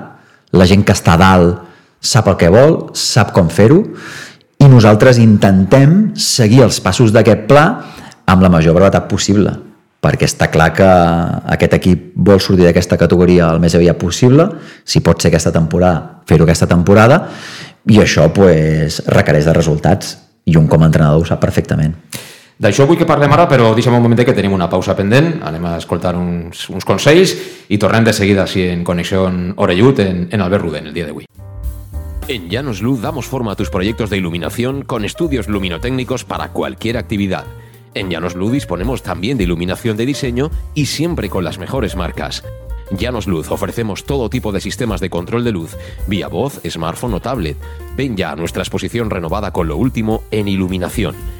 la 0.57 0.67
gent 0.69 0.81
que 0.87 0.97
està 0.97 1.19
a 1.19 1.21
dalt 1.21 1.67
sap 2.01 2.31
el 2.33 2.39
que 2.41 2.49
vol, 2.49 2.77
sap 2.97 3.35
com 3.37 3.51
fer-ho, 3.53 3.83
i 4.61 4.69
nosaltres 4.69 5.21
intentem 5.21 6.15
seguir 6.17 6.63
els 6.65 6.81
passos 6.81 7.13
d'aquest 7.13 7.45
pla 7.51 7.65
amb 8.33 8.41
la 8.41 8.49
major 8.53 8.77
brevetat 8.79 9.11
possible, 9.11 9.53
perquè 10.01 10.25
està 10.25 10.49
clar 10.49 10.71
que 10.73 10.89
aquest 11.57 11.77
equip 11.77 12.09
vol 12.17 12.41
sortir 12.41 12.65
d'aquesta 12.65 12.97
categoria 12.97 13.51
el 13.53 13.61
més 13.61 13.77
aviat 13.77 14.01
possible, 14.01 14.49
si 14.85 15.05
pot 15.05 15.21
ser 15.21 15.29
aquesta 15.29 15.53
temporada, 15.53 16.25
fer-ho 16.25 16.49
aquesta 16.49 16.69
temporada, 16.71 17.27
i 17.93 18.01
això 18.01 18.31
pues, 18.33 19.03
requereix 19.13 19.45
de 19.45 19.57
resultats, 19.57 20.17
i 20.49 20.57
un 20.57 20.65
com 20.69 20.81
a 20.81 20.89
entrenador 20.89 21.21
ho 21.21 21.29
sap 21.29 21.45
perfectament. 21.45 21.93
D'això 22.61 22.85
vull 22.85 22.99
que 23.01 23.07
parlem 23.09 23.33
ara, 23.33 23.47
però 23.49 23.71
deixa'm 23.73 23.95
un 23.97 24.03
moment 24.05 24.21
que 24.21 24.35
tenim 24.37 24.53
una 24.53 24.67
pausa 24.69 24.93
pendent. 24.93 25.39
Anem 25.49 25.65
a 25.65 25.79
escoltar 25.81 26.13
uns, 26.13 26.67
uns 26.69 26.85
consells 26.85 27.33
i 27.73 27.79
tornem 27.81 28.05
de 28.05 28.13
seguida 28.13 28.45
en 28.45 28.85
Connexió 28.85 29.23
Orellut 29.57 30.03
en, 30.05 30.29
en 30.31 30.43
Albert 30.43 30.67
Ruden 30.67 30.87
el 30.89 30.93
dia 30.93 31.07
d'avui. 31.07 31.25
En 32.29 32.51
Llanos 32.51 32.83
Luz 32.83 33.01
damos 33.01 33.25
forma 33.25 33.53
a 33.53 33.57
tus 33.57 33.71
proyectos 33.71 34.11
de 34.11 34.19
iluminación 34.19 34.83
con 34.83 35.07
estudios 35.07 35.49
luminotécnicos 35.49 36.25
para 36.25 36.53
cualquier 36.53 36.99
actividad. 36.99 37.47
En 37.95 38.11
Llanos 38.11 38.35
Luz 38.35 38.53
disponemos 38.53 39.03
también 39.03 39.39
de 39.39 39.45
iluminación 39.45 39.97
de 39.97 40.05
diseño 40.05 40.51
y 40.75 40.85
siempre 40.85 41.31
con 41.31 41.45
las 41.45 41.59
mejores 41.59 41.97
marcas. 41.97 42.45
Llanos 42.91 43.27
Luz 43.27 43.51
ofrecemos 43.51 44.05
todo 44.05 44.29
tipo 44.29 44.53
de 44.53 44.61
sistemas 44.61 45.01
de 45.01 45.09
control 45.09 45.45
de 45.45 45.53
luz, 45.53 45.79
vía 46.09 46.29
voz, 46.29 46.61
smartphone 46.69 47.15
o 47.15 47.21
tablet. 47.21 47.57
Ven 47.97 48.19
ya 48.19 48.33
a 48.33 48.37
nuestra 48.37 48.63
exposición 48.63 49.09
renovada 49.09 49.51
con 49.51 49.67
lo 49.67 49.79
último 49.79 50.25
en 50.31 50.47
iluminación. 50.47 51.40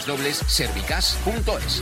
www.servicas.es. 0.07 1.81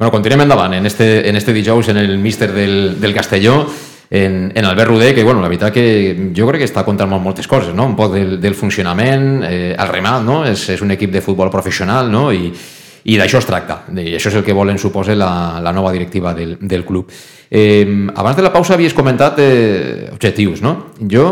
Bueno, 0.00 0.12
continuem 0.12 0.40
endavant 0.40 0.72
en 0.72 0.86
este, 0.86 1.28
en 1.28 1.36
este 1.36 1.52
dijous 1.52 1.90
en 1.90 1.98
el 1.98 2.16
míster 2.16 2.54
del, 2.54 2.98
del 2.98 3.12
Castelló, 3.12 3.66
en, 4.08 4.50
en 4.54 4.64
Albert 4.64 4.88
Roder, 4.88 5.14
que 5.14 5.22
bueno, 5.22 5.42
la 5.42 5.48
veritat 5.48 5.74
que 5.74 6.32
jo 6.32 6.46
crec 6.48 6.62
que 6.62 6.68
està 6.70 6.86
contant 6.86 7.10
molt 7.10 7.20
moltes 7.20 7.44
coses, 7.44 7.74
no? 7.76 7.84
un 7.84 7.98
poc 7.98 8.14
del, 8.14 8.38
del 8.40 8.56
funcionament, 8.56 9.42
eh, 9.44 9.74
el 9.76 9.92
remat, 9.92 10.24
no? 10.24 10.38
és, 10.48 10.62
és 10.72 10.80
un 10.80 10.96
equip 10.96 11.12
de 11.12 11.20
futbol 11.20 11.52
professional 11.52 12.08
no? 12.08 12.30
i, 12.32 12.48
i 12.48 13.18
d'això 13.20 13.44
es 13.44 13.50
tracta, 13.50 13.82
i 13.92 14.16
això 14.16 14.32
és 14.32 14.40
el 14.40 14.46
que 14.48 14.56
volen 14.56 14.80
suposa 14.80 15.12
la, 15.12 15.60
la 15.60 15.76
nova 15.76 15.92
directiva 15.92 16.32
del, 16.32 16.56
del 16.62 16.88
club. 16.88 17.12
Eh, 17.50 17.84
abans 18.16 18.40
de 18.40 18.48
la 18.48 18.54
pausa 18.56 18.78
havies 18.80 18.96
comentat 18.96 19.44
eh, 19.44 20.08
objectius, 20.14 20.64
no? 20.64 20.94
Jo, 20.96 21.26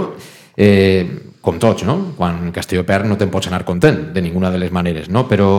eh, 0.61 1.09
com 1.41 1.57
tots, 1.57 1.89
no? 1.89 2.13
quan 2.21 2.51
Castelló 2.53 2.85
perd 2.85 3.09
no 3.09 3.17
te'n 3.17 3.33
pots 3.33 3.49
anar 3.49 3.65
content 3.65 4.11
de 4.13 4.21
ninguna 4.21 4.53
de 4.53 4.61
les 4.61 4.77
maneres, 4.77 5.09
no? 5.09 5.25
però 5.25 5.55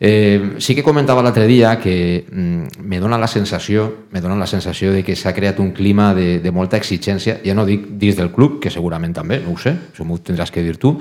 Eh, 0.00 0.54
sí 0.62 0.76
que 0.76 0.84
comentava 0.86 1.24
l'altre 1.26 1.48
dia 1.50 1.72
que 1.82 2.22
mm, 2.22 2.84
me 2.86 3.00
dona 3.02 3.18
la 3.18 3.26
sensació 3.26 4.06
me 4.12 4.20
dona 4.22 4.36
la 4.38 4.46
sensació 4.46 4.92
de 4.94 5.02
que 5.02 5.16
s'ha 5.18 5.32
creat 5.34 5.58
un 5.58 5.72
clima 5.74 6.12
de, 6.14 6.38
de 6.38 6.52
molta 6.54 6.78
exigència, 6.78 7.40
ja 7.42 7.54
no 7.58 7.64
dic 7.66 7.88
dins 7.98 8.14
del 8.14 8.30
club, 8.30 8.60
que 8.62 8.70
segurament 8.70 9.16
també, 9.16 9.40
no 9.42 9.56
ho 9.56 9.58
sé, 9.58 9.74
això 9.90 10.06
m'ho 10.06 10.20
tindràs 10.22 10.54
que 10.54 10.62
dir 10.62 10.76
tu, 10.78 10.94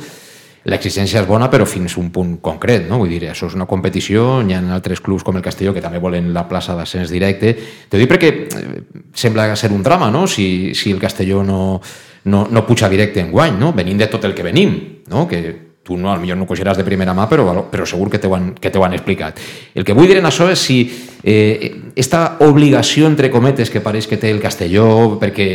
l'exigència 0.65 1.21
és 1.21 1.27
bona 1.29 1.45
però 1.53 1.67
fins 1.69 1.93
a 1.93 2.01
un 2.01 2.09
punt 2.09 2.39
concret, 2.41 2.87
no? 2.89 2.97
vull 2.97 3.13
dir, 3.13 3.21
això 3.29 3.51
és 3.51 3.53
una 3.53 3.69
competició, 3.69 4.41
hi 4.41 4.57
ha 4.57 4.63
altres 4.73 5.03
clubs 5.05 5.21
com 5.23 5.37
el 5.37 5.45
Castelló 5.45 5.75
que 5.77 5.85
també 5.85 6.01
volen 6.01 6.33
la 6.33 6.47
plaça 6.49 6.73
d'ascens 6.73 7.13
directe, 7.13 7.53
t'ho 7.85 8.01
dic 8.01 8.09
perquè 8.09 8.33
eh, 8.33 8.81
sembla 9.13 9.51
ser 9.55 9.69
un 9.77 9.85
drama, 9.85 10.09
no?, 10.09 10.25
si, 10.25 10.73
si 10.73 10.89
el 10.89 10.99
Castelló 10.99 11.45
no, 11.45 11.79
no, 12.25 12.47
no 12.49 12.65
puja 12.65 12.89
directe 12.89 13.21
en 13.21 13.29
guany, 13.29 13.61
no?, 13.61 13.75
venint 13.77 14.01
de 14.01 14.09
tot 14.09 14.25
el 14.25 14.33
que 14.33 14.49
venim, 14.49 15.03
no?, 15.13 15.27
que 15.29 15.66
tu 15.87 15.95
no, 15.95 16.11
millor 16.19 16.35
no 16.35 16.43
ho 16.43 16.49
coixeràs 16.49 16.77
de 16.77 16.83
primera 16.83 17.13
mà, 17.15 17.29
però, 17.31 17.45
però 17.71 17.85
segur 17.87 18.09
que 18.11 18.19
t'ho 18.19 18.33
han, 18.35 18.49
que 18.59 18.71
han 18.75 18.97
explicat. 18.97 19.39
El 19.73 19.87
que 19.87 19.95
vull 19.95 20.09
dir 20.11 20.19
en 20.19 20.27
això 20.27 20.49
és 20.51 20.59
si 20.59 20.81
eh, 21.23 21.71
esta 21.95 22.37
obligació, 22.43 23.07
entre 23.07 23.31
cometes, 23.31 23.71
que 23.71 23.81
pareix 23.81 24.09
que 24.11 24.19
té 24.19 24.33
el 24.33 24.43
Castelló 24.43 25.15
perquè 25.21 25.47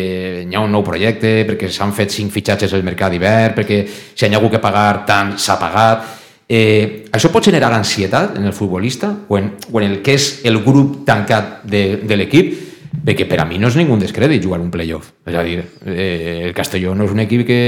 hi 0.46 0.56
ha 0.56 0.64
un 0.64 0.72
nou 0.72 0.84
projecte, 0.86 1.42
perquè 1.48 1.68
s'han 1.68 1.92
fet 1.92 2.14
cinc 2.16 2.32
fitxatges 2.32 2.72
al 2.72 2.86
mercat 2.86 3.12
d'hivern, 3.12 3.54
perquè 3.60 3.84
si 3.84 4.24
hi 4.24 4.32
ha 4.32 4.40
hagut 4.40 4.56
que 4.56 4.64
pagar 4.64 5.04
tant, 5.06 5.36
s'ha 5.36 5.60
pagat... 5.60 6.18
Eh, 6.52 7.06
això 7.14 7.30
pot 7.32 7.46
generar 7.46 7.70
ansietat 7.72 8.34
en 8.36 8.44
el 8.44 8.52
futbolista 8.52 9.08
o 9.30 9.38
en, 9.38 9.52
o 9.70 9.80
en 9.80 9.86
el 9.86 10.00
que 10.04 10.18
és 10.18 10.42
el 10.44 10.58
grup 10.60 10.98
tancat 11.08 11.62
de, 11.64 12.02
de 12.02 12.18
l'equip? 12.18 12.71
Perquè 13.04 13.26
per 13.26 13.40
a 13.42 13.44
mi 13.44 13.58
no 13.58 13.68
és 13.68 13.76
ningú 13.76 13.96
descrèdit 13.98 14.42
jugar 14.44 14.60
un 14.62 14.70
playoff. 14.70 15.10
És 15.26 15.34
a 15.34 15.42
dir, 15.42 15.58
eh, 15.86 16.42
el 16.46 16.54
Castelló 16.54 16.94
no 16.94 17.04
és 17.04 17.10
un 17.10 17.20
equip 17.24 17.44
que, 17.46 17.58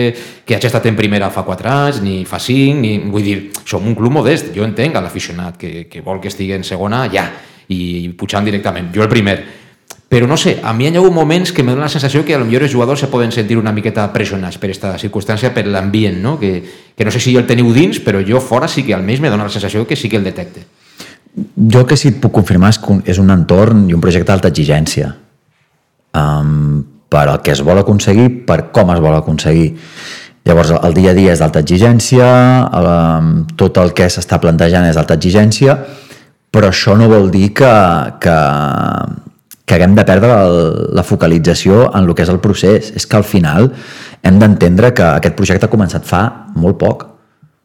que 0.47 0.55
hagi 0.55 0.68
estat 0.70 0.87
en 0.87 0.97
primera 0.97 1.30
fa 1.35 1.43
4 1.43 1.70
anys, 1.70 2.01
ni 2.03 2.22
fa 2.24 2.39
5, 2.39 2.78
ni, 2.80 2.99
vull 3.11 3.26
dir, 3.26 3.51
som 3.66 3.85
un 3.87 3.97
club 3.99 4.14
modest. 4.14 4.53
Jo 4.55 4.64
entenc 4.64 4.95
a 4.95 5.03
l'aficionat 5.03 5.59
que, 5.59 5.89
que 5.91 6.05
vol 6.05 6.20
que 6.22 6.30
estigui 6.30 6.55
en 6.55 6.64
segona 6.64 7.09
ja, 7.11 7.26
i 7.68 8.14
pujant 8.16 8.47
directament. 8.47 8.93
Jo 8.95 9.03
el 9.03 9.11
primer. 9.11 9.39
Però 10.14 10.28
no 10.30 10.37
sé, 10.39 10.61
a 10.62 10.70
mi 10.72 10.87
hi 10.87 10.93
ha 10.93 11.01
hagut 11.01 11.11
moments 11.11 11.51
que 11.51 11.64
me 11.64 11.72
dona 11.72 11.89
la 11.89 11.91
sensació 11.91 12.22
que 12.24 12.39
millor 12.39 12.62
els 12.62 12.72
jugadors 12.72 13.01
se 13.01 13.09
poden 13.11 13.32
sentir 13.32 13.59
una 13.59 13.72
miqueta 13.72 14.07
pressionats 14.12 14.61
per 14.62 14.68
aquesta 14.68 14.95
circumstància, 15.01 15.51
per 15.51 15.66
l'ambient, 15.66 16.20
no? 16.22 16.37
Que, 16.39 16.62
que 16.95 17.05
no 17.05 17.11
sé 17.11 17.18
si 17.18 17.35
el 17.35 17.49
teniu 17.49 17.72
dins, 17.74 17.99
però 17.99 18.22
jo 18.22 18.39
fora 18.39 18.68
sí 18.68 18.85
que 18.87 18.95
almenys 18.95 19.24
me 19.24 19.32
dona 19.32 19.49
la 19.49 19.51
sensació 19.51 19.82
que 19.89 19.97
sí 19.97 20.09
que 20.09 20.20
el 20.20 20.24
detecte. 20.24 20.62
Jo 21.59 21.82
que 21.82 21.99
sí 21.99 22.12
et 22.12 22.22
puc 22.22 22.30
confirmar 22.30 22.70
és 22.70 22.78
que 22.78 23.01
és 23.11 23.18
un 23.18 23.35
entorn 23.35 23.89
i 23.91 23.97
un 23.97 24.05
projecte 24.05 24.30
d'alta 24.30 24.53
exigència 24.55 25.16
um, 26.15 26.85
per 27.15 27.29
el 27.29 27.41
que 27.47 27.53
es 27.55 27.62
vol 27.62 27.79
aconseguir, 27.79 28.31
per 28.47 28.71
com 28.75 28.91
es 28.95 29.03
vol 29.03 29.15
aconseguir. 29.15 29.75
Llavors, 30.45 30.75
el 30.77 30.97
dia 30.97 31.12
a 31.12 31.17
dia 31.17 31.33
és 31.33 31.41
d'alta 31.41 31.62
exigència, 31.65 32.27
el, 32.77 32.89
tot 33.61 33.79
el 33.81 33.95
que 33.97 34.11
s'està 34.12 34.41
plantejant 34.43 34.89
és 34.89 34.99
d'alta 34.99 35.17
exigència, 35.17 35.77
però 36.53 36.69
això 36.71 36.97
no 36.99 37.09
vol 37.11 37.31
dir 37.33 37.49
que, 37.57 37.75
que, 38.21 38.35
que 39.65 39.77
haguem 39.77 39.95
de 39.97 40.05
perdre 40.07 40.35
el, 40.45 40.59
la 40.99 41.07
focalització 41.07 41.87
en 41.89 42.05
el 42.05 42.15
que 42.15 42.27
és 42.27 42.33
el 42.35 42.43
procés. 42.45 42.93
És 42.95 43.09
que 43.09 43.19
al 43.19 43.27
final 43.27 43.71
hem 44.23 44.41
d'entendre 44.43 44.93
que 44.95 45.07
aquest 45.15 45.39
projecte 45.39 45.67
ha 45.71 45.73
començat 45.73 46.05
fa 46.07 46.25
molt 46.61 46.79
poc, 46.83 47.07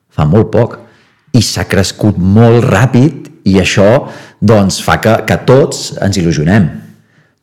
fa 0.10 0.26
molt 0.30 0.50
poc, 0.54 0.78
i 1.36 1.44
s'ha 1.46 1.68
crescut 1.70 2.18
molt 2.18 2.64
ràpid 2.66 3.28
i 3.50 3.60
això 3.62 3.90
doncs, 4.40 4.80
fa 4.82 4.98
que, 5.04 5.20
que 5.28 5.38
tots 5.46 5.92
ens 6.02 6.18
il·lusionem 6.18 6.70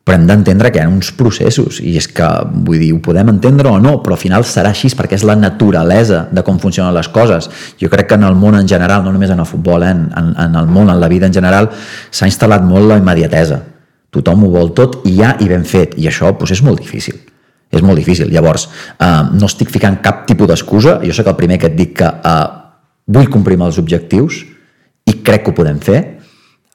però 0.06 0.20
hem 0.20 0.26
d'entendre 0.28 0.70
que 0.70 0.78
hi 0.78 0.84
ha 0.86 0.90
uns 0.90 1.08
processos 1.18 1.80
i 1.82 1.96
és 1.98 2.06
que, 2.14 2.26
vull 2.62 2.78
dir, 2.78 2.92
ho 2.94 3.00
podem 3.02 3.32
entendre 3.32 3.72
o 3.74 3.80
no 3.82 3.96
però 4.04 4.14
al 4.14 4.20
final 4.20 4.44
serà 4.46 4.70
així 4.70 4.92
perquè 4.94 5.18
és 5.18 5.24
la 5.26 5.34
naturalesa 5.34 6.28
de 6.30 6.44
com 6.46 6.60
funcionen 6.62 6.94
les 6.94 7.08
coses. 7.10 7.48
Jo 7.80 7.90
crec 7.90 8.12
que 8.12 8.14
en 8.14 8.26
el 8.28 8.38
món 8.38 8.54
en 8.54 8.68
general, 8.70 9.02
no 9.02 9.10
només 9.10 9.32
en 9.34 9.42
el 9.42 9.48
futbol 9.50 9.82
eh, 9.82 9.90
en, 9.90 10.30
en 10.44 10.54
el 10.62 10.70
món, 10.70 10.92
en 10.92 11.00
la 11.02 11.10
vida 11.10 11.26
en 11.26 11.34
general 11.34 11.72
s'ha 11.74 12.30
instal·lat 12.30 12.62
molt 12.62 12.86
la 12.86 13.00
immediatesa. 13.02 13.58
Tothom 14.14 14.46
ho 14.46 14.52
vol 14.54 14.70
tot 14.78 15.00
i 15.10 15.16
ja 15.18 15.34
i 15.42 15.50
ben 15.50 15.66
fet. 15.66 15.98
I 15.98 16.06
això 16.06 16.30
doncs, 16.30 16.54
és 16.54 16.62
molt 16.62 16.78
difícil. 16.78 17.18
És 17.74 17.82
molt 17.82 17.98
difícil, 17.98 18.30
llavors 18.30 18.68
eh, 19.02 19.08
no 19.34 19.50
estic 19.50 19.74
ficant 19.74 19.98
cap 20.06 20.22
tipus 20.30 20.52
d'excusa. 20.52 21.00
Jo 21.02 21.18
sóc 21.18 21.34
el 21.34 21.40
primer 21.40 21.58
que 21.58 21.66
et 21.72 21.74
dic 21.74 21.96
que 21.98 22.06
eh, 22.06 22.42
vull 23.10 23.26
complir 23.26 23.58
els 23.58 23.82
objectius 23.82 24.44
i 25.06 25.18
crec 25.26 25.48
que 25.48 25.50
ho 25.50 25.58
podem 25.58 25.82
fer 25.82 26.04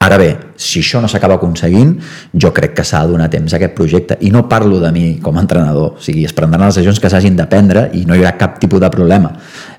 Ara 0.02 0.16
bé, 0.18 0.30
si 0.58 0.80
això 0.82 0.98
no 0.98 1.06
s'acaba 1.06 1.36
aconseguint, 1.38 1.92
jo 2.34 2.50
crec 2.54 2.72
que 2.74 2.84
s'ha 2.84 3.04
de 3.04 3.12
donar 3.12 3.28
temps 3.30 3.52
a 3.52 3.58
aquest 3.60 3.76
projecte. 3.78 4.16
I 4.26 4.32
no 4.34 4.48
parlo 4.50 4.80
de 4.82 4.90
mi 4.90 5.04
com 5.22 5.36
a 5.38 5.44
entrenador. 5.44 5.94
O 5.94 6.02
sigui, 6.02 6.24
es 6.26 6.34
prendran 6.34 6.66
les 6.66 6.74
decisions 6.74 6.98
que 6.98 7.10
s'hagin 7.12 7.36
de 7.38 7.46
prendre 7.46 7.84
i 7.94 8.02
no 8.08 8.16
hi 8.16 8.24
haurà 8.24 8.34
cap 8.40 8.58
tipus 8.58 8.82
de 8.82 8.90
problema. 8.90 9.30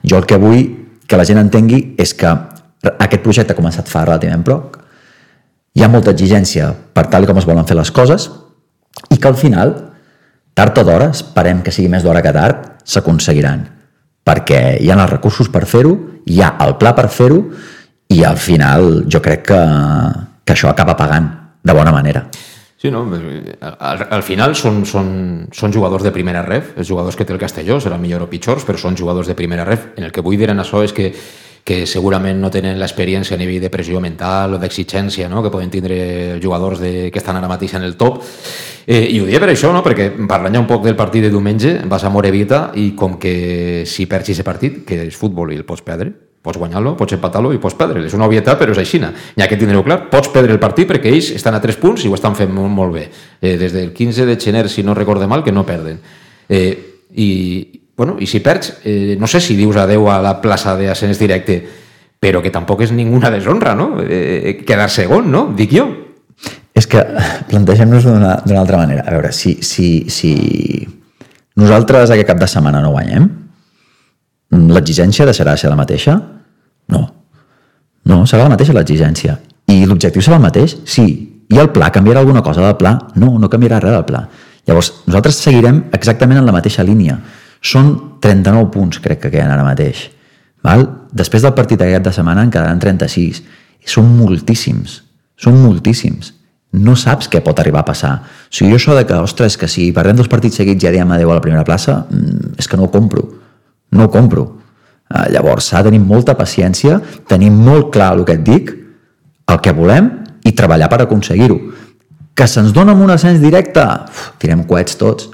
Jo 0.03 0.21
el 0.21 0.29
que 0.29 0.39
vull 0.39 0.61
que 1.07 1.19
la 1.19 1.25
gent 1.27 1.41
entengui 1.41 1.81
és 1.99 2.15
que 2.15 2.31
aquest 2.93 3.23
projecte 3.25 3.51
ha 3.51 3.59
començat 3.59 3.91
fa 3.91 4.05
relativament 4.07 4.47
poc, 4.47 4.79
hi 5.75 5.83
ha 5.83 5.91
molta 5.91 6.13
exigència 6.15 6.71
per 6.95 7.09
tal 7.11 7.27
com 7.27 7.39
es 7.41 7.47
volen 7.49 7.67
fer 7.67 7.75
les 7.75 7.91
coses 7.91 8.29
i 9.11 9.17
que 9.17 9.27
al 9.27 9.35
final, 9.35 9.75
tard 10.55 10.77
o 10.79 10.87
d'hora, 10.87 11.11
esperem 11.11 11.63
que 11.65 11.73
sigui 11.75 11.91
més 11.91 12.03
d'hora 12.05 12.23
que 12.23 12.31
tard, 12.31 12.67
s'aconseguiran. 12.85 13.65
Perquè 14.23 14.63
hi 14.79 14.91
ha 14.91 14.95
els 14.95 15.11
recursos 15.11 15.49
per 15.51 15.65
fer-ho, 15.67 15.97
hi 16.25 16.39
ha 16.39 16.53
el 16.63 16.77
pla 16.79 16.93
per 16.95 17.09
fer-ho 17.11 17.41
i 18.09 18.23
al 18.23 18.37
final 18.37 19.05
jo 19.09 19.21
crec 19.21 19.47
que, 19.51 19.61
que 20.43 20.55
això 20.55 20.69
acaba 20.69 20.97
pagant 20.97 21.29
de 21.63 21.73
bona 21.73 21.91
manera. 21.91 22.27
Sí, 22.83 22.91
no? 22.91 23.05
Al, 23.07 24.01
al 24.11 24.23
final 24.27 24.57
són, 24.59 24.81
són, 24.83 25.07
són 25.55 25.71
jugadors 25.71 26.03
de 26.03 26.11
primera 26.11 26.41
ref, 26.43 26.73
els 26.75 26.89
jugadors 26.89 27.15
que 27.15 27.23
té 27.23 27.31
el 27.31 27.39
Castelló, 27.39 27.77
serà 27.79 27.95
millor 27.95 28.25
o 28.25 28.27
pitjors, 28.27 28.65
però 28.67 28.75
són 28.77 28.97
jugadors 28.99 29.29
de 29.31 29.37
primera 29.39 29.63
ref. 29.63 29.93
En 29.95 30.03
el 30.03 30.11
que 30.11 30.19
vull 30.19 30.35
dir 30.35 30.49
en 30.51 30.59
això 30.59 30.81
és 30.83 30.91
que, 30.91 31.13
que 31.63 31.85
segurament 31.87 32.41
no 32.43 32.49
tenen 32.51 32.75
l'experiència 32.81 33.37
a 33.37 33.39
nivell 33.39 33.63
de 33.63 33.71
pressió 33.71 34.01
mental 34.03 34.57
o 34.57 34.59
d'exigència 34.59 35.29
no? 35.31 35.39
que 35.45 35.53
poden 35.53 35.71
tindre 35.71 36.41
jugadors 36.43 36.83
de, 36.83 37.07
que 37.07 37.23
estan 37.23 37.39
ara 37.39 37.47
mateix 37.47 37.77
en 37.79 37.87
el 37.87 37.95
top. 37.95 38.19
Eh, 38.83 39.07
I 39.15 39.21
ho 39.21 39.29
diria 39.31 39.39
per 39.39 39.53
això, 39.53 39.71
no? 39.71 39.79
perquè 39.85 40.09
parlant 40.27 40.59
ja 40.59 40.65
un 40.65 40.67
poc 40.67 40.83
del 40.83 40.99
partit 40.99 41.23
de 41.23 41.31
diumenge, 41.31 41.77
vas 41.87 42.03
a 42.03 42.11
Morevita 42.11 42.65
i 42.75 42.89
com 42.99 43.15
que 43.15 43.87
si 43.87 44.09
perds 44.11 44.35
aquest 44.35 44.43
partit, 44.43 44.83
que 44.83 45.05
és 45.07 45.15
futbol 45.15 45.55
i 45.55 45.61
el 45.61 45.63
pots 45.63 45.87
perdre, 45.87 46.11
Pots 46.43 46.59
guanyar-lo, 46.59 46.97
pots 46.99 47.15
empatar-lo 47.15 47.53
i 47.55 47.59
pots 47.63 47.77
perdre. 47.79 48.01
És 48.03 48.13
una 48.17 48.27
obvietat, 48.27 48.57
però 48.59 48.73
és 48.75 48.81
així. 48.81 48.99
Ja 49.39 49.47
que 49.47 49.55
tindreu 49.55 49.83
clar, 49.85 50.09
pots 50.11 50.27
perdre 50.33 50.51
el 50.51 50.59
partit 50.59 50.89
perquè 50.89 51.07
ells 51.07 51.29
estan 51.37 51.55
a 51.55 51.61
3 51.63 51.77
punts 51.79 52.03
i 52.03 52.09
ho 52.11 52.17
estan 52.17 52.35
fent 52.35 52.51
molt, 52.51 52.67
molt 52.67 52.91
bé. 52.93 53.05
Eh, 53.39 53.55
des 53.57 53.71
del 53.71 53.93
15 53.95 54.25
de 54.27 54.35
gener, 54.35 54.67
si 54.69 54.83
no 54.83 54.93
recorde 54.93 55.27
mal, 55.27 55.43
que 55.43 55.53
no 55.55 55.63
perden. 55.65 56.01
Eh, 56.49 56.73
i, 57.15 57.29
bueno, 57.95 58.17
I 58.19 58.27
si 58.27 58.41
perds, 58.43 58.81
eh, 58.83 59.15
no 59.19 59.27
sé 59.27 59.39
si 59.39 59.55
dius 59.55 59.77
adeu 59.79 60.09
a 60.11 60.19
la 60.21 60.41
plaça 60.41 60.75
d'ascens 60.75 61.19
directe, 61.19 61.61
però 62.19 62.41
que 62.41 62.51
tampoc 62.51 62.81
és 62.83 62.91
ninguna 62.91 63.31
deshonra, 63.31 63.75
no? 63.75 64.01
Eh, 64.03 64.63
quedar 64.67 64.89
segon, 64.89 65.31
no? 65.31 65.45
Dic 65.55 65.71
jo. 65.71 65.87
És 66.73 66.87
que 66.89 67.05
plantegem-nos 67.47 68.03
d'una 68.03 68.59
altra 68.59 68.81
manera. 68.81 69.05
A 69.07 69.15
veure, 69.15 69.31
si, 69.31 69.59
si, 69.61 70.09
si 70.09 70.33
nosaltres 71.55 72.11
aquest 72.11 72.27
cap 72.27 72.39
de 72.41 72.49
setmana 72.49 72.81
no 72.81 72.91
guanyem, 72.91 73.29
l'exigència 74.53 75.25
deixarà 75.27 75.55
de 75.55 75.61
ser 75.61 75.71
la 75.71 75.79
mateixa? 75.79 76.15
No. 76.93 77.03
No, 78.09 78.23
serà 78.27 78.45
la 78.45 78.53
mateixa 78.53 78.75
l'exigència. 78.75 79.37
I 79.71 79.85
l'objectiu 79.87 80.23
serà 80.23 80.39
el 80.39 80.43
mateix? 80.43 80.75
Sí. 80.85 81.05
I 81.53 81.59
el 81.59 81.69
pla 81.75 81.91
canviarà 81.93 82.23
alguna 82.23 82.43
cosa 82.43 82.63
del 82.63 82.75
pla? 82.79 82.95
No, 83.19 83.37
no 83.39 83.49
canviarà 83.51 83.79
res 83.83 83.95
del 83.95 84.05
pla. 84.07 84.25
Llavors, 84.67 84.91
nosaltres 85.07 85.39
seguirem 85.43 85.83
exactament 85.95 86.39
en 86.39 86.47
la 86.47 86.55
mateixa 86.55 86.85
línia. 86.87 87.17
Són 87.63 87.93
39 88.23 88.69
punts, 88.71 88.99
crec 89.03 89.21
que 89.23 89.31
queden 89.31 89.51
ara 89.51 89.65
mateix. 89.65 90.09
Val? 90.63 90.85
Després 91.11 91.43
del 91.43 91.55
partit 91.55 91.81
aquest 91.83 92.07
de 92.07 92.13
setmana 92.15 92.43
en 92.43 92.51
quedaran 92.51 92.79
36. 92.79 93.43
I 93.83 93.91
són 93.91 94.07
moltíssims. 94.17 95.01
Són 95.39 95.59
moltíssims. 95.59 96.33
No 96.73 96.95
saps 96.97 97.29
què 97.29 97.43
pot 97.45 97.59
arribar 97.61 97.83
a 97.83 97.89
passar. 97.91 98.13
O 98.23 98.55
sigui, 98.55 98.71
jo 98.71 98.79
això 98.79 98.95
de 98.97 99.05
que, 99.05 99.19
ostres, 99.21 99.59
que 99.59 99.69
si 99.69 99.91
perdem 99.95 100.17
dos 100.17 100.31
partits 100.31 100.57
seguits 100.57 100.83
ja 100.83 100.91
diem 100.95 101.11
adeu 101.11 101.31
a 101.31 101.37
la 101.37 101.43
primera 101.43 101.67
plaça, 101.67 102.05
mm, 102.09 102.55
és 102.57 102.67
que 102.67 102.79
no 102.79 102.87
ho 102.87 102.91
compro 102.91 103.27
no 103.93 104.07
ho 104.07 104.11
compro. 104.13 104.45
Uh, 105.13 105.27
llavors 105.33 105.69
s'ha 105.69 105.83
de 105.83 105.91
tenir 105.91 106.01
molta 106.01 106.35
paciència, 106.37 106.99
tenir 107.29 107.51
molt 107.53 107.91
clar 107.93 108.13
el 108.17 108.23
que 108.25 108.37
et 108.37 108.43
dic, 108.45 108.73
el 109.49 109.59
que 109.61 109.73
volem 109.75 110.09
i 110.43 110.53
treballar 110.57 110.89
per 110.91 111.03
aconseguir-ho. 111.03 111.59
Que 112.33 112.47
se'ns 112.49 112.73
dona 112.73 112.95
amb 112.95 113.05
un 113.05 113.13
ascens 113.13 113.41
directe, 113.43 113.83
uf, 114.09 114.31
tirem 114.41 114.63
coets 114.69 114.97
tots. 114.97 115.29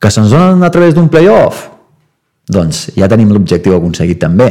Que 0.00 0.10
se'ns 0.10 0.32
dona 0.32 0.66
a 0.66 0.72
través 0.72 0.96
d'un 0.96 1.10
playoff, 1.12 1.68
doncs 2.48 2.88
ja 2.96 3.10
tenim 3.10 3.30
l'objectiu 3.34 3.76
aconseguit 3.76 4.20
també. 4.22 4.48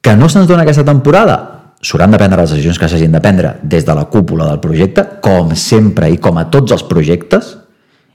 Que 0.00 0.16
no 0.16 0.30
se'ns 0.32 0.48
dona 0.48 0.64
aquesta 0.64 0.86
temporada, 0.86 1.36
s'hauran 1.82 2.10
de 2.10 2.18
prendre 2.18 2.40
les 2.40 2.50
decisions 2.50 2.80
que 2.80 2.88
s'hagin 2.88 3.12
de 3.12 3.20
prendre 3.20 3.56
des 3.62 3.84
de 3.84 3.94
la 3.94 4.06
cúpula 4.10 4.48
del 4.48 4.60
projecte, 4.60 5.04
com 5.22 5.52
sempre 5.54 6.10
i 6.10 6.18
com 6.18 6.38
a 6.38 6.48
tots 6.50 6.72
els 6.72 6.86
projectes, 6.88 7.56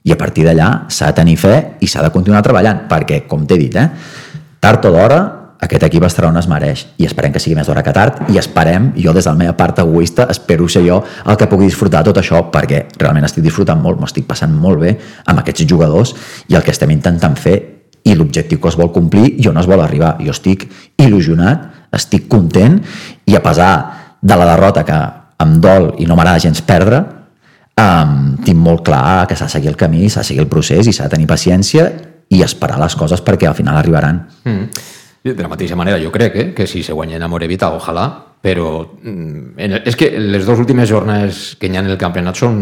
i 0.03 0.11
a 0.11 0.17
partir 0.17 0.47
d'allà 0.47 0.87
s'ha 0.89 1.11
de 1.11 1.17
tenir 1.19 1.37
fe 1.37 1.55
i 1.79 1.87
s'ha 1.87 2.01
de 2.01 2.09
continuar 2.13 2.41
treballant, 2.41 2.87
perquè, 2.89 3.23
com 3.29 3.45
t'he 3.45 3.57
dit, 3.59 3.75
eh, 3.77 3.89
tard 4.61 4.85
o 4.85 4.93
d'hora 4.93 5.21
aquest 5.61 5.83
equip 5.85 6.03
estarà 6.07 6.31
on 6.31 6.39
es 6.39 6.47
mereix. 6.49 6.87
I 6.97 7.05
esperem 7.05 7.33
que 7.33 7.39
sigui 7.39 7.53
més 7.55 7.67
d'hora 7.69 7.83
que 7.85 7.93
tard. 7.93 8.23
I 8.33 8.39
esperem, 8.41 8.91
jo 8.97 9.13
des 9.13 9.27
de 9.27 9.29
la 9.29 9.37
meva 9.37 9.53
part 9.57 9.77
egoista 9.83 10.25
espero 10.33 10.65
ser 10.69 10.81
jo 10.87 10.97
el 11.01 11.37
que 11.37 11.47
pugui 11.51 11.67
disfrutar 11.69 12.01
tot 12.07 12.17
això 12.17 12.41
perquè 12.51 12.87
realment 12.97 13.27
estic 13.27 13.45
disfrutant 13.45 13.77
molt, 13.81 13.99
m'ho 13.99 14.09
estic 14.09 14.25
passant 14.25 14.55
molt 14.57 14.81
bé 14.81 14.95
amb 15.29 15.43
aquests 15.43 15.67
jugadors. 15.69 16.15
I 16.49 16.57
el 16.57 16.65
que 16.65 16.73
estem 16.73 16.89
intentant 16.97 17.37
fer 17.37 17.55
i 18.01 18.17
l'objectiu 18.17 18.57
que 18.57 18.71
es 18.73 18.77
vol 18.79 18.89
complir 18.91 19.35
i 19.37 19.47
on 19.53 19.61
es 19.61 19.69
vol 19.69 19.85
arribar. 19.85 20.15
Jo 20.25 20.33
estic 20.33 20.65
il·lusionat, 20.97 21.69
estic 21.93 22.25
content. 22.27 22.81
I 23.29 23.37
a 23.37 23.45
pesar 23.45 23.73
de 24.21 24.35
la 24.35 24.49
derrota 24.55 24.83
que 24.83 25.01
em 25.45 25.57
dol 25.61 25.91
i 26.01 26.09
no 26.09 26.17
m'agrada 26.17 26.41
gens 26.41 26.65
perdre, 26.65 27.05
um, 27.77 28.33
tinc 28.41 28.57
molt 28.57 28.81
clar 28.85 29.27
que 29.29 29.37
s'ha 29.37 29.45
de 29.45 29.59
seguir 29.59 29.69
el 29.69 29.77
camí, 29.77 30.09
s'ha 30.09 30.25
de 30.25 30.33
seguir 30.33 30.41
el 30.41 30.49
procés 30.49 30.89
i 30.89 30.93
s'ha 30.93 31.05
de 31.05 31.19
tenir 31.19 31.29
paciència 31.29 31.91
i 32.31 32.41
esperar 32.45 32.79
les 32.81 32.95
coses 32.95 33.21
perquè 33.23 33.49
al 33.49 33.57
final 33.57 33.77
arribaran. 33.77 34.25
Mm. 34.43 34.89
De 35.21 35.37
la 35.37 35.51
mateixa 35.51 35.77
manera, 35.77 35.99
jo 36.01 36.09
crec 36.09 36.35
eh, 36.35 36.49
que 36.57 36.65
si 36.65 36.81
se 36.81 36.93
guanyen 36.97 37.21
a 37.21 37.27
Morevita, 37.29 37.69
ojalà, 37.75 38.07
però 38.41 38.87
mm, 39.03 39.83
és 39.85 39.95
que 39.95 40.07
les 40.17 40.47
dues 40.47 40.57
últimes 40.57 40.89
jornades 40.89 41.41
que 41.61 41.69
hi 41.69 41.75
ha 41.77 41.83
en 41.83 41.91
el 41.93 41.99
campionat 42.01 42.39
són, 42.39 42.55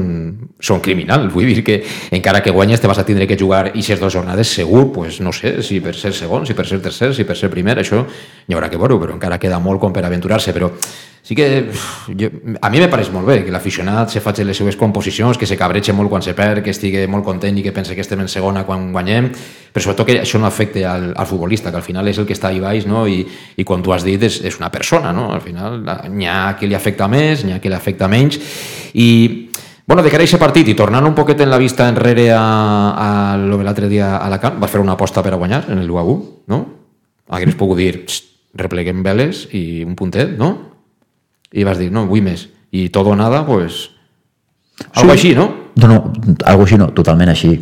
són 0.60 0.82
criminals. 0.84 1.30
Vull 1.32 1.48
dir 1.48 1.64
que 1.64 1.78
encara 2.18 2.42
que 2.44 2.52
guanyes 2.52 2.84
te 2.84 2.90
vas 2.92 3.00
a 3.00 3.06
tindre 3.08 3.30
que 3.30 3.38
jugar 3.40 3.70
i 3.70 3.78
aquestes 3.80 4.02
dues 4.02 4.18
jornades 4.18 4.52
segur, 4.60 4.90
pues, 4.92 5.22
no 5.24 5.32
sé, 5.32 5.62
si 5.64 5.80
per 5.80 5.96
ser 5.96 6.12
segon, 6.18 6.44
si 6.46 6.58
per 6.58 6.68
ser 6.68 6.82
tercer, 6.84 7.14
si 7.16 7.24
per 7.24 7.38
ser 7.40 7.48
primer, 7.54 7.78
això 7.80 8.04
hi 8.04 8.58
haurà 8.58 8.68
que 8.68 8.82
veure, 8.82 9.00
però 9.00 9.16
encara 9.16 9.40
queda 9.40 9.62
molt 9.64 9.80
com 9.80 9.96
per 9.96 10.04
aventurar-se, 10.04 10.52
però 10.52 10.74
sí 11.22 11.36
que 11.36 11.70
jo, 12.08 12.30
a 12.62 12.70
mi 12.70 12.80
me 12.80 12.88
pareix 12.90 13.12
molt 13.14 13.28
bé 13.28 13.42
que 13.46 13.52
l'aficionat 13.52 14.10
se 14.10 14.22
faci 14.24 14.46
les 14.48 14.58
seues 14.58 14.78
composicions, 14.80 15.38
que 15.38 15.48
se 15.50 15.58
cabreche 15.58 15.94
molt 15.94 16.10
quan 16.10 16.24
se 16.26 16.34
perd, 16.38 16.64
que 16.64 16.74
estigui 16.74 17.06
molt 17.08 17.26
content 17.28 17.58
i 17.58 17.64
que 17.66 17.74
pense 17.76 17.96
que 17.96 18.02
estem 18.02 18.24
en 18.24 18.32
segona 18.32 18.64
quan 18.66 18.92
guanyem, 18.96 19.30
però 19.74 19.84
sobretot 19.84 20.08
que 20.08 20.20
això 20.24 20.42
no 20.42 20.48
afecte 20.50 20.86
al, 20.86 21.12
al 21.16 21.30
futbolista, 21.30 21.72
que 21.72 21.82
al 21.82 21.86
final 21.86 22.08
és 22.08 22.18
el 22.18 22.28
que 22.30 22.38
està 22.38 22.50
ahí 22.50 22.64
baix, 22.64 22.88
no? 22.90 23.06
I, 23.08 23.22
i 23.58 23.68
quan 23.68 23.84
tu 23.86 23.94
has 23.94 24.08
dit 24.08 24.24
és, 24.24 24.42
és 24.46 24.58
una 24.62 24.72
persona, 24.74 25.14
no? 25.14 25.30
Al 25.36 25.44
final 25.46 25.84
n'hi 26.10 26.30
ha 26.30 26.56
qui 26.60 26.72
li 26.72 26.78
afecta 26.78 27.08
més, 27.12 27.46
n'hi 27.46 27.54
ha 27.54 27.60
qui 27.60 27.70
li 27.70 27.78
afecta 27.78 28.10
menys, 28.12 28.40
i 28.94 29.10
Bueno, 29.90 30.04
de 30.04 30.12
cara 30.14 30.22
a 30.22 30.28
aquest 30.28 30.38
partit 30.38 30.68
i 30.70 30.76
tornant 30.78 31.02
un 31.02 31.16
poquet 31.18 31.40
en 31.42 31.50
la 31.50 31.58
vista 31.58 31.88
enrere 31.90 32.28
a, 32.30 32.42
a 32.94 33.38
lo 33.42 33.58
de 33.58 33.64
l'altre 33.66 33.88
dia 33.90 34.12
a 34.12 34.28
Alacant, 34.28 34.60
vas 34.62 34.70
fer 34.70 34.84
una 34.84 34.94
aposta 34.94 35.24
per 35.26 35.32
a 35.34 35.40
guanyar 35.42 35.64
en 35.74 35.80
el 35.82 35.90
1 35.90 35.98
a 35.98 36.04
1, 36.12 36.28
no? 36.54 36.60
Hagués 37.34 37.58
pogut 37.58 37.82
dir, 37.82 37.96
repleguem 38.54 39.02
veles 39.02 39.48
i 39.50 39.82
un 39.82 39.96
puntet, 39.98 40.36
no? 40.38 40.52
I 41.54 41.66
vas 41.66 41.80
dir, 41.82 41.90
no, 41.94 42.06
vull 42.10 42.24
més. 42.26 42.48
I 42.72 42.90
tot 42.94 43.08
o 43.10 43.16
nada, 43.18 43.42
pues... 43.48 43.88
Algo 44.96 45.12
així, 45.12 45.34
no? 45.36 45.50
No, 45.80 45.88
no, 45.90 45.98
algo 46.48 46.66
així 46.66 46.78
no, 46.80 46.90
totalment 46.96 47.32
així. 47.32 47.56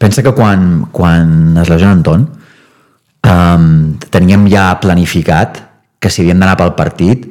Pensa 0.00 0.22
que 0.24 0.32
quan, 0.36 0.86
quan 0.94 1.58
es 1.60 1.70
lesiona 1.70 1.92
Anton, 1.96 2.24
um, 3.28 3.66
teníem 4.12 4.46
ja 4.50 4.70
planificat 4.82 5.60
que 6.02 6.10
si 6.10 6.22
havíem 6.22 6.40
d'anar 6.42 6.56
pel 6.58 6.74
partit 6.78 7.28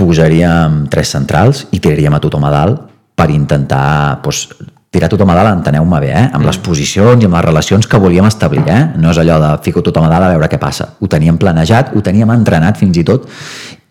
posaríem 0.00 0.86
tres 0.92 1.12
centrals 1.12 1.66
i 1.72 1.80
tiraríem 1.80 2.16
a 2.16 2.20
tothom 2.22 2.44
a 2.48 2.52
dalt 2.52 2.84
per 3.16 3.28
intentar 3.32 4.20
pues, 4.24 4.46
tirar 4.90 5.06
tothom 5.06 5.30
a 5.30 5.36
dalt, 5.38 5.52
enteneu-me 5.54 6.00
bé, 6.02 6.10
eh? 6.10 6.24
amb 6.26 6.42
mm. 6.42 6.48
les 6.48 6.58
posicions 6.58 7.22
i 7.22 7.28
amb 7.28 7.36
les 7.38 7.44
relacions 7.46 7.86
que 7.86 7.98
volíem 8.02 8.26
establir. 8.26 8.64
Eh? 8.66 8.80
No 8.98 9.12
és 9.12 9.18
allò 9.22 9.38
de 9.38 9.50
fico 9.62 9.84
tothom 9.86 10.08
a 10.08 10.10
dalt 10.10 10.26
a 10.26 10.30
veure 10.32 10.48
què 10.50 10.58
passa. 10.58 10.88
Ho 10.98 11.08
teníem 11.10 11.38
planejat, 11.38 11.92
ho 11.94 12.02
teníem 12.02 12.30
entrenat 12.34 12.78
fins 12.80 12.98
i 12.98 13.04
tot, 13.06 13.28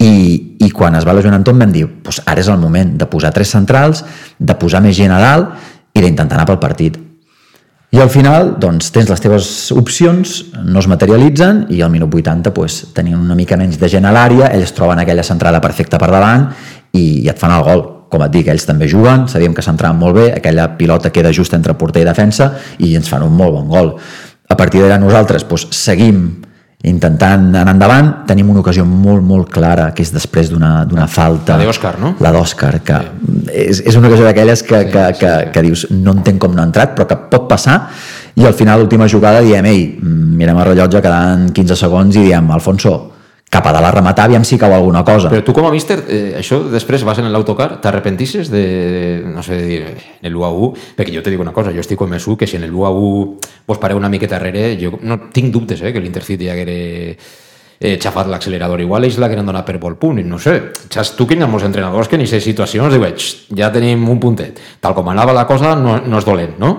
i, 0.03 0.11
i 0.59 0.71
quan 0.75 0.97
es 0.99 1.07
va 1.07 1.15
lesionar 1.15 1.39
Anton 1.39 1.59
vam 1.59 1.71
dir 1.71 1.85
pues, 2.03 2.19
ara 2.27 2.43
és 2.43 2.49
el 2.51 2.59
moment 2.59 2.97
de 2.99 3.07
posar 3.07 3.31
tres 3.35 3.51
centrals, 3.55 4.03
de 4.37 4.55
posar 4.59 4.83
més 4.83 4.97
gent 4.97 5.13
a 5.15 5.21
dalt 5.23 5.95
i 5.95 6.03
d'intentar 6.03 6.35
anar 6.35 6.47
pel 6.49 6.59
partit. 6.59 6.99
I 7.89 8.01
al 8.03 8.11
final, 8.13 8.51
doncs, 8.61 8.91
tens 8.93 9.09
les 9.09 9.23
teves 9.23 9.47
opcions, 9.73 10.33
no 10.61 10.83
es 10.83 10.89
materialitzen 10.91 11.63
i 11.73 11.79
al 11.81 11.89
minut 11.89 12.11
80 12.13 12.51
pues, 12.53 12.81
tenien 12.93 13.17
una 13.17 13.39
mica 13.39 13.57
menys 13.57 13.79
de 13.79 13.89
gent 13.89 14.05
a 14.05 14.11
l'àrea, 14.13 14.51
ells 14.51 14.75
troben 14.75 14.99
aquella 14.99 15.25
centrada 15.25 15.63
perfecta 15.63 15.97
per 15.97 16.11
davant 16.11 16.51
i, 16.91 17.23
i 17.23 17.31
et 17.31 17.39
fan 17.39 17.55
el 17.55 17.65
gol 17.65 17.87
com 18.09 18.25
et 18.25 18.33
dic, 18.33 18.49
ells 18.51 18.65
també 18.67 18.89
juguen, 18.89 19.27
sabíem 19.31 19.53
que 19.55 19.63
s'entraven 19.65 19.99
molt 19.99 20.17
bé, 20.17 20.27
aquella 20.33 20.67
pilota 20.77 21.13
queda 21.13 21.33
just 21.35 21.53
entre 21.57 21.77
porter 21.77 22.03
i 22.03 22.09
defensa 22.09 22.51
i 22.79 22.95
ens 22.97 23.09
fan 23.09 23.25
un 23.25 23.35
molt 23.37 23.55
bon 23.55 23.69
gol. 23.69 23.95
A 24.49 24.57
partir 24.57 24.81
d'ara 24.81 24.97
nosaltres 24.97 25.45
doncs, 25.45 25.67
seguim 25.77 26.23
intentant 26.87 27.49
anar 27.59 27.73
endavant, 27.73 28.09
tenim 28.27 28.49
una 28.53 28.61
ocasió 28.61 28.85
molt, 28.87 29.19
molt 29.27 29.49
clara, 29.51 29.89
que 29.91 30.03
és 30.05 30.13
després 30.15 30.47
d'una 30.53 31.07
falta. 31.11 31.57
La 31.59 31.67
d'Òscar, 31.67 31.91
no? 31.99 32.13
La 32.23 32.31
d'Òscar, 32.31 32.71
que 32.87 33.01
sí. 33.03 33.33
és, 33.51 33.81
és 33.91 33.97
una 33.99 34.07
ocasió 34.07 34.23
d'aquelles 34.23 34.63
que, 34.63 34.79
sí, 34.85 34.91
que, 34.93 35.03
sí, 35.11 35.19
que, 35.19 35.33
sí. 35.33 35.51
que 35.55 35.63
dius 35.67 35.85
no 35.91 36.15
entenc 36.15 36.39
com 36.39 36.55
no 36.55 36.63
ha 36.63 36.69
entrat, 36.69 36.95
però 36.95 37.09
que 37.09 37.19
pot 37.33 37.49
passar, 37.51 37.81
i 38.39 38.47
al 38.47 38.55
final, 38.55 38.79
l'última 38.79 39.09
jugada, 39.11 39.43
diem, 39.43 39.67
ei, 39.67 39.85
mirem 39.99 40.55
el 40.55 40.69
rellotge, 40.71 41.03
quedant 41.03 41.49
15 41.51 41.79
segons, 41.83 42.15
i 42.15 42.29
diem, 42.29 42.47
Alfonso, 42.55 42.95
cap 43.49 43.65
a 43.65 43.73
dalt 43.73 43.89
a 43.89 43.91
rematar, 43.91 44.27
aviam 44.29 44.45
si 44.45 44.59
cau 44.61 44.73
alguna 44.73 45.01
cosa. 45.03 45.29
Però 45.33 45.41
tu 45.43 45.53
com 45.57 45.65
a 45.65 45.71
míster, 45.73 45.97
eh, 46.07 46.37
això 46.37 46.61
després 46.69 47.03
vas 47.03 47.17
en 47.17 47.31
l'autocar, 47.33 47.79
t'arrepentisses 47.81 48.51
de, 48.53 49.23
no 49.25 49.41
sé, 49.41 49.57
de 49.57 49.65
dir, 49.65 49.79
en 50.21 50.29
el 50.29 50.35
1 50.35 50.45
a 50.45 50.51
1, 50.53 50.73
perquè 50.95 51.15
jo 51.15 51.23
te 51.25 51.33
dic 51.33 51.41
una 51.41 51.53
cosa, 51.53 51.73
jo 51.73 51.81
estic 51.81 51.97
convençut 51.97 52.37
que 52.37 52.47
si 52.47 52.57
en 52.57 52.63
el 52.63 52.73
1 52.73 52.85
a 52.85 52.91
1 52.93 53.49
vos 53.67 53.81
pareu 53.81 53.97
una 53.97 54.09
miqueta 54.09 54.37
darrere, 54.37 54.77
jo 54.77 54.99
no 55.01 55.17
tinc 55.33 55.51
dubtes 55.51 55.81
eh, 55.81 55.91
que 55.91 55.99
l'Intercity 55.99 56.49
haguera 56.49 56.77
eh, 57.79 57.97
xafat 57.97 58.29
l'accelerador. 58.29 58.83
Igual 58.85 59.07
ells 59.07 59.17
l'hagueren 59.17 59.49
donat 59.49 59.65
per 59.65 59.79
vol 59.81 59.97
punt, 59.97 60.21
no 60.21 60.37
sé. 60.37 60.71
Saps 60.85 61.15
tu 61.17 61.25
que 61.25 61.33
hi 61.33 61.41
ha 61.41 61.49
molts 61.49 61.65
entrenadors 61.65 62.07
que 62.07 62.19
en 62.19 62.25
aquestes 62.27 62.45
situacions 62.45 62.93
diuen, 62.93 63.17
ja 63.57 63.71
tenim 63.73 64.05
un 64.09 64.21
puntet. 64.21 64.61
Tal 64.79 64.93
com 64.93 65.09
anava 65.09 65.33
la 65.33 65.47
cosa, 65.49 65.73
no, 65.79 65.97
no 66.05 66.21
és 66.21 66.27
dolent, 66.27 66.53
no? 66.61 66.75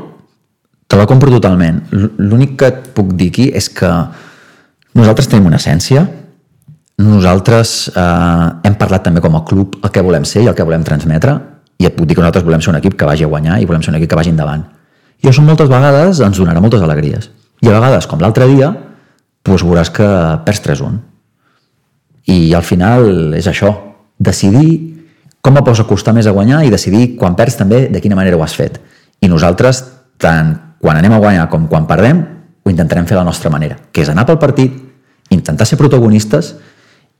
Te 0.87 0.99
la 0.99 1.07
compro 1.07 1.31
totalment. 1.35 1.83
L'únic 1.91 2.57
que 2.59 2.71
et 2.71 2.91
puc 2.95 3.14
dir 3.18 3.31
aquí 3.31 3.51
és 3.55 3.71
que 3.71 3.91
nosaltres 4.95 5.31
tenim 5.31 5.47
una 5.47 5.59
essència, 5.59 6.07
nosaltres 7.01 7.90
eh, 7.94 8.48
hem 8.68 8.76
parlat 8.78 9.07
també 9.07 9.22
com 9.24 9.36
a 9.38 9.44
club 9.46 9.78
el 9.80 9.92
que 9.94 10.03
volem 10.05 10.26
ser 10.28 10.44
i 10.44 10.51
el 10.51 10.57
que 10.57 10.66
volem 10.66 10.84
transmetre 10.86 11.36
i 11.80 11.88
et 11.88 11.96
puc 11.96 12.07
dir 12.07 12.16
que 12.16 12.22
nosaltres 12.22 12.44
volem 12.44 12.61
ser 12.61 12.74
un 12.74 12.78
equip 12.80 12.96
que 12.98 13.09
vagi 13.09 13.24
a 13.24 13.30
guanyar 13.30 13.61
i 13.61 13.68
volem 13.68 13.82
ser 13.82 13.94
un 13.94 13.98
equip 13.98 14.11
que 14.12 14.18
vagi 14.18 14.32
endavant. 14.34 14.66
I 15.20 15.28
això 15.30 15.44
moltes 15.44 15.68
vegades 15.68 16.20
ens 16.24 16.40
donarà 16.40 16.61
moltes 16.61 16.82
alegries. 16.84 17.30
I 17.61 17.68
a 17.68 17.76
vegades, 17.76 18.07
com 18.09 18.20
l'altre 18.20 18.46
dia, 18.48 18.70
doncs 19.44 19.64
veuràs 19.64 19.92
que 19.92 20.07
perds 20.44 20.62
3-1. 20.64 20.98
I 22.32 22.53
al 22.57 22.64
final 22.64 23.34
és 23.36 23.48
això, 23.48 23.72
decidir 24.18 25.01
com 25.40 25.57
et 25.57 25.64
pots 25.64 25.80
acostar 25.80 26.12
més 26.16 26.28
a 26.28 26.34
guanyar 26.36 26.62
i 26.66 26.72
decidir 26.72 27.14
quan 27.16 27.36
perds 27.36 27.57
també 27.57 27.86
de 27.88 28.01
quina 28.05 28.16
manera 28.16 28.36
ho 28.36 28.44
has 28.44 28.57
fet. 28.57 28.76
I 29.20 29.28
nosaltres, 29.28 29.82
tant 30.20 30.53
quan 30.80 31.01
anem 31.01 31.16
a 31.16 31.20
guanyar 31.20 31.48
com 31.53 31.66
quan 31.68 31.88
perdem, 31.88 32.20
ho 32.61 32.72
intentarem 32.72 33.09
fer 33.09 33.16
de 33.16 33.22
la 33.22 33.28
nostra 33.28 33.53
manera, 33.53 33.78
que 33.92 34.05
és 34.05 34.12
anar 34.12 34.26
pel 34.28 34.40
partit, 34.40 34.76
intentar 35.32 35.66
ser 35.66 35.78
protagonistes 35.80 36.55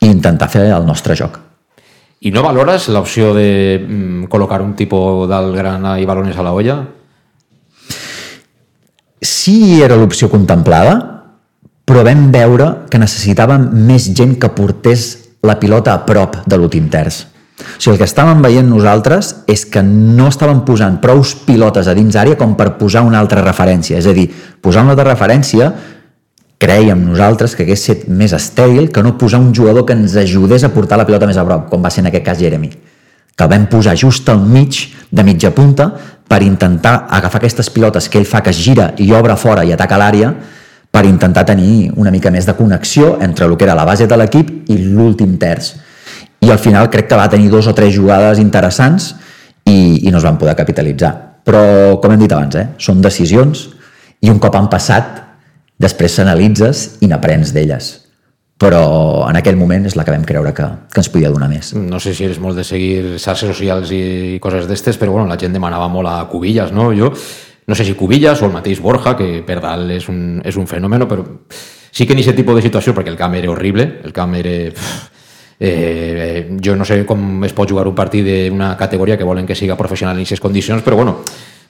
i 0.01 0.09
intentar 0.09 0.49
fer 0.51 0.67
el 0.73 0.87
nostre 0.89 1.17
joc. 1.17 1.39
I 2.21 2.33
no 2.35 2.43
valores 2.45 2.91
l'opció 2.93 3.33
de 3.33 3.79
mm, 3.81 4.27
col·locar 4.33 4.61
un 4.61 4.75
tipus 4.77 5.25
d'alt 5.29 5.57
grana 5.57 5.97
i 6.01 6.05
balones 6.09 6.37
a 6.37 6.45
la 6.45 6.53
olla? 6.53 6.77
Sí 9.21 9.81
era 9.81 9.97
l'opció 9.97 10.29
contemplada, 10.33 10.99
però 11.85 12.05
vam 12.05 12.29
veure 12.33 12.69
que 12.93 13.01
necessitàvem 13.01 13.71
més 13.89 14.11
gent 14.17 14.37
que 14.41 14.53
portés 14.53 15.11
la 15.43 15.57
pilota 15.61 15.95
a 15.95 16.03
prop 16.05 16.43
de 16.47 16.59
l'últim 16.61 16.89
terç. 16.93 17.25
O 17.61 17.81
sigui, 17.81 17.95
el 17.95 18.01
que 18.01 18.09
estàvem 18.09 18.41
veient 18.45 18.69
nosaltres 18.69 19.33
és 19.51 19.65
que 19.69 19.83
no 19.85 20.29
estàvem 20.31 20.63
posant 20.69 20.99
prous 21.01 21.35
pilotes 21.47 21.89
a 21.89 21.97
dins 21.97 22.17
àrea 22.17 22.39
com 22.41 22.55
per 22.57 22.75
posar 22.81 23.03
una 23.05 23.21
altra 23.21 23.45
referència. 23.45 23.99
És 24.01 24.09
a 24.09 24.15
dir, 24.17 24.29
posar 24.61 24.85
una 24.85 24.95
altra 24.97 25.09
referència 25.09 25.73
creiem 26.61 27.07
nosaltres 27.09 27.55
que 27.57 27.65
hagués 27.65 27.81
estat 27.81 28.09
més 28.13 28.35
estèril 28.37 28.91
que 28.93 29.03
no 29.03 29.17
posar 29.19 29.41
un 29.41 29.55
jugador 29.57 29.87
que 29.89 29.97
ens 29.97 30.15
ajudés 30.21 30.65
a 30.67 30.69
portar 30.75 30.99
la 31.01 31.07
pilota 31.09 31.27
més 31.27 31.39
a 31.41 31.45
prop, 31.47 31.71
com 31.71 31.81
va 31.81 31.91
ser 31.91 32.05
en 32.05 32.11
aquest 32.11 32.27
cas 32.27 32.39
Jeremy. 32.39 32.69
Que 33.33 33.47
el 33.47 33.51
vam 33.51 33.65
posar 33.73 33.95
just 33.97 34.29
al 34.29 34.43
mig 34.45 34.77
de 35.09 35.25
mitja 35.25 35.55
punta 35.57 35.89
per 36.29 36.43
intentar 36.45 37.07
agafar 37.09 37.41
aquestes 37.41 37.71
pilotes 37.73 38.11
que 38.13 38.21
ell 38.21 38.29
fa 38.29 38.43
que 38.45 38.53
es 38.53 38.61
gira 38.61 38.91
i 39.01 39.09
obre 39.17 39.39
fora 39.41 39.65
i 39.65 39.73
ataca 39.73 39.97
l'àrea 39.99 40.35
per 40.93 41.07
intentar 41.09 41.47
tenir 41.49 41.95
una 41.97 42.13
mica 42.13 42.31
més 42.35 42.45
de 42.45 42.55
connexió 42.59 43.15
entre 43.25 43.47
el 43.47 43.57
que 43.57 43.65
era 43.65 43.79
la 43.79 43.89
base 43.89 44.07
de 44.07 44.21
l'equip 44.21 44.69
i 44.69 44.77
l'últim 44.83 45.39
terç. 45.41 45.73
I 46.45 46.53
al 46.53 46.61
final 46.61 46.91
crec 46.93 47.09
que 47.09 47.17
va 47.17 47.31
tenir 47.33 47.49
dos 47.49 47.71
o 47.71 47.75
tres 47.75 47.95
jugades 47.95 48.39
interessants 48.39 49.15
i, 49.65 50.05
i 50.05 50.13
no 50.13 50.21
es 50.21 50.29
van 50.29 50.37
poder 50.37 50.59
capitalitzar. 50.59 51.15
Però, 51.41 51.97
com 52.03 52.13
hem 52.13 52.21
dit 52.21 52.33
abans, 52.37 52.61
eh, 52.61 52.69
són 52.77 53.01
decisions 53.01 53.71
i 54.21 54.29
un 54.29 54.39
cop 54.43 54.61
han 54.61 54.69
passat 54.69 55.30
després 55.81 56.19
s'analitzes 56.19 56.87
i 57.01 57.11
n'aprens 57.11 57.55
d'elles 57.57 57.97
però 58.61 59.25
en 59.25 59.39
aquell 59.41 59.57
moment 59.57 59.87
és 59.89 59.95
la 59.97 60.05
que 60.05 60.13
vam 60.13 60.25
creure 60.29 60.51
que, 60.53 60.67
que 60.93 61.01
ens 61.01 61.09
podia 61.09 61.31
donar 61.33 61.47
més. 61.49 61.71
No 61.73 61.97
sé 61.97 62.13
si 62.13 62.27
eres 62.27 62.37
molt 62.45 62.61
de 62.61 62.65
seguir 62.69 63.15
xarxes 63.17 63.49
socials 63.55 63.89
i 63.97 64.37
coses 64.45 64.67
d'estes, 64.69 64.99
però 65.01 65.15
bueno, 65.15 65.31
la 65.31 65.39
gent 65.41 65.57
demanava 65.57 65.87
molt 65.89 66.11
a 66.11 66.19
Cubillas, 66.29 66.69
no? 66.77 66.91
Jo 66.93 67.09
no 67.71 67.77
sé 67.77 67.85
si 67.85 67.95
Cubillas 67.95 68.43
o 68.43 68.47
el 68.47 68.53
mateix 68.53 68.81
Borja, 68.83 69.15
que 69.15 69.45
per 69.47 69.61
dalt 69.63 69.93
és 69.95 70.09
un, 70.11 70.41
és 70.43 70.57
un 70.59 70.67
fenomen, 70.67 71.07
però 71.07 71.23
sí 71.95 72.03
que 72.03 72.17
en 72.17 72.19
aquest 72.19 72.37
tipus 72.41 72.59
de 72.59 72.65
situació, 72.65 72.93
perquè 72.97 73.13
el 73.13 73.19
camp 73.21 73.37
era 73.39 73.53
horrible, 73.53 73.87
el 74.03 74.13
camp 74.13 74.35
era... 74.41 74.57
Eh, 75.61 76.57
jo 76.65 76.73
no 76.73 76.87
sé 76.89 77.03
com 77.05 77.45
es 77.45 77.53
pot 77.53 77.69
jugar 77.69 77.85
un 77.85 77.95
partit 77.95 78.25
d'una 78.25 78.73
categoria 78.81 79.19
que 79.21 79.27
volen 79.29 79.45
que 79.45 79.55
siga 79.55 79.77
professional 79.77 80.17
en 80.17 80.25
aquestes 80.25 80.41
condicions, 80.41 80.83
però 80.83 80.97
bueno, 80.97 81.19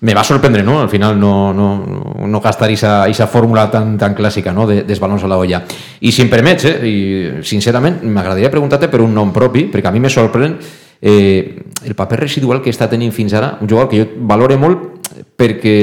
me 0.01 0.15
va 0.15 0.25
sorprendre, 0.25 0.63
¿no? 0.63 0.81
Al 0.81 0.89
final 0.89 1.19
no, 1.21 1.53
no, 1.53 1.85
no 2.27 2.41
gastar 2.41 2.71
esa 2.71 3.27
fórmula 3.27 3.71
tan, 3.71 3.99
tan 3.99 4.15
clàssica 4.15 4.53
no? 4.53 4.67
de, 4.67 4.83
des 4.85 5.01
balons 5.01 5.25
a 5.25 5.29
la 5.29 5.37
olla. 5.37 5.63
I 6.01 6.13
si 6.13 6.23
em 6.25 6.31
permets, 6.33 6.65
eh, 6.65 6.79
i 6.89 7.45
sincerament, 7.45 8.01
m'agradaria 8.09 8.51
preguntar-te 8.51 8.89
per 8.89 9.03
un 9.05 9.13
nom 9.15 9.33
propi, 9.33 9.67
perquè 9.69 9.91
a 9.91 9.93
mi 9.93 10.01
me 10.01 10.09
sorprèn 10.09 10.57
eh, 11.03 11.61
el 11.85 11.95
paper 11.95 12.23
residual 12.25 12.63
que 12.65 12.73
està 12.73 12.89
tenint 12.89 13.13
fins 13.13 13.37
ara, 13.37 13.59
un 13.61 13.69
jugador 13.69 13.91
que 13.91 14.01
jo 14.01 14.09
valore 14.25 14.57
molt 14.57 14.89
perquè 15.37 15.77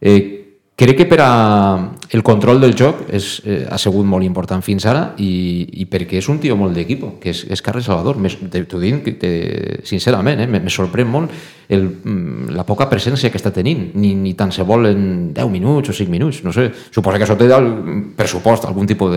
eh, 0.00 0.35
crec 0.76 0.98
que 0.98 1.06
per 1.08 1.18
a 1.24 1.30
el 2.12 2.22
control 2.22 2.60
del 2.60 2.74
joc 2.76 3.06
és, 3.08 3.40
eh, 3.48 3.64
ha 3.64 3.78
sigut 3.80 4.04
molt 4.04 4.24
important 4.26 4.60
fins 4.62 4.84
ara 4.86 5.14
i, 5.16 5.64
i 5.80 5.86
perquè 5.88 6.20
és 6.20 6.28
un 6.28 6.38
tio 6.38 6.56
molt 6.56 6.76
d'equip, 6.76 7.06
que 7.22 7.32
és, 7.32 7.46
és 7.48 7.62
Carles 7.64 7.88
Salvador. 7.88 8.20
T'ho 8.68 8.80
dic 8.82 9.08
te, 9.18 9.30
sincerament, 9.88 10.44
eh, 10.44 10.46
me, 10.46 10.60
sorprèn 10.70 11.08
molt 11.08 11.32
el, 11.72 11.88
mm, 12.04 12.52
la 12.54 12.66
poca 12.68 12.90
presència 12.90 13.32
que 13.32 13.40
està 13.40 13.50
tenint, 13.56 13.88
ni, 13.96 14.12
ni 14.14 14.34
tant 14.36 14.52
se 14.52 14.66
vol 14.68 14.86
en 14.92 15.32
10 15.34 15.50
minuts 15.50 15.90
o 15.90 15.96
5 15.96 16.12
minuts, 16.12 16.42
no 16.44 16.52
sé. 16.52 16.68
Suposa 16.90 17.18
que 17.18 17.24
això 17.24 17.38
té 17.40 17.48
el 17.56 17.70
pressupost, 18.16 18.68
algun 18.68 18.86
tipus 18.86 19.16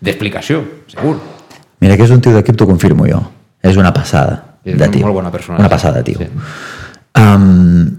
d'explicació, 0.00 0.60
de, 0.60 0.92
segur. 0.92 1.16
Mira 1.80 1.96
que 1.96 2.04
és 2.04 2.12
un 2.12 2.20
tio 2.20 2.36
d'equip, 2.36 2.58
t'ho 2.58 2.68
confirmo 2.68 3.08
jo. 3.08 3.22
És 3.64 3.80
una 3.80 3.94
passada 3.96 4.60
és 4.64 4.76
de 4.78 4.90
tio. 4.92 5.06
Molt 5.06 5.22
bona 5.22 5.32
persona. 5.32 5.58
Una 5.58 5.72
passada, 5.72 6.04
tio. 6.04 6.20
Sí. 6.20 6.28
Um, 7.18 7.97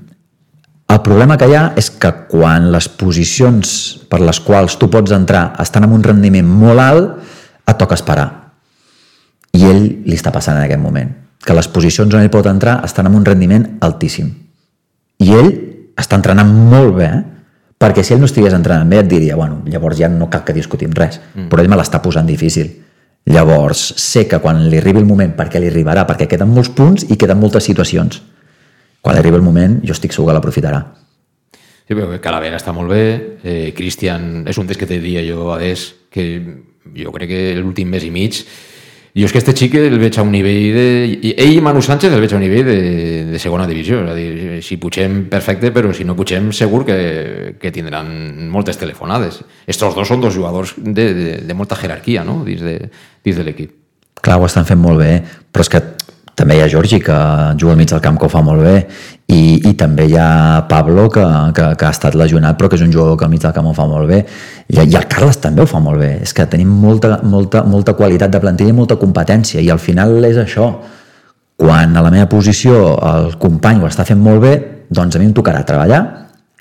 el 0.90 1.02
problema 1.06 1.38
que 1.38 1.48
hi 1.50 1.54
ha 1.54 1.68
és 1.78 1.92
que 2.02 2.10
quan 2.32 2.72
les 2.74 2.88
posicions 2.90 3.72
per 4.10 4.20
les 4.26 4.40
quals 4.42 4.78
tu 4.82 4.90
pots 4.90 5.14
entrar 5.14 5.52
estan 5.62 5.86
amb 5.86 5.94
un 6.00 6.06
rendiment 6.06 6.48
molt 6.50 6.82
alt, 6.82 7.12
et 7.70 7.78
toca 7.78 7.98
esperar. 7.98 8.28
I 9.54 9.66
ell 9.70 9.84
li 10.06 10.18
està 10.18 10.34
passant 10.34 10.58
en 10.58 10.66
aquest 10.66 10.82
moment. 10.82 11.12
Que 11.46 11.56
les 11.56 11.70
posicions 11.72 12.14
on 12.14 12.24
ell 12.24 12.32
pot 12.34 12.50
entrar 12.50 12.80
estan 12.86 13.08
amb 13.10 13.20
un 13.20 13.26
rendiment 13.26 13.66
altíssim. 13.86 14.32
I 15.22 15.30
ell 15.38 15.52
està 16.00 16.18
entrenant 16.18 16.50
molt 16.50 16.96
bé, 16.98 17.10
eh? 17.10 17.22
perquè 17.80 18.04
si 18.04 18.16
ell 18.16 18.24
no 18.24 18.28
estigués 18.28 18.56
entrenant 18.56 18.90
bé 18.90 19.00
et 19.04 19.08
diria, 19.12 19.38
bueno, 19.40 19.62
llavors 19.70 19.98
ja 20.00 20.10
no 20.12 20.28
cal 20.32 20.44
que 20.48 20.56
discutim 20.58 20.92
res, 20.96 21.20
mm. 21.20 21.48
però 21.52 21.64
ell 21.64 21.70
me 21.72 21.78
l'està 21.80 22.02
posant 22.04 22.28
difícil. 22.28 22.72
Llavors, 23.30 23.94
sé 24.02 24.26
que 24.28 24.40
quan 24.42 24.66
li 24.72 24.80
arribi 24.80 25.04
el 25.04 25.08
moment, 25.08 25.36
perquè 25.38 25.62
li 25.62 25.70
arribarà, 25.70 26.08
perquè 26.10 26.28
queden 26.28 26.50
molts 26.50 26.74
punts 26.76 27.06
i 27.12 27.18
queden 27.20 27.40
moltes 27.40 27.68
situacions, 27.70 28.24
quan 29.02 29.18
arribi 29.18 29.40
el 29.40 29.46
moment 29.46 29.80
jo 29.86 29.96
estic 29.96 30.16
segur 30.16 30.30
que 30.30 30.38
l'aprofitarà. 30.38 30.82
Sí, 31.90 31.96
però 31.96 32.20
Calavera 32.22 32.60
està 32.60 32.74
molt 32.76 32.92
bé, 32.92 33.04
eh, 33.42 33.70
Cristian 33.76 34.44
és 34.48 34.58
un 34.62 34.68
dels 34.70 34.78
que 34.78 34.86
te 34.86 35.00
diria 35.00 35.24
jo, 35.26 35.50
Adés, 35.56 35.88
que 36.14 36.26
jo 36.96 37.14
crec 37.16 37.32
que 37.32 37.42
l'últim 37.58 37.90
mes 37.90 38.06
i 38.06 38.12
mig 38.14 38.44
jo 39.16 39.26
és 39.26 39.34
que 39.34 39.40
este 39.42 39.56
xic 39.58 39.74
el 39.80 39.98
veig 40.00 40.18
a 40.20 40.24
un 40.24 40.30
nivell 40.32 40.76
de... 40.76 40.86
Ell 41.34 41.56
i 41.58 41.62
Manu 41.66 41.82
Sánchez 41.82 42.14
el 42.14 42.22
veig 42.22 42.34
a 42.34 42.38
un 42.38 42.44
nivell 42.46 42.68
de, 42.68 42.78
de 43.32 43.40
segona 43.42 43.66
divisió. 43.68 44.04
És 44.06 44.12
a 44.12 44.16
dir, 44.16 44.60
si 44.64 44.78
pugem, 44.78 45.24
perfecte, 45.32 45.74
però 45.76 45.92
si 45.98 46.06
no 46.06 46.16
pugem, 46.16 46.52
segur 46.56 46.84
que, 46.88 47.56
que 47.60 47.72
tindran 47.74 48.12
moltes 48.54 48.78
telefonades. 48.78 49.42
Estos 49.68 49.98
dos 49.98 50.08
són 50.08 50.22
dos 50.22 50.36
jugadors 50.38 50.76
de, 50.78 51.10
de, 51.18 51.34
de 51.42 51.58
molta 51.58 51.78
jerarquia 51.80 52.24
no? 52.24 52.44
dins 52.46 52.62
de, 52.62 52.78
dins 53.26 53.42
de 53.42 53.48
l'equip. 53.48 53.74
Clar, 54.22 54.38
ho 54.38 54.46
estan 54.46 54.68
fent 54.70 54.80
molt 54.80 55.02
bé, 55.02 55.12
però 55.50 55.66
és 55.66 55.74
que 55.74 55.82
també 56.40 56.56
hi 56.56 56.62
ha 56.64 56.70
Jorgi, 56.72 57.02
que 57.04 57.16
juga 57.60 57.74
al 57.74 57.80
mig 57.80 57.90
del 57.92 58.02
camp, 58.04 58.18
que 58.20 58.28
ho 58.28 58.32
fa 58.32 58.42
molt 58.46 58.64
bé, 58.64 58.76
i, 59.28 59.60
i 59.70 59.74
també 59.78 60.06
hi 60.08 60.16
ha 60.18 60.66
Pablo, 60.70 61.10
que, 61.12 61.26
que, 61.56 61.66
que 61.76 61.88
ha 61.88 61.92
estat 61.92 62.16
lesionat, 62.16 62.56
però 62.58 62.70
que 62.72 62.80
és 62.80 62.86
un 62.86 62.94
jugador 62.94 63.18
que 63.20 63.28
al 63.28 63.34
mig 63.34 63.44
del 63.44 63.54
camp 63.56 63.68
ho 63.68 63.74
fa 63.76 63.88
molt 63.90 64.08
bé, 64.10 64.22
i, 64.70 64.80
i 64.80 64.96
el 64.96 65.08
Carles 65.12 65.42
també 65.44 65.66
ho 65.66 65.68
fa 65.70 65.82
molt 65.84 66.00
bé. 66.00 66.14
És 66.24 66.34
que 66.36 66.48
tenim 66.50 66.72
molta, 66.72 67.20
molta, 67.28 67.66
molta 67.68 67.96
qualitat 68.00 68.32
de 68.32 68.42
plantilla 68.42 68.72
i 68.72 68.78
molta 68.78 68.98
competència, 69.02 69.60
i 69.60 69.70
al 69.70 69.84
final 69.84 70.18
és 70.30 70.40
això. 70.40 70.72
Quan 71.60 71.98
a 72.00 72.06
la 72.06 72.14
meva 72.14 72.30
posició 72.32 72.96
el 73.04 73.34
company 73.42 73.84
ho 73.84 73.90
està 73.90 74.08
fent 74.08 74.22
molt 74.24 74.46
bé, 74.46 74.56
doncs 74.90 75.18
a 75.18 75.20
mi 75.20 75.28
em 75.28 75.36
tocarà 75.36 75.66
treballar 75.68 76.02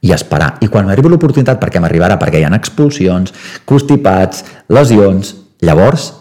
i 0.02 0.10
esperar. 0.14 0.56
I 0.62 0.68
quan 0.72 0.90
m'arribi 0.90 1.14
l'oportunitat, 1.14 1.62
perquè 1.62 1.78
m'arribarà, 1.82 2.18
perquè 2.18 2.42
hi 2.42 2.46
ha 2.46 2.54
expulsions, 2.58 3.34
constipats, 3.66 4.42
lesions, 4.74 5.36
llavors 5.62 6.12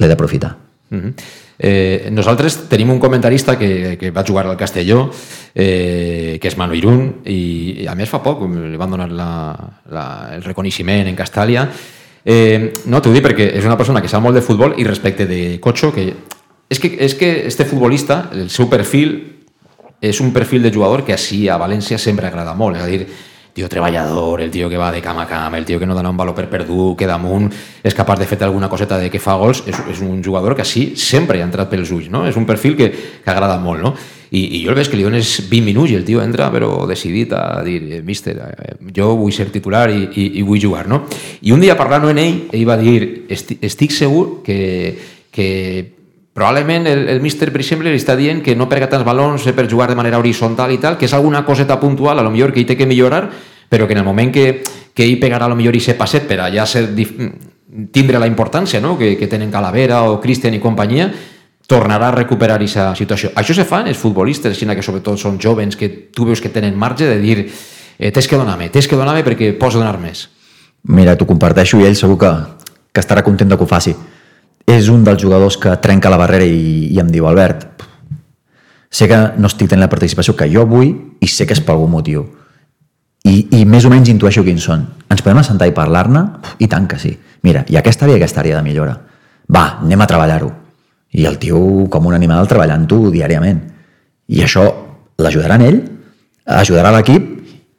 l'he 0.00 0.08
d'aprofitar. 0.08 0.56
Mm 0.90 1.00
-hmm. 1.00 1.42
Eh, 1.58 2.08
nosaltres 2.10 2.64
tenim 2.68 2.90
un 2.90 2.98
comentarista 2.98 3.56
que, 3.58 3.96
que 3.98 4.10
va 4.10 4.24
jugar 4.26 4.46
al 4.46 4.56
Castelló, 4.56 5.10
eh, 5.54 6.38
que 6.40 6.50
és 6.50 6.56
Manu 6.58 6.74
Irún, 6.74 7.02
i, 7.24 7.86
a 7.86 7.94
més 7.94 8.10
fa 8.10 8.22
poc 8.24 8.42
li 8.48 8.80
van 8.80 8.90
donar 8.90 9.10
la, 9.10 9.30
la, 9.90 10.06
el 10.34 10.42
reconeixement 10.42 11.10
en 11.10 11.18
Castàlia. 11.18 11.68
Eh, 12.24 12.72
no, 12.90 13.00
t'ho 13.00 13.12
dic 13.12 13.24
perquè 13.26 13.50
és 13.58 13.66
una 13.68 13.78
persona 13.78 14.02
que 14.02 14.10
sap 14.10 14.24
molt 14.24 14.34
de 14.34 14.42
futbol 14.42 14.74
i 14.80 14.88
respecte 14.88 15.28
de 15.30 15.60
Cocho, 15.60 15.92
que 15.94 16.08
és 16.72 16.80
que, 16.80 16.90
és 16.98 17.14
que 17.14 17.46
este 17.46 17.66
futbolista, 17.68 18.30
el 18.32 18.48
seu 18.50 18.66
perfil, 18.72 19.14
és 20.00 20.20
un 20.20 20.32
perfil 20.32 20.64
de 20.64 20.72
jugador 20.72 21.04
que 21.04 21.14
així 21.14 21.46
a 21.48 21.58
València 21.60 22.00
sempre 22.00 22.26
agrada 22.26 22.56
molt, 22.56 22.80
és 22.80 22.82
a 22.82 22.88
dir, 22.90 23.06
tio 23.54 23.68
treballador, 23.70 24.42
el 24.42 24.50
tio 24.50 24.68
que 24.68 24.76
va 24.76 24.90
de 24.90 25.00
cam 25.00 25.20
a 25.22 25.28
cam, 25.30 25.54
el 25.54 25.64
tio 25.64 25.78
que 25.78 25.86
no 25.86 25.94
dona 25.94 26.10
un 26.10 26.16
valor 26.18 26.34
per 26.34 26.48
perdut, 26.50 26.96
que 26.98 27.06
damunt 27.06 27.46
és 27.86 27.94
capaç 27.94 28.18
de 28.18 28.26
fer 28.26 28.40
alguna 28.42 28.68
coseta 28.68 28.98
de 28.98 29.08
que 29.10 29.22
fa 29.22 29.36
gols, 29.38 29.62
és, 29.70 29.78
és 29.92 30.02
un 30.02 30.18
jugador 30.24 30.56
que 30.58 30.66
sí, 30.66 30.92
sempre 30.98 31.38
ha 31.38 31.46
entrat 31.46 31.70
pels 31.70 31.92
ulls, 31.94 32.10
no? 32.10 32.24
És 32.26 32.34
un 32.36 32.48
perfil 32.50 32.74
que, 32.76 32.90
que 33.22 33.30
agrada 33.30 33.60
molt, 33.62 33.80
no? 33.86 33.94
I, 34.34 34.42
I 34.58 34.64
jo 34.64 34.74
el 34.74 34.80
veig 34.80 34.90
que 34.90 34.98
li 34.98 35.06
dones 35.06 35.36
20 35.46 35.62
minuts 35.62 35.92
i 35.92 35.98
el 36.00 36.02
tio 36.02 36.18
entra 36.24 36.50
però 36.50 36.82
decidit 36.90 37.32
a 37.38 37.62
dir, 37.62 37.78
eh, 37.86 38.02
míster, 38.02 38.34
eh, 38.42 38.74
jo 38.96 39.12
vull 39.14 39.32
ser 39.32 39.46
titular 39.54 39.86
i, 39.94 40.08
i, 40.10 40.28
i 40.40 40.42
vull 40.42 40.58
jugar, 40.58 40.88
no? 40.90 41.04
I 41.46 41.54
un 41.54 41.62
dia 41.62 41.78
parlant 41.78 42.08
amb 42.08 42.18
ell, 42.18 42.40
ell 42.50 42.66
va 42.66 42.74
dir, 42.80 43.28
estic 43.30 43.94
segur 43.94 44.42
que, 44.42 44.58
que 45.30 45.93
probablement 46.34 46.86
el, 46.90 47.08
el 47.08 47.20
míster, 47.22 47.52
per 47.54 47.62
exemple, 47.62 47.88
li 47.88 48.00
està 48.00 48.16
dient 48.18 48.42
que 48.42 48.56
no 48.58 48.66
perga 48.68 48.90
tants 48.90 49.06
balons 49.06 49.46
per 49.54 49.68
jugar 49.70 49.86
de 49.88 49.96
manera 49.96 50.18
horitzontal 50.18 50.74
i 50.74 50.80
tal, 50.82 50.98
que 50.98 51.06
és 51.06 51.14
alguna 51.14 51.44
coseta 51.46 51.78
puntual, 51.80 52.18
a 52.18 52.24
lo 52.26 52.32
millor 52.34 52.52
que 52.52 52.58
ell 52.60 52.66
té 52.66 52.76
que 52.76 52.88
millorar, 52.90 53.28
però 53.70 53.86
que 53.86 53.94
en 53.94 54.02
el 54.02 54.04
moment 54.04 54.32
que, 54.34 54.64
que 54.92 55.06
ell 55.06 55.20
pegarà 55.22 55.46
a 55.46 55.52
lo 55.52 55.56
millor 55.56 55.78
i 55.78 55.80
se 55.80 55.94
passet 55.94 56.26
per 56.26 56.40
allà 56.42 56.66
ser, 56.66 56.88
tindre 57.94 58.18
la 58.18 58.26
importància 58.26 58.80
no? 58.82 58.98
que, 58.98 59.14
que 59.16 59.28
tenen 59.30 59.52
Calavera 59.54 60.02
o 60.10 60.18
Cristian 60.20 60.58
i 60.58 60.60
companyia, 60.60 61.06
tornarà 61.70 62.10
a 62.10 62.16
recuperar 62.18 62.58
aquesta 62.58 62.90
situació. 62.98 63.30
Això 63.38 63.54
se 63.54 63.64
fa 63.64 63.84
en 63.84 63.92
els 63.92 64.00
futbolistes, 64.02 64.58
sinó 64.58 64.74
que 64.74 64.82
sobretot 64.82 65.22
són 65.22 65.38
jovens 65.40 65.78
que 65.78 65.88
tu 66.10 66.26
veus 66.26 66.42
que 66.42 66.50
tenen 66.50 66.74
marge 66.74 67.06
de 67.06 67.20
dir 67.22 67.38
eh, 67.46 68.10
tens 68.10 68.26
que 68.26 68.36
donar-me, 68.36 68.68
tens 68.74 68.90
que 68.90 68.98
donar-me 68.98 69.22
perquè 69.22 69.52
pots 69.54 69.78
donar 69.78 69.94
més. 70.02 70.26
Mira, 70.90 71.14
t'ho 71.14 71.30
comparteixo 71.30 71.78
i 71.78 71.86
ell 71.86 71.96
segur 71.96 72.18
que, 72.20 72.34
que 72.90 73.00
estarà 73.00 73.22
content 73.22 73.48
de 73.48 73.56
que 73.56 73.64
ho 73.64 73.70
faci 73.70 73.94
és 74.66 74.88
un 74.88 75.04
dels 75.04 75.20
jugadors 75.20 75.58
que 75.60 75.74
trenca 75.82 76.12
la 76.12 76.18
barrera 76.20 76.46
i, 76.46 76.88
i 76.94 77.00
em 77.00 77.10
diu, 77.12 77.26
Albert, 77.28 77.66
sé 78.94 79.08
que 79.10 79.18
no 79.36 79.50
estic 79.50 79.68
tenint 79.68 79.84
la 79.84 79.92
participació 79.92 80.36
que 80.38 80.48
jo 80.52 80.64
vull 80.68 80.92
i 81.20 81.28
sé 81.28 81.46
que 81.46 81.56
és 81.56 81.62
per 81.64 81.74
algun 81.74 81.92
motiu. 81.92 82.24
I, 83.24 83.34
i 83.56 83.64
més 83.64 83.86
o 83.88 83.90
menys 83.92 84.10
intueixo 84.12 84.44
quins 84.44 84.64
són. 84.68 84.84
Ens 85.08 85.22
podem 85.24 85.40
assentar 85.40 85.68
i 85.68 85.74
parlar-ne? 85.76 86.24
I 86.60 86.68
tant 86.68 86.88
que 86.88 86.98
sí. 87.00 87.14
Mira, 87.44 87.64
i 87.72 87.78
aquesta 87.80 88.04
àrea 88.04 88.20
aquesta 88.20 88.42
àrea 88.42 88.58
de 88.58 88.66
millora. 88.66 88.98
Va, 89.48 89.64
anem 89.84 90.04
a 90.04 90.08
treballar-ho. 90.08 90.50
I 91.14 91.24
el 91.28 91.38
tio, 91.40 91.58
com 91.90 92.10
un 92.10 92.16
animal, 92.16 92.48
treballant-ho 92.50 92.98
diàriament. 93.14 93.62
I 94.28 94.42
això 94.44 94.64
l'ajudarà 95.20 95.56
a 95.56 95.68
ell, 95.68 95.80
ajudarà 96.58 96.92
l'equip 96.92 97.30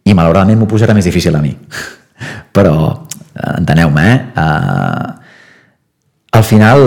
i 0.05 0.13
malauradament 0.13 0.61
m'ho 0.61 0.69
posarà 0.69 0.95
més 0.97 1.05
difícil 1.05 1.36
a 1.36 1.41
mi. 1.43 1.53
Però, 2.55 2.75
enteneu-me, 3.57 4.05
eh? 4.09 4.17
Uh, 4.39 5.24
al 6.36 6.43
final 6.43 6.81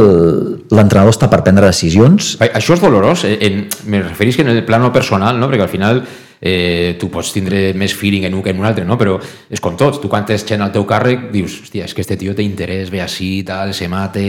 l'entrenador 0.68 1.14
està 1.14 1.28
per 1.32 1.42
prendre 1.44 1.66
decisions. 1.66 2.36
Això 2.44 2.76
és 2.76 2.82
dolorós, 2.82 3.24
eh, 3.24 3.38
en, 3.49 3.66
me 3.88 4.03
referís 4.03 4.36
que 4.36 4.44
en 4.44 4.53
el 4.53 4.64
plano 4.64 4.92
personal, 4.92 5.38
no? 5.40 5.49
perquè 5.49 5.64
al 5.64 5.72
final 5.72 6.03
eh, 6.40 6.96
tu 7.01 7.09
pots 7.11 7.32
tindre 7.32 7.72
més 7.74 7.94
feeling 7.96 8.26
en 8.28 8.34
un 8.34 8.42
que 8.42 8.53
en 8.53 8.61
un 8.61 8.68
altre, 8.68 8.84
no? 8.84 8.99
però 9.01 9.16
és 9.51 9.62
com 9.64 9.76
tots, 9.76 10.01
tu 10.03 10.11
quan 10.12 10.26
tens 10.28 10.44
gent 10.46 10.62
al 10.62 10.72
teu 10.74 10.84
càrrec 10.86 11.30
dius, 11.32 11.59
hòstia, 11.64 11.88
és 11.88 11.94
que 11.94 12.05
este 12.05 12.18
tio 12.20 12.34
té 12.36 12.44
interès, 12.44 12.92
ve 12.92 13.03
així, 13.03 13.42
tal, 13.46 13.72
se 13.74 13.88
mate... 13.88 14.26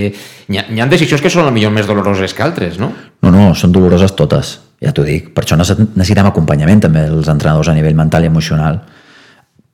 Hi 0.49 0.61
ha, 0.61 0.65
hi 0.70 0.80
ha 0.80 0.88
decisions 0.89 1.22
que 1.22 1.34
són 1.34 1.51
millor 1.53 1.76
més 1.76 1.89
doloroses 1.89 2.34
que 2.34 2.45
altres, 2.45 2.80
no? 2.80 2.93
No, 3.22 3.34
no, 3.34 3.51
són 3.55 3.76
doloroses 3.76 4.15
totes, 4.15 4.55
ja 4.82 4.95
t'ho 4.95 5.03
dic. 5.03 5.34
Per 5.36 5.43
això 5.43 5.59
necessitem 5.59 6.32
acompanyament 6.32 6.88
també 6.88 7.05
els 7.11 7.28
entrenadors 7.28 7.70
a 7.70 7.76
nivell 7.78 7.97
mental 7.99 8.24
i 8.24 8.32
emocional. 8.32 8.80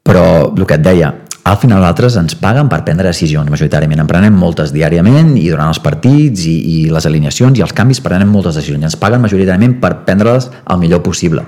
Però 0.06 0.26
el 0.52 0.66
que 0.70 0.78
et 0.78 0.84
deia, 0.86 1.14
al 1.46 1.58
final 1.62 1.84
altres 1.86 2.16
ens 2.18 2.34
paguen 2.42 2.66
per 2.72 2.80
prendre 2.88 3.06
decisions 3.06 3.52
majoritàriament. 3.54 4.00
En 4.02 4.08
prenem 4.10 4.34
moltes 4.34 4.72
diàriament 4.74 5.36
i 5.38 5.46
durant 5.52 5.70
els 5.70 5.80
partits 5.84 6.48
i, 6.50 6.56
i 6.56 6.78
les 6.90 7.06
alineacions 7.06 7.60
i 7.60 7.64
els 7.66 7.74
canvis 7.78 8.02
prenem 8.02 8.32
moltes 8.34 8.58
decisions. 8.58 8.88
Ens 8.90 8.98
paguen 8.98 9.22
majoritàriament 9.22 9.78
per 9.84 9.92
prendre-les 10.08 10.50
el 10.50 10.82
millor 10.82 11.04
possible. 11.06 11.46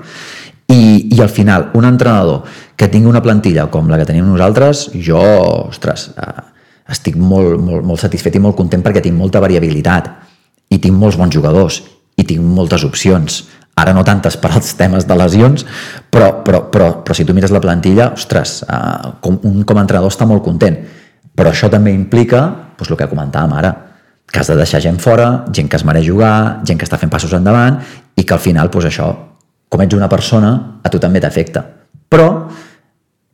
I, 0.70 1.08
I 1.16 1.18
al 1.24 1.32
final, 1.34 1.72
un 1.74 1.88
entrenador 1.88 2.46
que 2.78 2.86
tingui 2.92 3.10
una 3.10 3.24
plantilla 3.24 3.66
com 3.74 3.90
la 3.90 3.98
que 3.98 4.06
tenim 4.06 4.28
nosaltres, 4.30 4.86
jo, 5.02 5.18
ostres, 5.66 6.12
eh, 6.14 6.46
estic 6.94 7.18
molt, 7.18 7.58
molt, 7.58 7.82
molt 7.82 8.00
satisfet 8.00 8.38
i 8.38 8.42
molt 8.44 8.56
content 8.56 8.84
perquè 8.84 9.02
tinc 9.02 9.18
molta 9.18 9.42
variabilitat 9.42 10.12
i 10.70 10.78
tinc 10.78 10.94
molts 10.94 11.18
bons 11.18 11.34
jugadors 11.34 11.82
i 12.18 12.26
tinc 12.28 12.44
moltes 12.44 12.86
opcions 12.86 13.42
ara 13.78 13.94
no 13.94 14.02
tantes 14.04 14.36
per 14.40 14.50
als 14.56 14.74
temes 14.78 15.06
de 15.06 15.16
lesions, 15.16 15.64
però, 16.10 16.32
però, 16.44 16.64
però, 16.72 16.90
però 17.04 17.14
si 17.14 17.24
tu 17.24 17.34
mires 17.36 17.52
la 17.54 17.62
plantilla, 17.62 18.10
ostres, 18.16 18.62
eh, 18.66 19.12
com, 19.22 19.38
un 19.46 19.62
com 19.62 19.78
a 19.78 19.84
entrenador 19.84 20.10
està 20.10 20.26
molt 20.26 20.42
content. 20.44 20.78
Però 21.38 21.52
això 21.52 21.70
també 21.70 21.94
implica 21.94 22.42
doncs, 22.78 22.90
el 22.90 22.98
que 22.98 23.10
comentàvem 23.10 23.54
ara, 23.54 23.74
que 24.28 24.42
has 24.42 24.50
de 24.50 24.58
deixar 24.58 24.82
gent 24.84 24.98
fora, 25.00 25.46
gent 25.54 25.70
que 25.70 25.78
es 25.78 25.86
mereix 25.86 26.06
jugar, 26.08 26.60
gent 26.66 26.78
que 26.80 26.86
està 26.88 26.98
fent 27.00 27.12
passos 27.12 27.32
endavant 27.36 27.78
i 28.18 28.24
que 28.26 28.34
al 28.34 28.42
final, 28.42 28.68
doncs 28.72 28.90
això, 28.90 29.12
com 29.68 29.84
ets 29.84 29.96
una 29.96 30.08
persona, 30.10 30.80
a 30.82 30.90
tu 30.90 30.98
també 31.00 31.22
t'afecta. 31.22 31.62
Però 32.10 32.28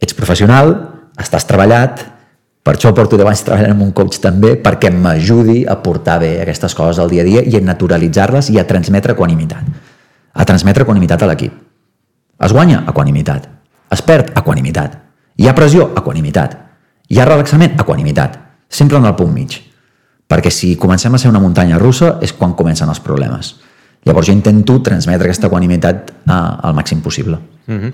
ets 0.03 0.15
professional, 0.15 0.75
estàs 1.19 1.49
treballat, 1.49 2.05
per 2.65 2.77
això 2.77 2.93
porto 2.97 3.17
10 3.21 3.29
anys 3.31 3.43
treballant 3.47 3.75
amb 3.75 3.87
un 3.89 3.97
coach 3.97 4.21
també, 4.21 4.55
perquè 4.61 4.93
m'ajudi 4.93 5.65
a 5.69 5.79
portar 5.83 6.21
bé 6.23 6.37
aquestes 6.45 6.77
coses 6.77 7.01
al 7.01 7.11
dia 7.13 7.25
a 7.25 7.29
dia 7.29 7.43
i 7.45 7.59
a 7.59 7.65
naturalitzar-les 7.65 8.53
i 8.53 8.61
a 8.61 8.69
transmetre 8.69 9.17
equanimitat 9.17 9.93
a 10.35 10.45
transmetre 10.45 10.85
equanimitat 10.85 11.23
a 11.23 11.29
l'equip. 11.31 11.53
Es 12.45 12.53
guanya? 12.53 12.83
Equanimitat. 12.91 13.49
Es 13.95 14.03
perd? 14.03 14.33
Equanimitat. 14.37 14.99
Hi 15.39 15.49
ha 15.49 15.55
pressió? 15.55 15.93
Equanimitat. 15.97 16.57
Hi 17.09 17.21
ha 17.21 17.29
relaxament? 17.29 17.79
Equanimitat. 17.81 18.39
Sempre 18.69 18.99
en 18.99 19.07
el 19.07 19.15
punt 19.15 19.33
mig. 19.33 19.61
Perquè 20.29 20.51
si 20.51 20.75
comencem 20.81 21.15
a 21.15 21.21
ser 21.21 21.31
una 21.31 21.43
muntanya 21.43 21.79
russa 21.79 22.19
és 22.23 22.33
quan 22.35 22.57
comencen 22.59 22.91
els 22.91 23.01
problemes. 23.01 23.55
Llavors 24.05 24.29
jo 24.29 24.37
intento 24.37 24.81
transmetre 24.85 25.31
aquesta 25.31 25.49
equanimitat 25.49 26.11
al 26.29 26.75
màxim 26.77 27.01
possible. 27.01 27.39
Mm 27.67 27.81
-hmm. 27.81 27.93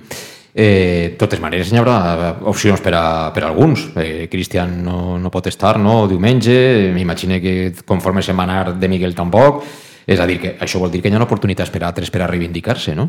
Eh, 0.52 1.14
totes 1.18 1.38
maneres, 1.38 1.70
hi 1.70 1.78
haurà 1.78 2.34
opcions 2.50 2.80
per 2.80 2.94
a, 2.94 3.30
per 3.32 3.44
a 3.44 3.48
alguns. 3.48 3.90
Eh, 3.94 4.28
Cristian 4.30 4.82
no, 4.82 5.18
no 5.18 5.30
pot 5.30 5.46
estar, 5.46 5.78
no? 5.78 6.08
Diumenge, 6.08 6.90
m'imagino 6.92 7.38
que 7.40 7.72
conforme 7.86 8.22
se'n 8.22 8.40
anar 8.40 8.74
de 8.74 8.88
Miguel 8.88 9.14
tampoc. 9.14 9.62
És 10.06 10.20
a 10.20 10.26
dir, 10.26 10.38
que 10.40 10.54
això 10.60 10.80
vol 10.80 10.90
dir 10.90 11.02
que 11.02 11.10
hi 11.10 11.16
ha 11.16 11.22
oportunitats 11.22 11.70
per 11.70 11.82
a 11.82 11.90
altres 11.90 12.10
per 12.10 12.22
a 12.22 12.30
reivindicar-se, 12.30 12.94
no? 12.94 13.08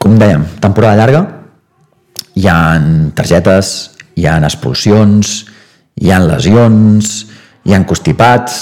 Com 0.00 0.16
dèiem, 0.18 0.46
temporada 0.60 0.96
llarga, 0.96 1.22
hi 2.34 2.46
ha 2.48 2.58
targetes, 3.14 3.90
hi 4.16 4.26
ha 4.26 4.38
expulsions, 4.46 5.44
hi 6.00 6.10
ha 6.10 6.20
lesions, 6.22 7.26
hi 7.64 7.74
ha 7.74 7.82
constipats, 7.86 8.60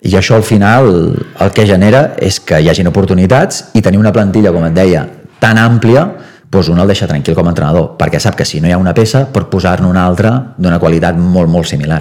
i 0.00 0.16
això 0.16 0.38
al 0.38 0.46
final 0.46 0.88
el 1.12 1.52
que 1.52 1.66
genera 1.68 2.14
és 2.16 2.40
que 2.40 2.62
hi 2.62 2.70
hagin 2.72 2.88
oportunitats 2.88 3.66
i 3.76 3.82
tenir 3.84 4.00
una 4.00 4.12
plantilla, 4.12 4.52
com 4.54 4.64
et 4.64 4.76
deia, 4.76 5.04
tan 5.40 5.60
àmplia, 5.60 6.06
doncs 6.50 6.70
un 6.72 6.80
el 6.80 6.88
deixa 6.88 7.06
tranquil 7.06 7.36
com 7.36 7.46
a 7.46 7.52
entrenador, 7.52 7.92
perquè 8.00 8.18
sap 8.18 8.38
que 8.38 8.48
si 8.48 8.60
no 8.60 8.68
hi 8.68 8.72
ha 8.72 8.80
una 8.80 8.94
peça 8.96 9.26
pot 9.32 9.50
posar-ne 9.52 9.86
una 9.86 10.06
altra 10.06 10.32
d'una 10.56 10.80
qualitat 10.80 11.20
molt, 11.20 11.52
molt 11.52 11.68
similar. 11.68 12.00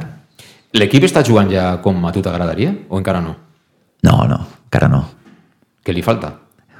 L'equip 0.79 1.05
està 1.05 1.25
jugant 1.25 1.51
ja 1.51 1.75
com 1.83 1.99
a 2.05 2.13
tu 2.15 2.23
t'agradaria 2.23 2.73
o 2.89 2.97
encara 2.97 3.21
no? 3.21 3.35
No, 4.07 4.23
no, 4.29 4.39
encara 4.69 4.89
no. 4.91 5.01
Què 5.83 5.95
li 5.95 6.03
falta? 6.05 6.31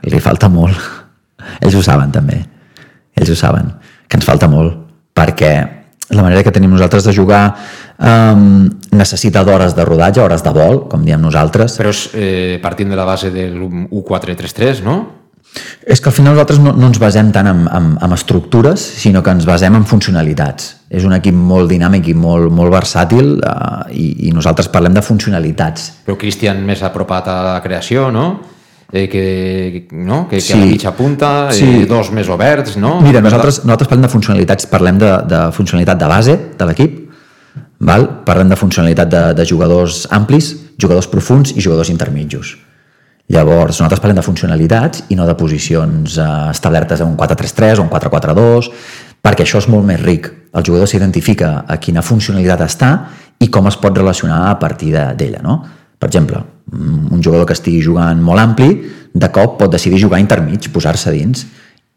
Li 0.08 0.22
falta 0.24 0.48
molt. 0.52 0.78
ells 1.64 1.76
ho 1.76 1.84
saben 1.84 2.12
també. 2.12 2.40
Ells 3.20 3.34
ho 3.34 3.36
saben, 3.36 3.74
que 4.08 4.20
ens 4.20 4.28
falta 4.28 4.48
molt, 4.52 4.78
perquè 5.16 5.54
la 6.10 6.24
manera 6.26 6.42
que 6.44 6.54
tenim 6.54 6.72
nosaltres 6.74 7.06
de 7.06 7.14
jugar 7.14 7.44
um, 8.00 8.66
necessita 8.98 9.44
d'hores 9.46 9.76
de 9.78 9.86
rodatge, 9.86 10.24
hores 10.24 10.42
de 10.46 10.54
vol, 10.56 10.86
com 10.90 11.04
diem 11.06 11.22
nosaltres. 11.22 11.76
Però 11.78 11.92
és 11.94 12.06
eh, 12.16 12.58
partint 12.64 12.90
de 12.90 12.98
la 12.98 13.06
base 13.06 13.30
del 13.34 13.60
1-4-3-3, 13.62 14.82
no? 14.88 14.98
És 15.90 16.00
que 16.00 16.12
al 16.12 16.16
final 16.16 16.36
nosaltres 16.36 16.60
no, 16.62 16.76
no 16.78 16.90
ens 16.92 17.00
basem 17.02 17.32
tant 17.34 17.48
en, 17.50 17.64
en, 17.74 17.90
en 18.06 18.14
estructures, 18.14 18.84
sinó 19.02 19.24
que 19.26 19.34
ens 19.34 19.48
basem 19.50 19.76
en 19.76 19.88
funcionalitats. 19.90 20.76
És 20.90 21.06
un 21.06 21.16
equip 21.18 21.36
molt 21.36 21.72
dinàmic 21.72 22.12
i 22.12 22.16
molt, 22.18 22.52
molt 22.54 22.74
versàtil 22.74 23.36
uh, 23.40 23.90
i, 23.90 24.30
i 24.30 24.36
nosaltres 24.36 24.70
parlem 24.74 24.94
de 24.94 25.04
funcionalitats. 25.06 25.90
Però 26.06 26.18
Cristian 26.20 26.62
més 26.66 26.86
apropat 26.86 27.32
a 27.34 27.42
la 27.48 27.58
creació, 27.66 28.08
no? 28.14 28.30
eh, 28.92 29.08
que, 29.10 29.88
no? 29.92 30.28
que, 30.28 30.42
sí. 30.42 30.54
que 30.54 30.54
a 30.54 30.62
la 30.62 30.66
mitja 30.66 30.96
punta, 30.96 31.52
sí. 31.52 31.66
eh, 31.84 31.86
dos 31.90 32.12
més 32.16 32.30
oberts, 32.30 32.78
no? 32.78 33.00
Mira, 33.06 33.22
nosaltres, 33.22 33.64
nosaltres 33.66 33.90
parlem 33.90 34.08
de 34.08 34.14
funcionalitats, 34.14 34.70
parlem 34.70 35.02
de, 35.02 35.12
de 35.30 35.44
funcionalitat 35.56 36.02
de 36.02 36.10
base 36.10 36.40
de 36.58 36.70
l'equip, 36.70 36.98
val? 37.86 38.08
parlem 38.26 38.50
de 38.50 38.58
funcionalitat 38.60 39.12
de, 39.12 39.24
de 39.38 39.46
jugadors 39.46 40.06
amplis, 40.16 40.56
jugadors 40.82 41.10
profuns 41.12 41.54
i 41.56 41.62
jugadors 41.62 41.94
intermitjos. 41.94 42.58
Llavors, 43.30 43.78
nosaltres 43.78 44.02
parlem 44.02 44.18
de 44.18 44.26
funcionalitats 44.26 45.04
i 45.14 45.18
no 45.18 45.28
de 45.30 45.36
posicions 45.38 46.18
eh, 46.18 46.28
establertes 46.50 47.04
en 47.04 47.12
un 47.12 47.18
4-3-3 47.18 47.78
o 47.78 47.86
un 47.86 47.92
4-4-2, 47.92 48.70
perquè 49.22 49.46
això 49.46 49.62
és 49.62 49.68
molt 49.70 49.86
més 49.86 50.02
ric. 50.02 50.32
El 50.58 50.66
jugador 50.66 50.90
s'identifica 50.90 51.52
a 51.70 51.78
quina 51.78 52.02
funcionalitat 52.02 52.64
està 52.66 52.94
i 53.40 53.52
com 53.54 53.70
es 53.70 53.78
pot 53.78 53.94
relacionar 53.94 54.48
a 54.50 54.56
partir 54.60 54.96
d'ella. 54.96 55.44
No? 55.46 55.60
Per 56.00 56.10
exemple, 56.10 56.42
un 56.74 57.22
jugador 57.22 57.46
que 57.46 57.54
estigui 57.54 57.84
jugant 57.86 58.22
molt 58.24 58.42
ampli, 58.42 58.72
de 59.14 59.30
cop 59.34 59.58
pot 59.60 59.72
decidir 59.72 60.02
jugar 60.02 60.20
intermig, 60.22 60.70
posar-se 60.74 61.14
dins, 61.14 61.46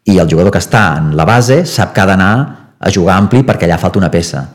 i 0.05 0.18
el 0.18 0.28
jugador 0.28 0.53
que 0.53 0.61
està 0.61 0.99
en 0.99 1.12
la 1.16 1.24
base 1.24 1.62
sap 1.68 1.95
que 1.95 2.03
ha 2.03 2.09
d'anar 2.09 2.33
a 2.83 2.91
jugar 2.91 3.16
ampli 3.16 3.45
perquè 3.47 3.68
allà 3.68 3.78
falta 3.80 4.01
una 4.01 4.11
peça. 4.11 4.51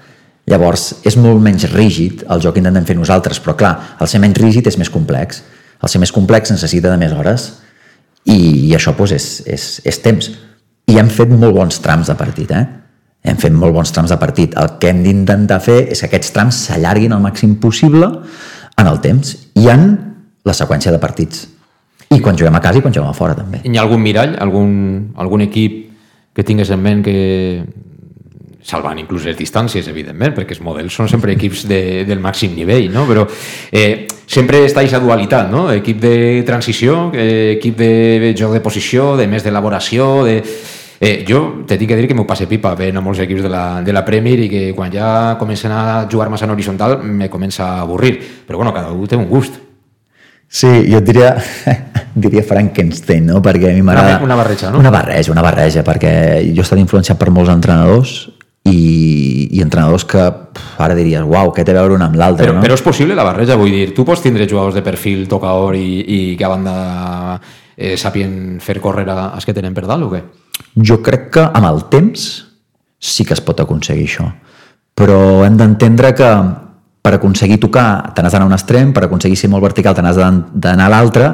Llavors, 0.48 1.02
és 1.08 1.18
molt 1.20 1.42
menys 1.44 1.66
rígid 1.74 2.26
el 2.30 2.42
joc 2.44 2.56
que 2.56 2.62
intentem 2.62 2.86
fer 2.88 2.96
nosaltres, 3.00 3.40
però 3.44 3.56
clar, 3.58 3.74
el 4.00 4.08
ser 4.12 4.22
menys 4.24 4.38
rígid 4.40 4.68
és 4.70 4.78
més 4.80 4.92
complex. 4.92 5.42
El 5.84 5.92
ser 5.92 6.02
més 6.02 6.14
complex 6.14 6.52
necessita 6.54 6.92
de 6.92 6.98
més 7.00 7.14
hores 7.14 7.48
i, 8.26 8.38
i 8.68 8.76
això 8.76 8.94
doncs, 8.98 9.14
és, 9.14 9.28
és, 9.46 9.68
és 9.88 10.02
temps. 10.04 10.32
I 10.88 10.98
hem 11.00 11.10
fet 11.12 11.32
molt 11.32 11.56
bons 11.56 11.80
trams 11.84 12.10
de 12.10 12.16
partit, 12.20 12.52
eh? 12.56 12.66
Hem 13.28 13.40
fet 13.42 13.52
molt 13.52 13.76
bons 13.76 13.92
trams 13.92 14.12
de 14.14 14.18
partit. 14.20 14.56
El 14.60 14.78
que 14.82 14.92
hem 14.92 15.02
d'intentar 15.04 15.60
fer 15.64 15.82
és 15.92 16.00
que 16.00 16.08
aquests 16.08 16.32
trams 16.36 16.62
s'allarguin 16.68 17.14
al 17.16 17.24
màxim 17.24 17.58
possible 17.60 18.08
en 18.78 18.88
el 18.88 19.02
temps 19.04 19.34
i 19.58 19.68
en 19.74 19.90
la 20.48 20.56
seqüència 20.56 20.94
de 20.94 21.02
partits. 21.02 21.48
I 22.14 22.22
quan 22.24 22.38
juguem 22.40 22.56
a 22.56 22.64
casa 22.64 22.80
i 22.80 22.86
quan 22.86 22.96
juguem 22.96 23.12
a 23.12 23.18
fora, 23.18 23.36
també. 23.36 23.60
Hi 23.66 23.76
ha 23.76 23.84
algun 23.84 24.00
mirall, 24.04 24.38
algun, 24.40 24.72
algun 25.20 25.44
equip 25.44 25.84
que 26.38 26.46
tingues 26.48 26.72
en 26.72 26.80
ment 26.80 27.04
que 27.04 27.18
salvant 28.68 29.00
inclús 29.00 29.26
les 29.30 29.38
distàncies, 29.40 29.88
evidentment, 29.88 30.34
perquè 30.36 30.58
els 30.58 30.64
models 30.64 30.96
són 31.00 31.08
sempre 31.08 31.32
equips 31.38 31.64
de, 31.70 31.82
del 32.08 32.20
màxim 32.24 32.56
nivell, 32.56 32.90
no? 32.92 33.06
però 33.08 33.24
eh, 33.72 34.08
sempre 34.28 34.66
està 34.68 34.84
aquesta 34.84 35.00
dualitat, 35.04 35.48
no? 35.52 35.70
equip 35.72 36.02
de 36.04 36.16
transició, 36.48 37.08
eh, 37.16 37.56
equip 37.56 37.78
de 37.80 38.34
joc 38.38 38.58
de 38.58 38.64
posició, 38.66 39.14
de 39.20 39.30
més 39.32 39.48
d'elaboració, 39.48 40.10
de 40.28 40.42
Eh, 41.00 41.24
jo 41.30 41.62
te 41.70 41.76
tinc 41.78 41.92
que 41.92 41.96
dir 41.96 42.08
que 42.10 42.16
m'ho 42.18 42.24
passe 42.26 42.48
pipa 42.50 42.72
veient 42.74 42.98
a 42.98 43.04
molts 43.06 43.20
equips 43.22 43.44
de 43.46 43.50
la, 43.54 43.84
de 43.86 43.94
la 43.94 44.02
Premier 44.02 44.40
i 44.42 44.48
que 44.50 44.62
quan 44.74 44.90
ja 44.90 45.36
comencen 45.38 45.70
a 45.70 46.08
jugar 46.10 46.26
massa 46.34 46.48
en 46.48 46.56
horitzontal 46.56 46.98
me 47.04 47.30
comença 47.30 47.68
a 47.68 47.82
avorrir. 47.84 48.18
Però 48.48 48.58
bueno, 48.58 48.74
cada 48.74 48.90
un 48.92 49.06
té 49.06 49.16
un 49.16 49.28
gust. 49.30 49.60
Sí, 50.50 50.72
jo 50.90 50.98
et 50.98 51.06
diria, 51.06 51.36
diria 52.26 52.42
Frankenstein, 52.42 53.28
no? 53.30 53.44
perquè 53.46 53.70
a 53.70 53.76
mi 53.76 53.86
m'agrada... 53.86 54.18
Una, 54.18 54.32
una 54.32 54.40
barreja, 54.42 54.72
no? 54.72 54.82
Una 54.82 54.90
barreja, 54.90 55.32
una 55.36 55.46
barreja, 55.46 55.86
perquè 55.86 56.16
jo 56.50 56.64
he 56.64 56.66
estat 56.66 56.82
influenciat 56.82 57.22
per 57.22 57.30
molts 57.30 57.54
entrenadors 57.54 58.18
i, 58.72 59.48
i 59.58 59.62
entrenadors 59.64 60.06
que 60.08 60.24
ara 60.78 60.96
diries, 60.98 61.24
uau, 61.26 61.52
què 61.56 61.66
té 61.66 61.74
a 61.74 61.80
veure 61.80 61.96
un 61.98 62.06
amb 62.06 62.18
l'altre, 62.20 62.46
però, 62.46 62.58
no? 62.58 62.64
Però 62.66 62.78
és 62.78 62.84
possible 62.86 63.18
la 63.18 63.26
barreja, 63.28 63.58
vull 63.60 63.74
dir, 63.74 63.92
tu 63.96 64.06
pots 64.08 64.24
tindre 64.24 64.48
jugadors 64.50 64.78
de 64.78 64.84
perfil 64.86 65.26
tocador 65.30 65.78
i, 65.78 65.88
i 66.02 66.20
que 66.38 66.46
a 66.46 66.52
banda 66.52 66.76
eh, 67.78 67.96
sapien 67.98 68.58
fer 68.64 68.80
córrer 68.84 69.08
als 69.14 69.48
que 69.48 69.56
tenen 69.56 69.76
per 69.78 69.88
dalt 69.88 70.08
o 70.08 70.12
què? 70.14 70.22
Jo 70.90 71.00
crec 71.06 71.30
que 71.38 71.48
amb 71.48 71.70
el 71.70 71.86
temps 71.92 72.28
sí 72.98 73.26
que 73.26 73.36
es 73.38 73.44
pot 73.46 73.60
aconseguir 73.62 74.08
això, 74.10 74.30
però 74.98 75.44
hem 75.46 75.58
d'entendre 75.60 76.14
que 76.18 76.30
per 77.08 77.16
aconseguir 77.16 77.60
tocar 77.64 78.14
te 78.14 78.22
n'has 78.24 78.34
d'anar 78.36 78.50
a 78.50 78.52
un 78.52 78.58
extrem, 78.58 78.94
per 78.94 79.06
aconseguir 79.06 79.38
ser 79.40 79.50
molt 79.54 79.64
vertical 79.64 79.96
te 79.96 80.04
n'has 80.04 80.18
d'anar 80.20 80.88
a 80.90 80.92
l'altre 80.92 81.28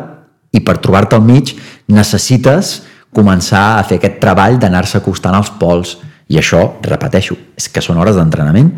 i 0.53 0.61
per 0.61 0.77
trobar-te 0.77 1.17
al 1.17 1.23
mig 1.25 1.55
necessites 1.89 2.81
començar 3.13 3.79
a 3.79 3.85
fer 3.87 3.97
aquest 3.97 4.19
treball 4.21 4.59
d'anar-se 4.61 4.99
acostant 4.99 5.37
als 5.37 5.49
pols 5.59 5.95
i 6.29 6.39
això, 6.39 6.65
repeteixo, 6.85 7.37
és 7.57 7.69
que 7.69 7.83
són 7.83 7.99
hores 8.01 8.17
d'entrenament, 8.19 8.71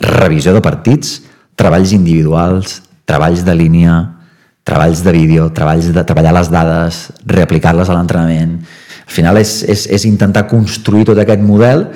revisió 0.00 0.54
de 0.56 0.62
partits, 0.64 1.20
treballs 1.58 1.92
individuals, 1.92 2.80
treballs 3.08 3.44
de 3.44 3.54
línia, 3.54 3.98
treballs 4.64 5.02
de 5.04 5.12
vídeo, 5.12 5.48
treballs 5.56 5.90
de 5.92 6.04
treballar 6.06 6.34
les 6.36 6.50
dades, 6.52 7.02
reaplicar-les 7.26 7.90
a 7.90 7.96
l'entrenament, 7.96 8.58
al 9.10 9.14
final 9.14 9.40
és, 9.40 9.64
és, 9.66 9.88
és 9.90 10.04
intentar 10.06 10.44
construir 10.46 11.08
tot 11.08 11.18
aquest 11.18 11.40
model 11.42 11.88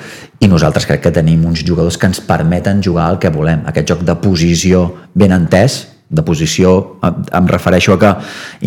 i 0.43 0.49
nosaltres 0.51 0.83
crec 0.83 1.05
que 1.05 1.13
tenim 1.15 1.45
uns 1.47 1.61
jugadors 1.63 1.95
que 1.95 2.09
ens 2.09 2.19
permeten 2.19 2.81
jugar 2.83 3.05
el 3.13 3.21
que 3.23 3.31
volem. 3.31 3.61
Aquest 3.71 3.93
joc 3.93 4.01
de 4.03 4.17
posició 4.19 4.81
ben 5.15 5.31
entès, 5.31 5.77
de 6.07 6.21
posició 6.21 6.99
em 7.01 7.47
refereixo 7.49 7.95
a 7.95 7.97
que 7.97 8.11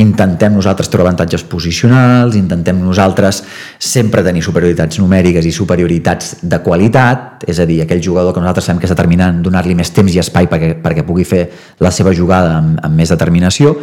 intentem 0.03 0.51
nosaltres 0.57 0.91
treure 0.91 1.07
avantatges 1.07 1.45
posicionals, 1.47 2.35
intentem 2.35 2.81
nosaltres 2.83 3.45
sempre 3.79 4.25
tenir 4.27 4.43
superioritats 4.43 4.99
numèriques 4.99 5.47
i 5.47 5.55
superioritats 5.55 6.35
de 6.43 6.59
qualitat, 6.65 7.47
és 7.47 7.63
a 7.63 7.67
dir, 7.69 7.81
aquell 7.85 8.03
jugador 8.03 8.35
que 8.35 8.43
nosaltres 8.43 8.67
sabem 8.67 8.83
que 8.83 8.91
és 8.91 8.95
determinant, 8.95 9.39
donar-li 9.45 9.79
més 9.79 9.95
temps 9.95 10.11
i 10.15 10.19
espai 10.19 10.51
perquè, 10.51 10.75
perquè 10.83 11.07
pugui 11.07 11.27
fer 11.29 11.47
la 11.79 11.95
seva 11.95 12.13
jugada 12.13 12.59
amb, 12.59 12.83
amb 12.83 12.99
més 12.99 13.15
determinació 13.15 13.77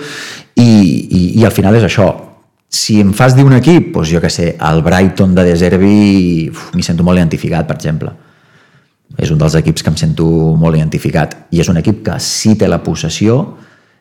i, 0.60 0.68
i, 0.68 1.24
i 1.40 1.48
al 1.48 1.56
final 1.56 1.80
és 1.80 1.88
això, 1.88 2.12
si 2.76 3.00
em 3.00 3.14
fas 3.16 3.38
dir 3.38 3.46
un 3.48 3.56
equip, 3.56 3.94
doncs 3.96 4.12
jo 4.12 4.20
que 4.20 4.30
sé, 4.34 4.52
el 4.60 4.84
Brighton 4.84 5.36
de 5.36 5.48
De 5.48 5.56
Zerbi 5.56 6.52
m'hi 6.52 6.84
sento 6.84 7.08
molt 7.08 7.22
identificat, 7.22 7.68
per 7.70 7.80
exemple. 7.80 8.12
És 9.18 9.32
un 9.32 9.40
dels 9.40 9.56
equips 9.60 9.84
que 9.84 9.92
em 9.94 9.98
sento 10.00 10.26
molt 10.60 10.78
identificat. 10.78 11.36
I 11.52 11.62
és 11.64 11.70
un 11.72 11.80
equip 11.80 12.02
que 12.06 12.18
sí 12.24 12.56
té 12.60 12.68
la 12.68 12.82
possessió, 12.84 13.38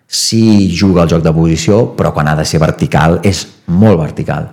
sí 0.06 0.70
juga 0.74 1.04
el 1.04 1.12
joc 1.12 1.22
de 1.24 1.32
posició, 1.32 1.84
però 1.96 2.12
quan 2.14 2.28
ha 2.28 2.36
de 2.38 2.46
ser 2.48 2.60
vertical 2.62 3.20
és 3.22 3.44
molt 3.66 4.00
vertical. 4.00 4.50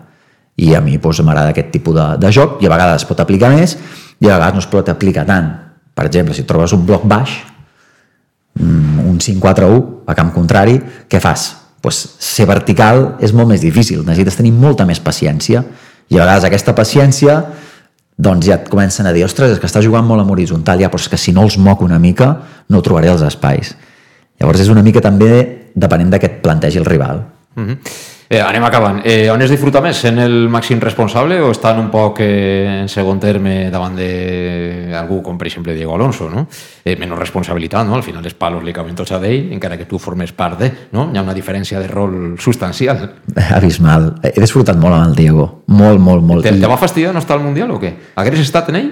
I 0.62 0.76
a 0.76 0.82
mi 0.84 0.98
doncs, 0.98 1.24
m'agrada 1.26 1.56
aquest 1.56 1.72
tipus 1.74 1.96
de, 1.98 2.08
de 2.22 2.32
joc 2.32 2.62
i 2.62 2.68
a 2.68 2.74
vegades 2.74 3.02
es 3.02 3.08
pot 3.10 3.20
aplicar 3.24 3.50
més 3.54 3.78
i 4.20 4.30
a 4.30 4.36
vegades 4.36 4.60
no 4.60 4.66
es 4.66 4.70
pot 4.70 4.90
aplicar 4.92 5.26
tant. 5.26 5.50
Per 5.96 6.06
exemple, 6.06 6.36
si 6.38 6.46
trobes 6.48 6.76
un 6.78 6.86
bloc 6.86 7.08
baix, 7.10 7.40
mm, 8.60 9.08
un 9.10 9.18
5-4-1 9.20 10.06
a 10.08 10.16
camp 10.16 10.32
contrari, 10.36 10.78
què 11.10 11.20
fas? 11.20 11.62
pues, 11.82 11.98
ser 12.22 12.46
vertical 12.46 13.18
és 13.20 13.34
molt 13.34 13.50
més 13.50 13.64
difícil, 13.66 14.06
necessites 14.06 14.38
tenir 14.38 14.54
molta 14.54 14.86
més 14.86 15.02
paciència 15.02 15.64
i 16.12 16.18
a 16.18 16.24
vegades 16.24 16.46
aquesta 16.48 16.76
paciència 16.78 17.42
doncs 18.22 18.46
ja 18.46 18.60
et 18.60 18.70
comencen 18.70 19.08
a 19.10 19.14
dir 19.16 19.26
ostres, 19.26 19.56
és 19.56 19.62
que 19.62 19.70
està 19.70 19.82
jugant 19.82 20.06
molt 20.06 20.22
amb 20.22 20.34
horitzontal. 20.34 20.82
Ja, 20.82 20.92
però 20.94 21.02
és 21.02 21.10
que 21.10 21.20
si 21.20 21.34
no 21.34 21.46
els 21.48 21.58
moc 21.58 21.82
una 21.82 22.00
mica 22.00 22.36
no 22.70 22.84
trobaré 22.86 23.10
els 23.10 23.24
espais. 23.26 23.74
Llavors 24.42 24.62
és 24.62 24.70
una 24.74 24.84
mica 24.86 25.02
també 25.02 25.32
depenent 25.74 26.12
de 26.12 26.20
què 26.22 26.30
et 26.30 26.42
plantegi 26.44 26.82
el 26.82 26.86
rival. 26.86 27.24
Mm 27.56 27.68
-hmm. 27.68 27.78
Eh, 28.32 28.40
anem 28.40 28.64
acabant. 28.64 29.02
Eh, 29.04 29.28
on 29.28 29.42
es 29.44 29.52
disfruta 29.52 29.82
més? 29.84 30.06
En 30.08 30.22
el 30.24 30.48
màxim 30.48 30.80
responsable 30.80 31.42
o 31.44 31.50
estan 31.52 31.82
un 31.82 31.90
poc 31.92 32.22
eh, 32.24 32.78
en 32.80 32.88
segon 32.88 33.20
terme 33.20 33.66
davant 33.74 33.98
d'algú 34.00 35.18
com 35.26 35.36
per 35.36 35.50
exemple 35.50 35.76
Diego 35.76 35.98
Alonso, 35.98 36.30
no? 36.32 36.46
Eh, 36.80 36.96
menys 36.96 37.20
responsabilitat, 37.20 37.84
no? 37.90 38.00
Al 38.00 38.06
final 38.08 38.24
els 38.24 38.40
palos 38.40 38.64
li 38.64 38.72
caben 38.72 38.96
tots 38.96 39.12
a 39.12 39.20
ell, 39.20 39.52
encara 39.52 39.76
que 39.76 39.90
tu 39.90 40.00
formes 40.00 40.32
part 40.32 40.64
de, 40.64 40.72
no? 40.96 41.10
Hi 41.12 41.20
ha 41.20 41.26
una 41.28 41.36
diferència 41.36 41.84
de 41.84 41.92
rol 41.92 42.38
substancial. 42.40 43.04
Abismal. 43.60 44.14
He 44.24 44.38
disfrutat 44.40 44.80
molt 44.80 44.96
amb 44.96 45.10
el 45.10 45.20
Diego. 45.20 45.52
Molt, 45.68 46.00
molt, 46.00 46.24
molt. 46.24 46.48
Te, 46.48 46.56
te 46.56 46.72
va 46.72 46.80
fastidiar 46.80 47.12
no 47.12 47.20
estar 47.20 47.36
al 47.36 47.44
Mundial 47.44 47.76
o 47.76 47.84
què? 47.84 47.98
Hagués 48.16 48.48
estat 48.48 48.72
en 48.72 48.80
ell? 48.80 48.92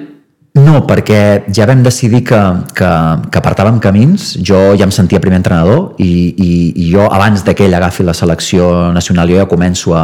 No, 0.57 0.79
perquè 0.89 1.45
ja 1.53 1.67
vam 1.69 1.83
decidir 1.85 2.23
que, 2.25 2.37
que, 2.73 2.87
que 3.29 3.37
apartàvem 3.37 3.77
camins. 3.79 4.31
Jo 4.41 4.73
ja 4.73 4.87
em 4.87 4.93
sentia 4.93 5.21
primer 5.21 5.37
entrenador 5.37 5.93
i, 6.01 6.33
i, 6.33 6.49
i 6.73 6.87
jo, 6.89 7.03
abans 7.05 7.43
de 7.45 7.53
que 7.53 7.67
ell 7.67 7.75
agafi 7.77 8.01
la 8.03 8.15
selecció 8.17 8.89
nacional, 8.95 9.29
jo 9.29 9.37
ja 9.37 9.45
començo 9.49 9.93
a, 9.93 10.01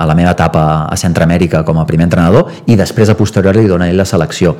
a 0.00 0.02
la 0.08 0.16
meva 0.18 0.32
etapa 0.34 0.64
a 0.90 0.98
Centroamèrica 0.98 1.62
com 1.68 1.78
a 1.78 1.86
primer 1.86 2.08
entrenador 2.08 2.50
i 2.66 2.76
després, 2.76 3.12
a 3.12 3.16
posteriori, 3.18 3.62
li 3.62 3.70
dona 3.70 3.86
ell 3.92 4.02
la 4.02 4.08
selecció. 4.08 4.56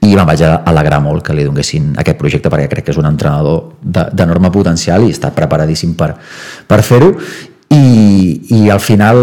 I 0.00 0.14
me'n 0.16 0.24
vaig 0.32 0.46
alegrar 0.48 1.02
molt 1.04 1.26
que 1.26 1.36
li 1.36 1.44
donessin 1.44 1.92
aquest 2.00 2.16
projecte 2.16 2.52
perquè 2.52 2.72
crec 2.72 2.88
que 2.88 2.96
és 2.96 3.02
un 3.02 3.12
entrenador 3.12 3.76
d'enorme 3.84 4.50
potencial 4.56 5.04
i 5.04 5.12
està 5.12 5.34
preparadíssim 5.36 5.92
per, 6.00 6.14
per 6.66 6.80
fer-ho. 6.80 7.12
I, 7.76 7.86
I 8.56 8.66
al 8.72 8.80
final, 8.80 9.20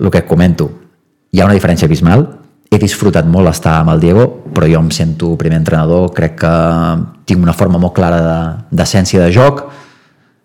el 0.00 0.10
que 0.10 0.26
comento, 0.26 0.72
hi 1.30 1.40
ha 1.40 1.46
una 1.46 1.54
diferència 1.54 1.86
abismal 1.86 2.26
he 2.72 2.80
disfrutat 2.80 3.28
molt 3.28 3.50
estar 3.50 3.76
amb 3.82 3.92
el 3.92 4.00
Diego, 4.00 4.24
però 4.54 4.66
jo 4.68 4.80
em 4.80 4.88
sento 4.94 5.34
primer 5.36 5.60
entrenador, 5.60 6.08
crec 6.16 6.38
que 6.40 6.52
tinc 7.28 7.42
una 7.44 7.52
forma 7.52 7.80
molt 7.80 7.92
clara 7.92 8.22
d'essència 8.72 9.20
de, 9.20 9.28
de 9.28 9.36
joc, 9.36 9.66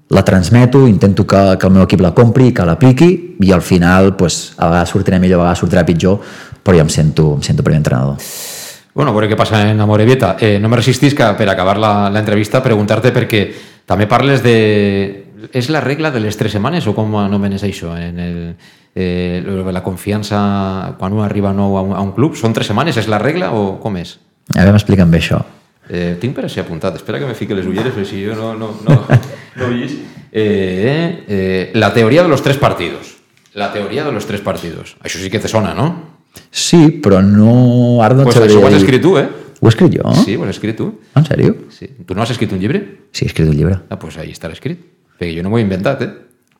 la 0.09 0.23
transmeto, 0.23 0.85
intento 0.87 1.25
que, 1.27 1.39
que 1.59 1.67
el 1.67 1.73
meu 1.73 1.83
equip 1.83 2.03
la 2.03 2.13
compri, 2.15 2.51
que 2.55 2.67
l'apliqui 2.67 3.09
i 3.43 3.51
al 3.51 3.63
final 3.63 4.13
pues, 4.19 4.53
a 4.57 4.69
vegades 4.71 4.93
sortirà 4.95 5.19
millor, 5.23 5.41
a 5.41 5.47
vegades 5.47 5.63
sortirà 5.63 5.83
pitjor, 5.87 6.19
però 6.63 6.75
jo 6.75 6.83
em 6.83 6.91
sento, 6.91 7.33
em 7.35 7.43
sento 7.43 7.63
primer 7.63 7.81
entrenador. 7.83 8.19
Bueno, 8.97 9.11
a 9.11 9.15
veure 9.15 9.29
què 9.29 9.37
passa 9.37 9.61
en 9.69 9.79
Amorebieta. 9.79 10.35
Eh, 10.41 10.57
no 10.59 10.71
me 10.71 10.79
resistís 10.79 11.13
que 11.13 11.27
per 11.37 11.47
acabar 11.51 11.77
la, 11.77 12.09
la 12.09 12.23
entrevista 12.23 12.63
preguntar-te 12.65 13.11
perquè 13.15 13.43
també 13.87 14.07
parles 14.09 14.43
de... 14.43 14.57
És 15.53 15.69
la 15.69 15.83
regla 15.83 16.09
de 16.09 16.19
les 16.23 16.35
tres 16.35 16.55
setmanes 16.55 16.87
o 16.89 16.95
com 16.97 17.13
anomenes 17.21 17.61
això? 17.63 17.93
En 17.93 18.17
el, 18.19 18.39
eh, 18.97 19.43
la 19.71 19.83
confiança 19.85 20.95
quan 20.97 21.13
un 21.13 21.21
arriba 21.23 21.53
nou 21.53 21.77
a 21.77 21.83
un, 21.85 21.93
a 21.93 22.01
un 22.01 22.15
club? 22.17 22.33
Són 22.35 22.55
tres 22.57 22.71
setmanes? 22.71 22.97
És 22.97 23.09
la 23.11 23.21
regla 23.21 23.51
o 23.53 23.77
com 23.81 23.99
és? 24.01 24.17
A 24.55 24.61
veure, 24.61 24.73
m'expliquen 24.73 25.11
bé 25.13 25.21
això. 25.21 25.43
Eh, 25.87 26.17
tinc 26.19 26.35
per 26.35 26.47
així 26.47 26.59
apuntat. 26.59 26.97
Espera 26.99 27.19
que 27.21 27.29
me 27.29 27.37
fique 27.37 27.55
les 27.55 27.67
ulleres, 27.69 27.93
perquè 27.93 28.09
si 28.09 28.23
jo 28.25 28.35
no, 28.35 28.55
no, 28.57 28.73
no, 28.87 28.97
no 29.59 29.69
veis. 29.69 29.93
Eh, 30.31 31.23
eh, 31.27 31.71
la 31.75 31.93
teoria 31.93 32.23
de 32.23 32.29
los 32.29 32.41
tres 32.43 32.57
partidos. 32.57 33.15
La 33.53 33.71
teoria 33.73 34.03
de 34.03 34.11
los 34.11 34.25
tres 34.25 34.41
partidos. 34.41 34.95
Això 35.01 35.21
sí 35.21 35.29
que 35.33 35.39
te 35.39 35.49
sona, 35.49 35.73
no? 35.73 35.87
Sí, 36.51 36.99
però 37.03 37.21
no... 37.25 38.01
Ara 38.05 38.17
no 38.17 38.27
pues 38.27 38.37
això 38.37 38.61
ho 38.61 38.67
has 38.67 38.77
escrit 38.77 39.01
tu, 39.01 39.15
eh? 39.17 39.27
Ho 39.57 39.65
he 39.65 39.73
escrit 39.73 39.95
jo? 39.97 40.11
Sí, 40.23 40.35
ho 40.37 40.45
has 40.45 40.53
escrit 40.53 40.77
tu. 40.77 40.91
En 41.17 41.25
sèrio? 41.25 41.55
Sí. 41.73 41.89
Tu 42.05 42.17
no 42.17 42.21
has 42.21 42.33
escrit 42.35 42.51
un 42.53 42.61
llibre? 42.61 42.83
Sí, 43.11 43.25
he 43.25 43.31
escrit 43.31 43.49
un 43.49 43.57
llibre. 43.57 43.79
Ah, 43.87 43.95
doncs 43.95 44.03
pues 44.03 44.19
ahí 44.21 44.33
estarà 44.35 44.53
escrit. 44.53 44.83
Perquè 45.17 45.33
jo 45.33 45.45
no 45.45 45.49
m'ho 45.49 45.61
he 45.61 45.65
inventat, 45.65 46.03
eh? 46.05 46.11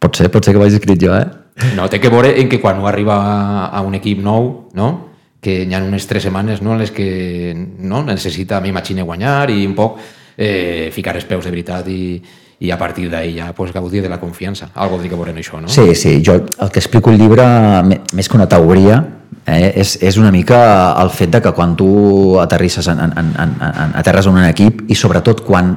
Pot 0.02 0.18
ser, 0.18 0.32
pot 0.34 0.46
ser 0.46 0.56
que 0.56 0.62
ho 0.62 0.66
hagi 0.66 0.80
escrit 0.80 1.04
jo, 1.04 1.14
eh? 1.14 1.28
No, 1.76 1.88
té 1.90 2.00
que 2.00 2.12
veure 2.14 2.36
en 2.38 2.50
que 2.50 2.62
quan 2.62 2.80
ho 2.80 2.88
arriba 2.88 3.18
a 3.66 3.82
un 3.82 3.98
equip 3.98 4.22
nou, 4.24 4.70
no? 4.78 4.90
que 5.42 5.62
hi 5.64 5.74
ha 5.74 5.82
unes 5.84 6.08
tres 6.10 6.26
setmanes 6.26 6.64
no, 6.66 6.74
en 6.74 6.82
les 6.82 6.92
que 6.92 7.54
no, 7.56 8.02
necessita, 8.04 8.60
m'imagino, 8.62 9.06
guanyar 9.06 9.50
i 9.54 9.66
un 9.68 9.76
poc 9.78 10.00
eh, 10.38 10.90
ficar 10.94 11.16
els 11.18 11.28
peus 11.30 11.46
de 11.46 11.54
veritat 11.54 11.88
i, 11.94 12.18
i 12.60 12.72
a 12.74 12.78
partir 12.78 13.08
d'ahir 13.12 13.36
ja 13.38 13.52
pues, 13.54 13.72
gaudir 13.74 14.02
de 14.02 14.10
la 14.10 14.20
confiança. 14.20 14.72
Algo 14.76 14.98
de 15.02 15.10
que 15.10 15.18
veurem 15.18 15.38
això, 15.38 15.62
no? 15.62 15.70
Sí, 15.70 15.94
sí, 15.96 16.18
jo 16.26 16.40
el 16.42 16.72
que 16.74 16.82
explico 16.82 17.14
al 17.14 17.22
llibre, 17.22 17.46
més 18.18 18.30
que 18.30 18.38
una 18.38 18.50
teoria, 18.50 19.00
eh, 19.46 19.74
és, 19.84 19.98
és 20.02 20.18
una 20.18 20.32
mica 20.34 20.60
el 21.02 21.14
fet 21.14 21.36
de 21.38 21.42
que 21.46 21.54
quan 21.54 21.76
tu 21.78 22.40
aterrisses 22.42 22.90
en, 22.90 23.04
en, 23.06 23.14
en, 23.18 23.54
en, 23.62 23.94
aterres 24.02 24.28
en 24.28 24.42
un 24.42 24.48
equip 24.50 24.88
i 24.90 24.98
sobretot 24.98 25.46
quan 25.46 25.76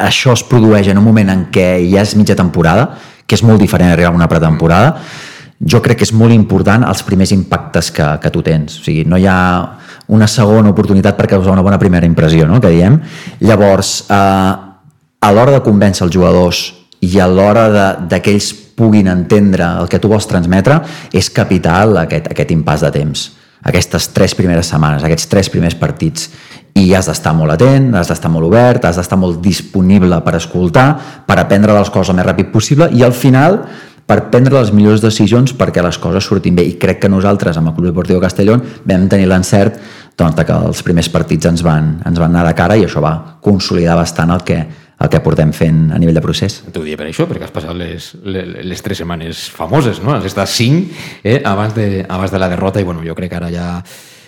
això 0.00 0.34
es 0.34 0.42
produeix 0.48 0.88
en 0.88 0.98
un 0.98 1.04
moment 1.04 1.30
en 1.30 1.46
què 1.52 1.70
ja 1.90 2.02
és 2.02 2.16
mitja 2.16 2.36
temporada, 2.36 2.90
que 3.30 3.38
és 3.38 3.44
molt 3.46 3.62
diferent 3.62 3.92
arribar 3.92 4.10
a 4.10 4.18
una 4.18 4.28
pretemporada, 4.30 4.96
jo 5.60 5.78
crec 5.84 6.00
que 6.00 6.08
és 6.08 6.14
molt 6.16 6.34
important 6.34 6.82
els 6.88 7.04
primers 7.06 7.30
impactes 7.36 7.92
que, 7.94 8.06
que 8.18 8.32
tu 8.34 8.42
tens. 8.42 8.80
O 8.80 8.86
sigui, 8.86 9.04
no 9.06 9.20
hi 9.20 9.28
ha 9.30 9.38
una 10.10 10.26
segona 10.26 10.72
oportunitat 10.72 11.14
per 11.18 11.28
causar 11.30 11.54
una 11.54 11.62
bona 11.62 11.78
primera 11.78 12.08
impressió, 12.08 12.48
no?, 12.48 12.58
que 12.60 12.72
diem. 12.72 12.98
Llavors, 13.46 13.92
eh, 14.10 14.52
a 15.20 15.32
l'hora 15.36 15.58
de 15.58 15.62
convèncer 15.62 16.06
els 16.08 16.14
jugadors 16.16 16.64
i 17.06 17.20
a 17.20 17.28
l'hora 17.30 17.68
de, 17.70 17.86
puguin 18.80 19.10
entendre 19.12 19.66
el 19.82 19.88
que 19.92 20.00
tu 20.00 20.08
vols 20.08 20.26
transmetre, 20.28 20.78
és 21.12 21.28
capital 21.30 21.98
aquest, 22.06 22.30
aquest 22.32 22.54
impàs 22.54 22.86
de 22.86 22.90
temps. 22.94 23.26
Aquestes 23.66 24.08
tres 24.16 24.34
primeres 24.38 24.70
setmanes, 24.72 25.04
aquests 25.04 25.28
tres 25.28 25.50
primers 25.52 25.76
partits. 25.76 26.30
I 26.80 26.94
has 26.96 27.10
d'estar 27.10 27.34
molt 27.36 27.52
atent, 27.56 27.90
has 27.98 28.08
d'estar 28.08 28.30
molt 28.32 28.48
obert, 28.48 28.86
has 28.88 28.96
d'estar 28.96 29.18
molt 29.20 29.40
disponible 29.44 30.20
per 30.24 30.36
escoltar, 30.38 30.88
per 31.26 31.36
aprendre 31.42 31.76
les 31.76 31.90
coses 31.92 32.14
el 32.14 32.20
més 32.20 32.28
ràpid 32.28 32.52
possible 32.54 32.88
i 32.96 33.04
al 33.04 33.12
final 33.12 33.60
per 34.10 34.24
prendre 34.32 34.56
les 34.56 34.72
millors 34.74 35.02
decisions 35.04 35.52
perquè 35.54 35.84
les 35.84 35.98
coses 36.02 36.24
surtin 36.26 36.56
bé. 36.56 36.64
I 36.66 36.78
crec 36.82 37.02
que 37.04 37.10
nosaltres, 37.12 37.58
amb 37.58 37.70
el 37.70 37.76
Club 37.76 37.92
Deportiu 37.92 38.18
Castellón, 38.22 38.64
vam 38.82 39.06
tenir 39.10 39.28
l'encert 39.30 39.76
doncs, 40.18 40.40
que 40.44 40.56
els 40.56 40.82
primers 40.82 41.08
partits 41.12 41.46
ens 41.46 41.62
van, 41.62 41.98
ens 42.06 42.18
van 42.18 42.34
anar 42.34 42.48
de 42.48 42.56
cara 42.58 42.76
i 42.76 42.84
això 42.88 43.02
va 43.04 43.14
consolidar 43.44 43.94
bastant 44.00 44.32
el 44.34 44.42
que, 44.46 44.58
el 45.00 45.08
que 45.08 45.22
portem 45.24 45.52
fent 45.56 45.88
a 45.94 45.98
nivell 45.98 46.18
de 46.18 46.22
procés. 46.24 46.60
T'ho 46.68 46.84
diria 46.84 47.00
per 47.00 47.08
això, 47.08 47.24
perquè 47.28 47.48
has 47.48 47.54
passat 47.54 47.76
les, 47.76 48.12
les, 48.20 48.54
les 48.68 48.84
tres 48.84 49.00
setmanes 49.00 49.46
famoses, 49.56 50.02
no? 50.04 50.12
Has 50.12 50.28
estat 50.28 50.50
cinc 50.52 50.92
eh, 51.24 51.40
abans, 51.40 51.74
de, 51.74 52.04
abans 52.04 52.32
de 52.32 52.40
la 52.40 52.50
derrota 52.52 52.82
i 52.82 52.88
bueno, 52.88 53.04
jo 53.06 53.16
crec 53.16 53.32
que 53.32 53.40
ara 53.40 53.48
ja 53.52 53.68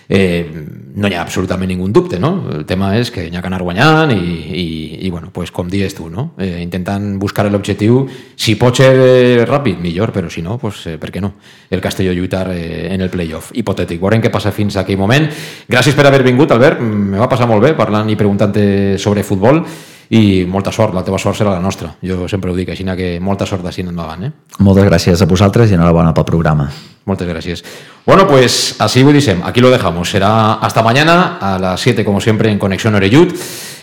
eh, 0.08 0.48
no 0.94 1.08
hi 1.08 1.14
ha 1.16 1.20
absolutament 1.22 1.68
ningú 1.68 1.90
dubte, 1.92 2.18
no? 2.20 2.32
El 2.56 2.64
tema 2.68 2.94
és 2.96 3.12
que 3.12 3.26
hi 3.28 3.36
ha 3.36 3.42
que 3.44 3.50
anar 3.50 3.60
guanyant 3.64 4.14
i, 4.16 4.16
i, 4.16 4.66
i 5.06 5.12
bueno, 5.12 5.28
pues, 5.32 5.52
com 5.52 5.68
dius 5.68 5.92
tu, 5.96 6.08
no? 6.12 6.30
Eh, 6.40 6.62
intentant 6.64 7.18
buscar 7.20 7.46
l'objectiu, 7.52 8.02
si 8.36 8.56
pot 8.60 8.80
ser 8.80 8.90
eh, 8.96 9.44
ràpid, 9.48 9.76
millor, 9.80 10.12
però 10.12 10.32
si 10.32 10.40
no, 10.40 10.56
pues, 10.60 10.86
eh, 10.88 10.96
per 11.00 11.12
què 11.12 11.20
no? 11.20 11.34
El 11.68 11.84
Castelló 11.84 12.16
lluitar 12.16 12.46
eh, 12.56 12.88
en 12.94 13.04
el 13.04 13.12
playoff. 13.12 13.52
Hipotètic. 13.52 14.00
Veurem 14.00 14.24
què 14.24 14.32
passa 14.32 14.52
fins 14.52 14.76
a 14.76 14.86
aquell 14.86 15.00
moment. 15.00 15.28
Gràcies 15.68 15.96
per 15.96 16.08
haver 16.08 16.24
vingut, 16.24 16.52
Albert. 16.52 16.80
Me 16.80 17.20
va 17.20 17.28
passar 17.28 17.48
molt 17.48 17.64
bé 17.64 17.76
parlant 17.76 18.08
i 18.08 18.16
preguntant-te 18.16 18.98
sobre 19.00 19.24
futbol 19.24 19.66
i 20.12 20.44
molta 20.44 20.70
sort, 20.70 20.92
la 20.92 21.00
teva 21.04 21.16
sort 21.16 21.38
serà 21.38 21.54
la 21.54 21.60
nostra. 21.62 21.94
Jo 22.04 22.26
sempre 22.28 22.52
ho 22.52 22.56
dic, 22.56 22.68
així 22.68 22.84
que 22.84 23.18
molta 23.20 23.46
sort 23.48 23.64
d'ací 23.64 23.80
endavant. 23.80 24.24
Eh? 24.26 24.30
Moltes 24.60 24.84
gràcies 24.84 25.22
a 25.22 25.26
vosaltres 25.26 25.70
i 25.70 25.74
enhorabona 25.74 26.12
pel 26.12 26.26
programa. 26.28 26.68
Muchas 27.04 27.26
gracias. 27.26 27.64
Bueno, 28.04 28.26
pues 28.26 28.76
así 28.78 29.02
dicen, 29.04 29.40
aquí 29.44 29.60
lo 29.60 29.70
dejamos. 29.70 30.10
Será 30.10 30.54
hasta 30.54 30.82
mañana 30.82 31.38
a 31.40 31.58
las 31.58 31.80
7, 31.80 32.04
como 32.04 32.20
siempre, 32.20 32.50
en 32.50 32.58
Conexión 32.58 32.94
Oreyud, 32.94 33.32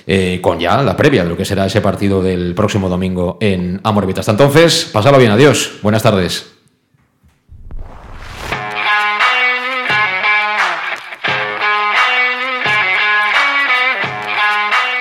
eh, 0.06 0.40
con 0.42 0.60
ya 0.60 0.82
la 0.84 0.96
previa 0.96 1.24
de 1.24 1.30
lo 1.30 1.36
que 1.36 1.46
será 1.46 1.66
ese 1.66 1.82
partido 1.82 2.22
del 2.22 2.54
próximo 2.54 2.90
domingo 2.90 3.38
en 3.42 3.82
Amorvita. 3.84 4.20
Hasta 4.20 4.34
entonces, 4.34 4.90
pasalo 4.94 5.18
bien, 5.18 5.32
adiós. 5.32 5.80
Buenas 5.82 6.04
tardes. 6.04 6.59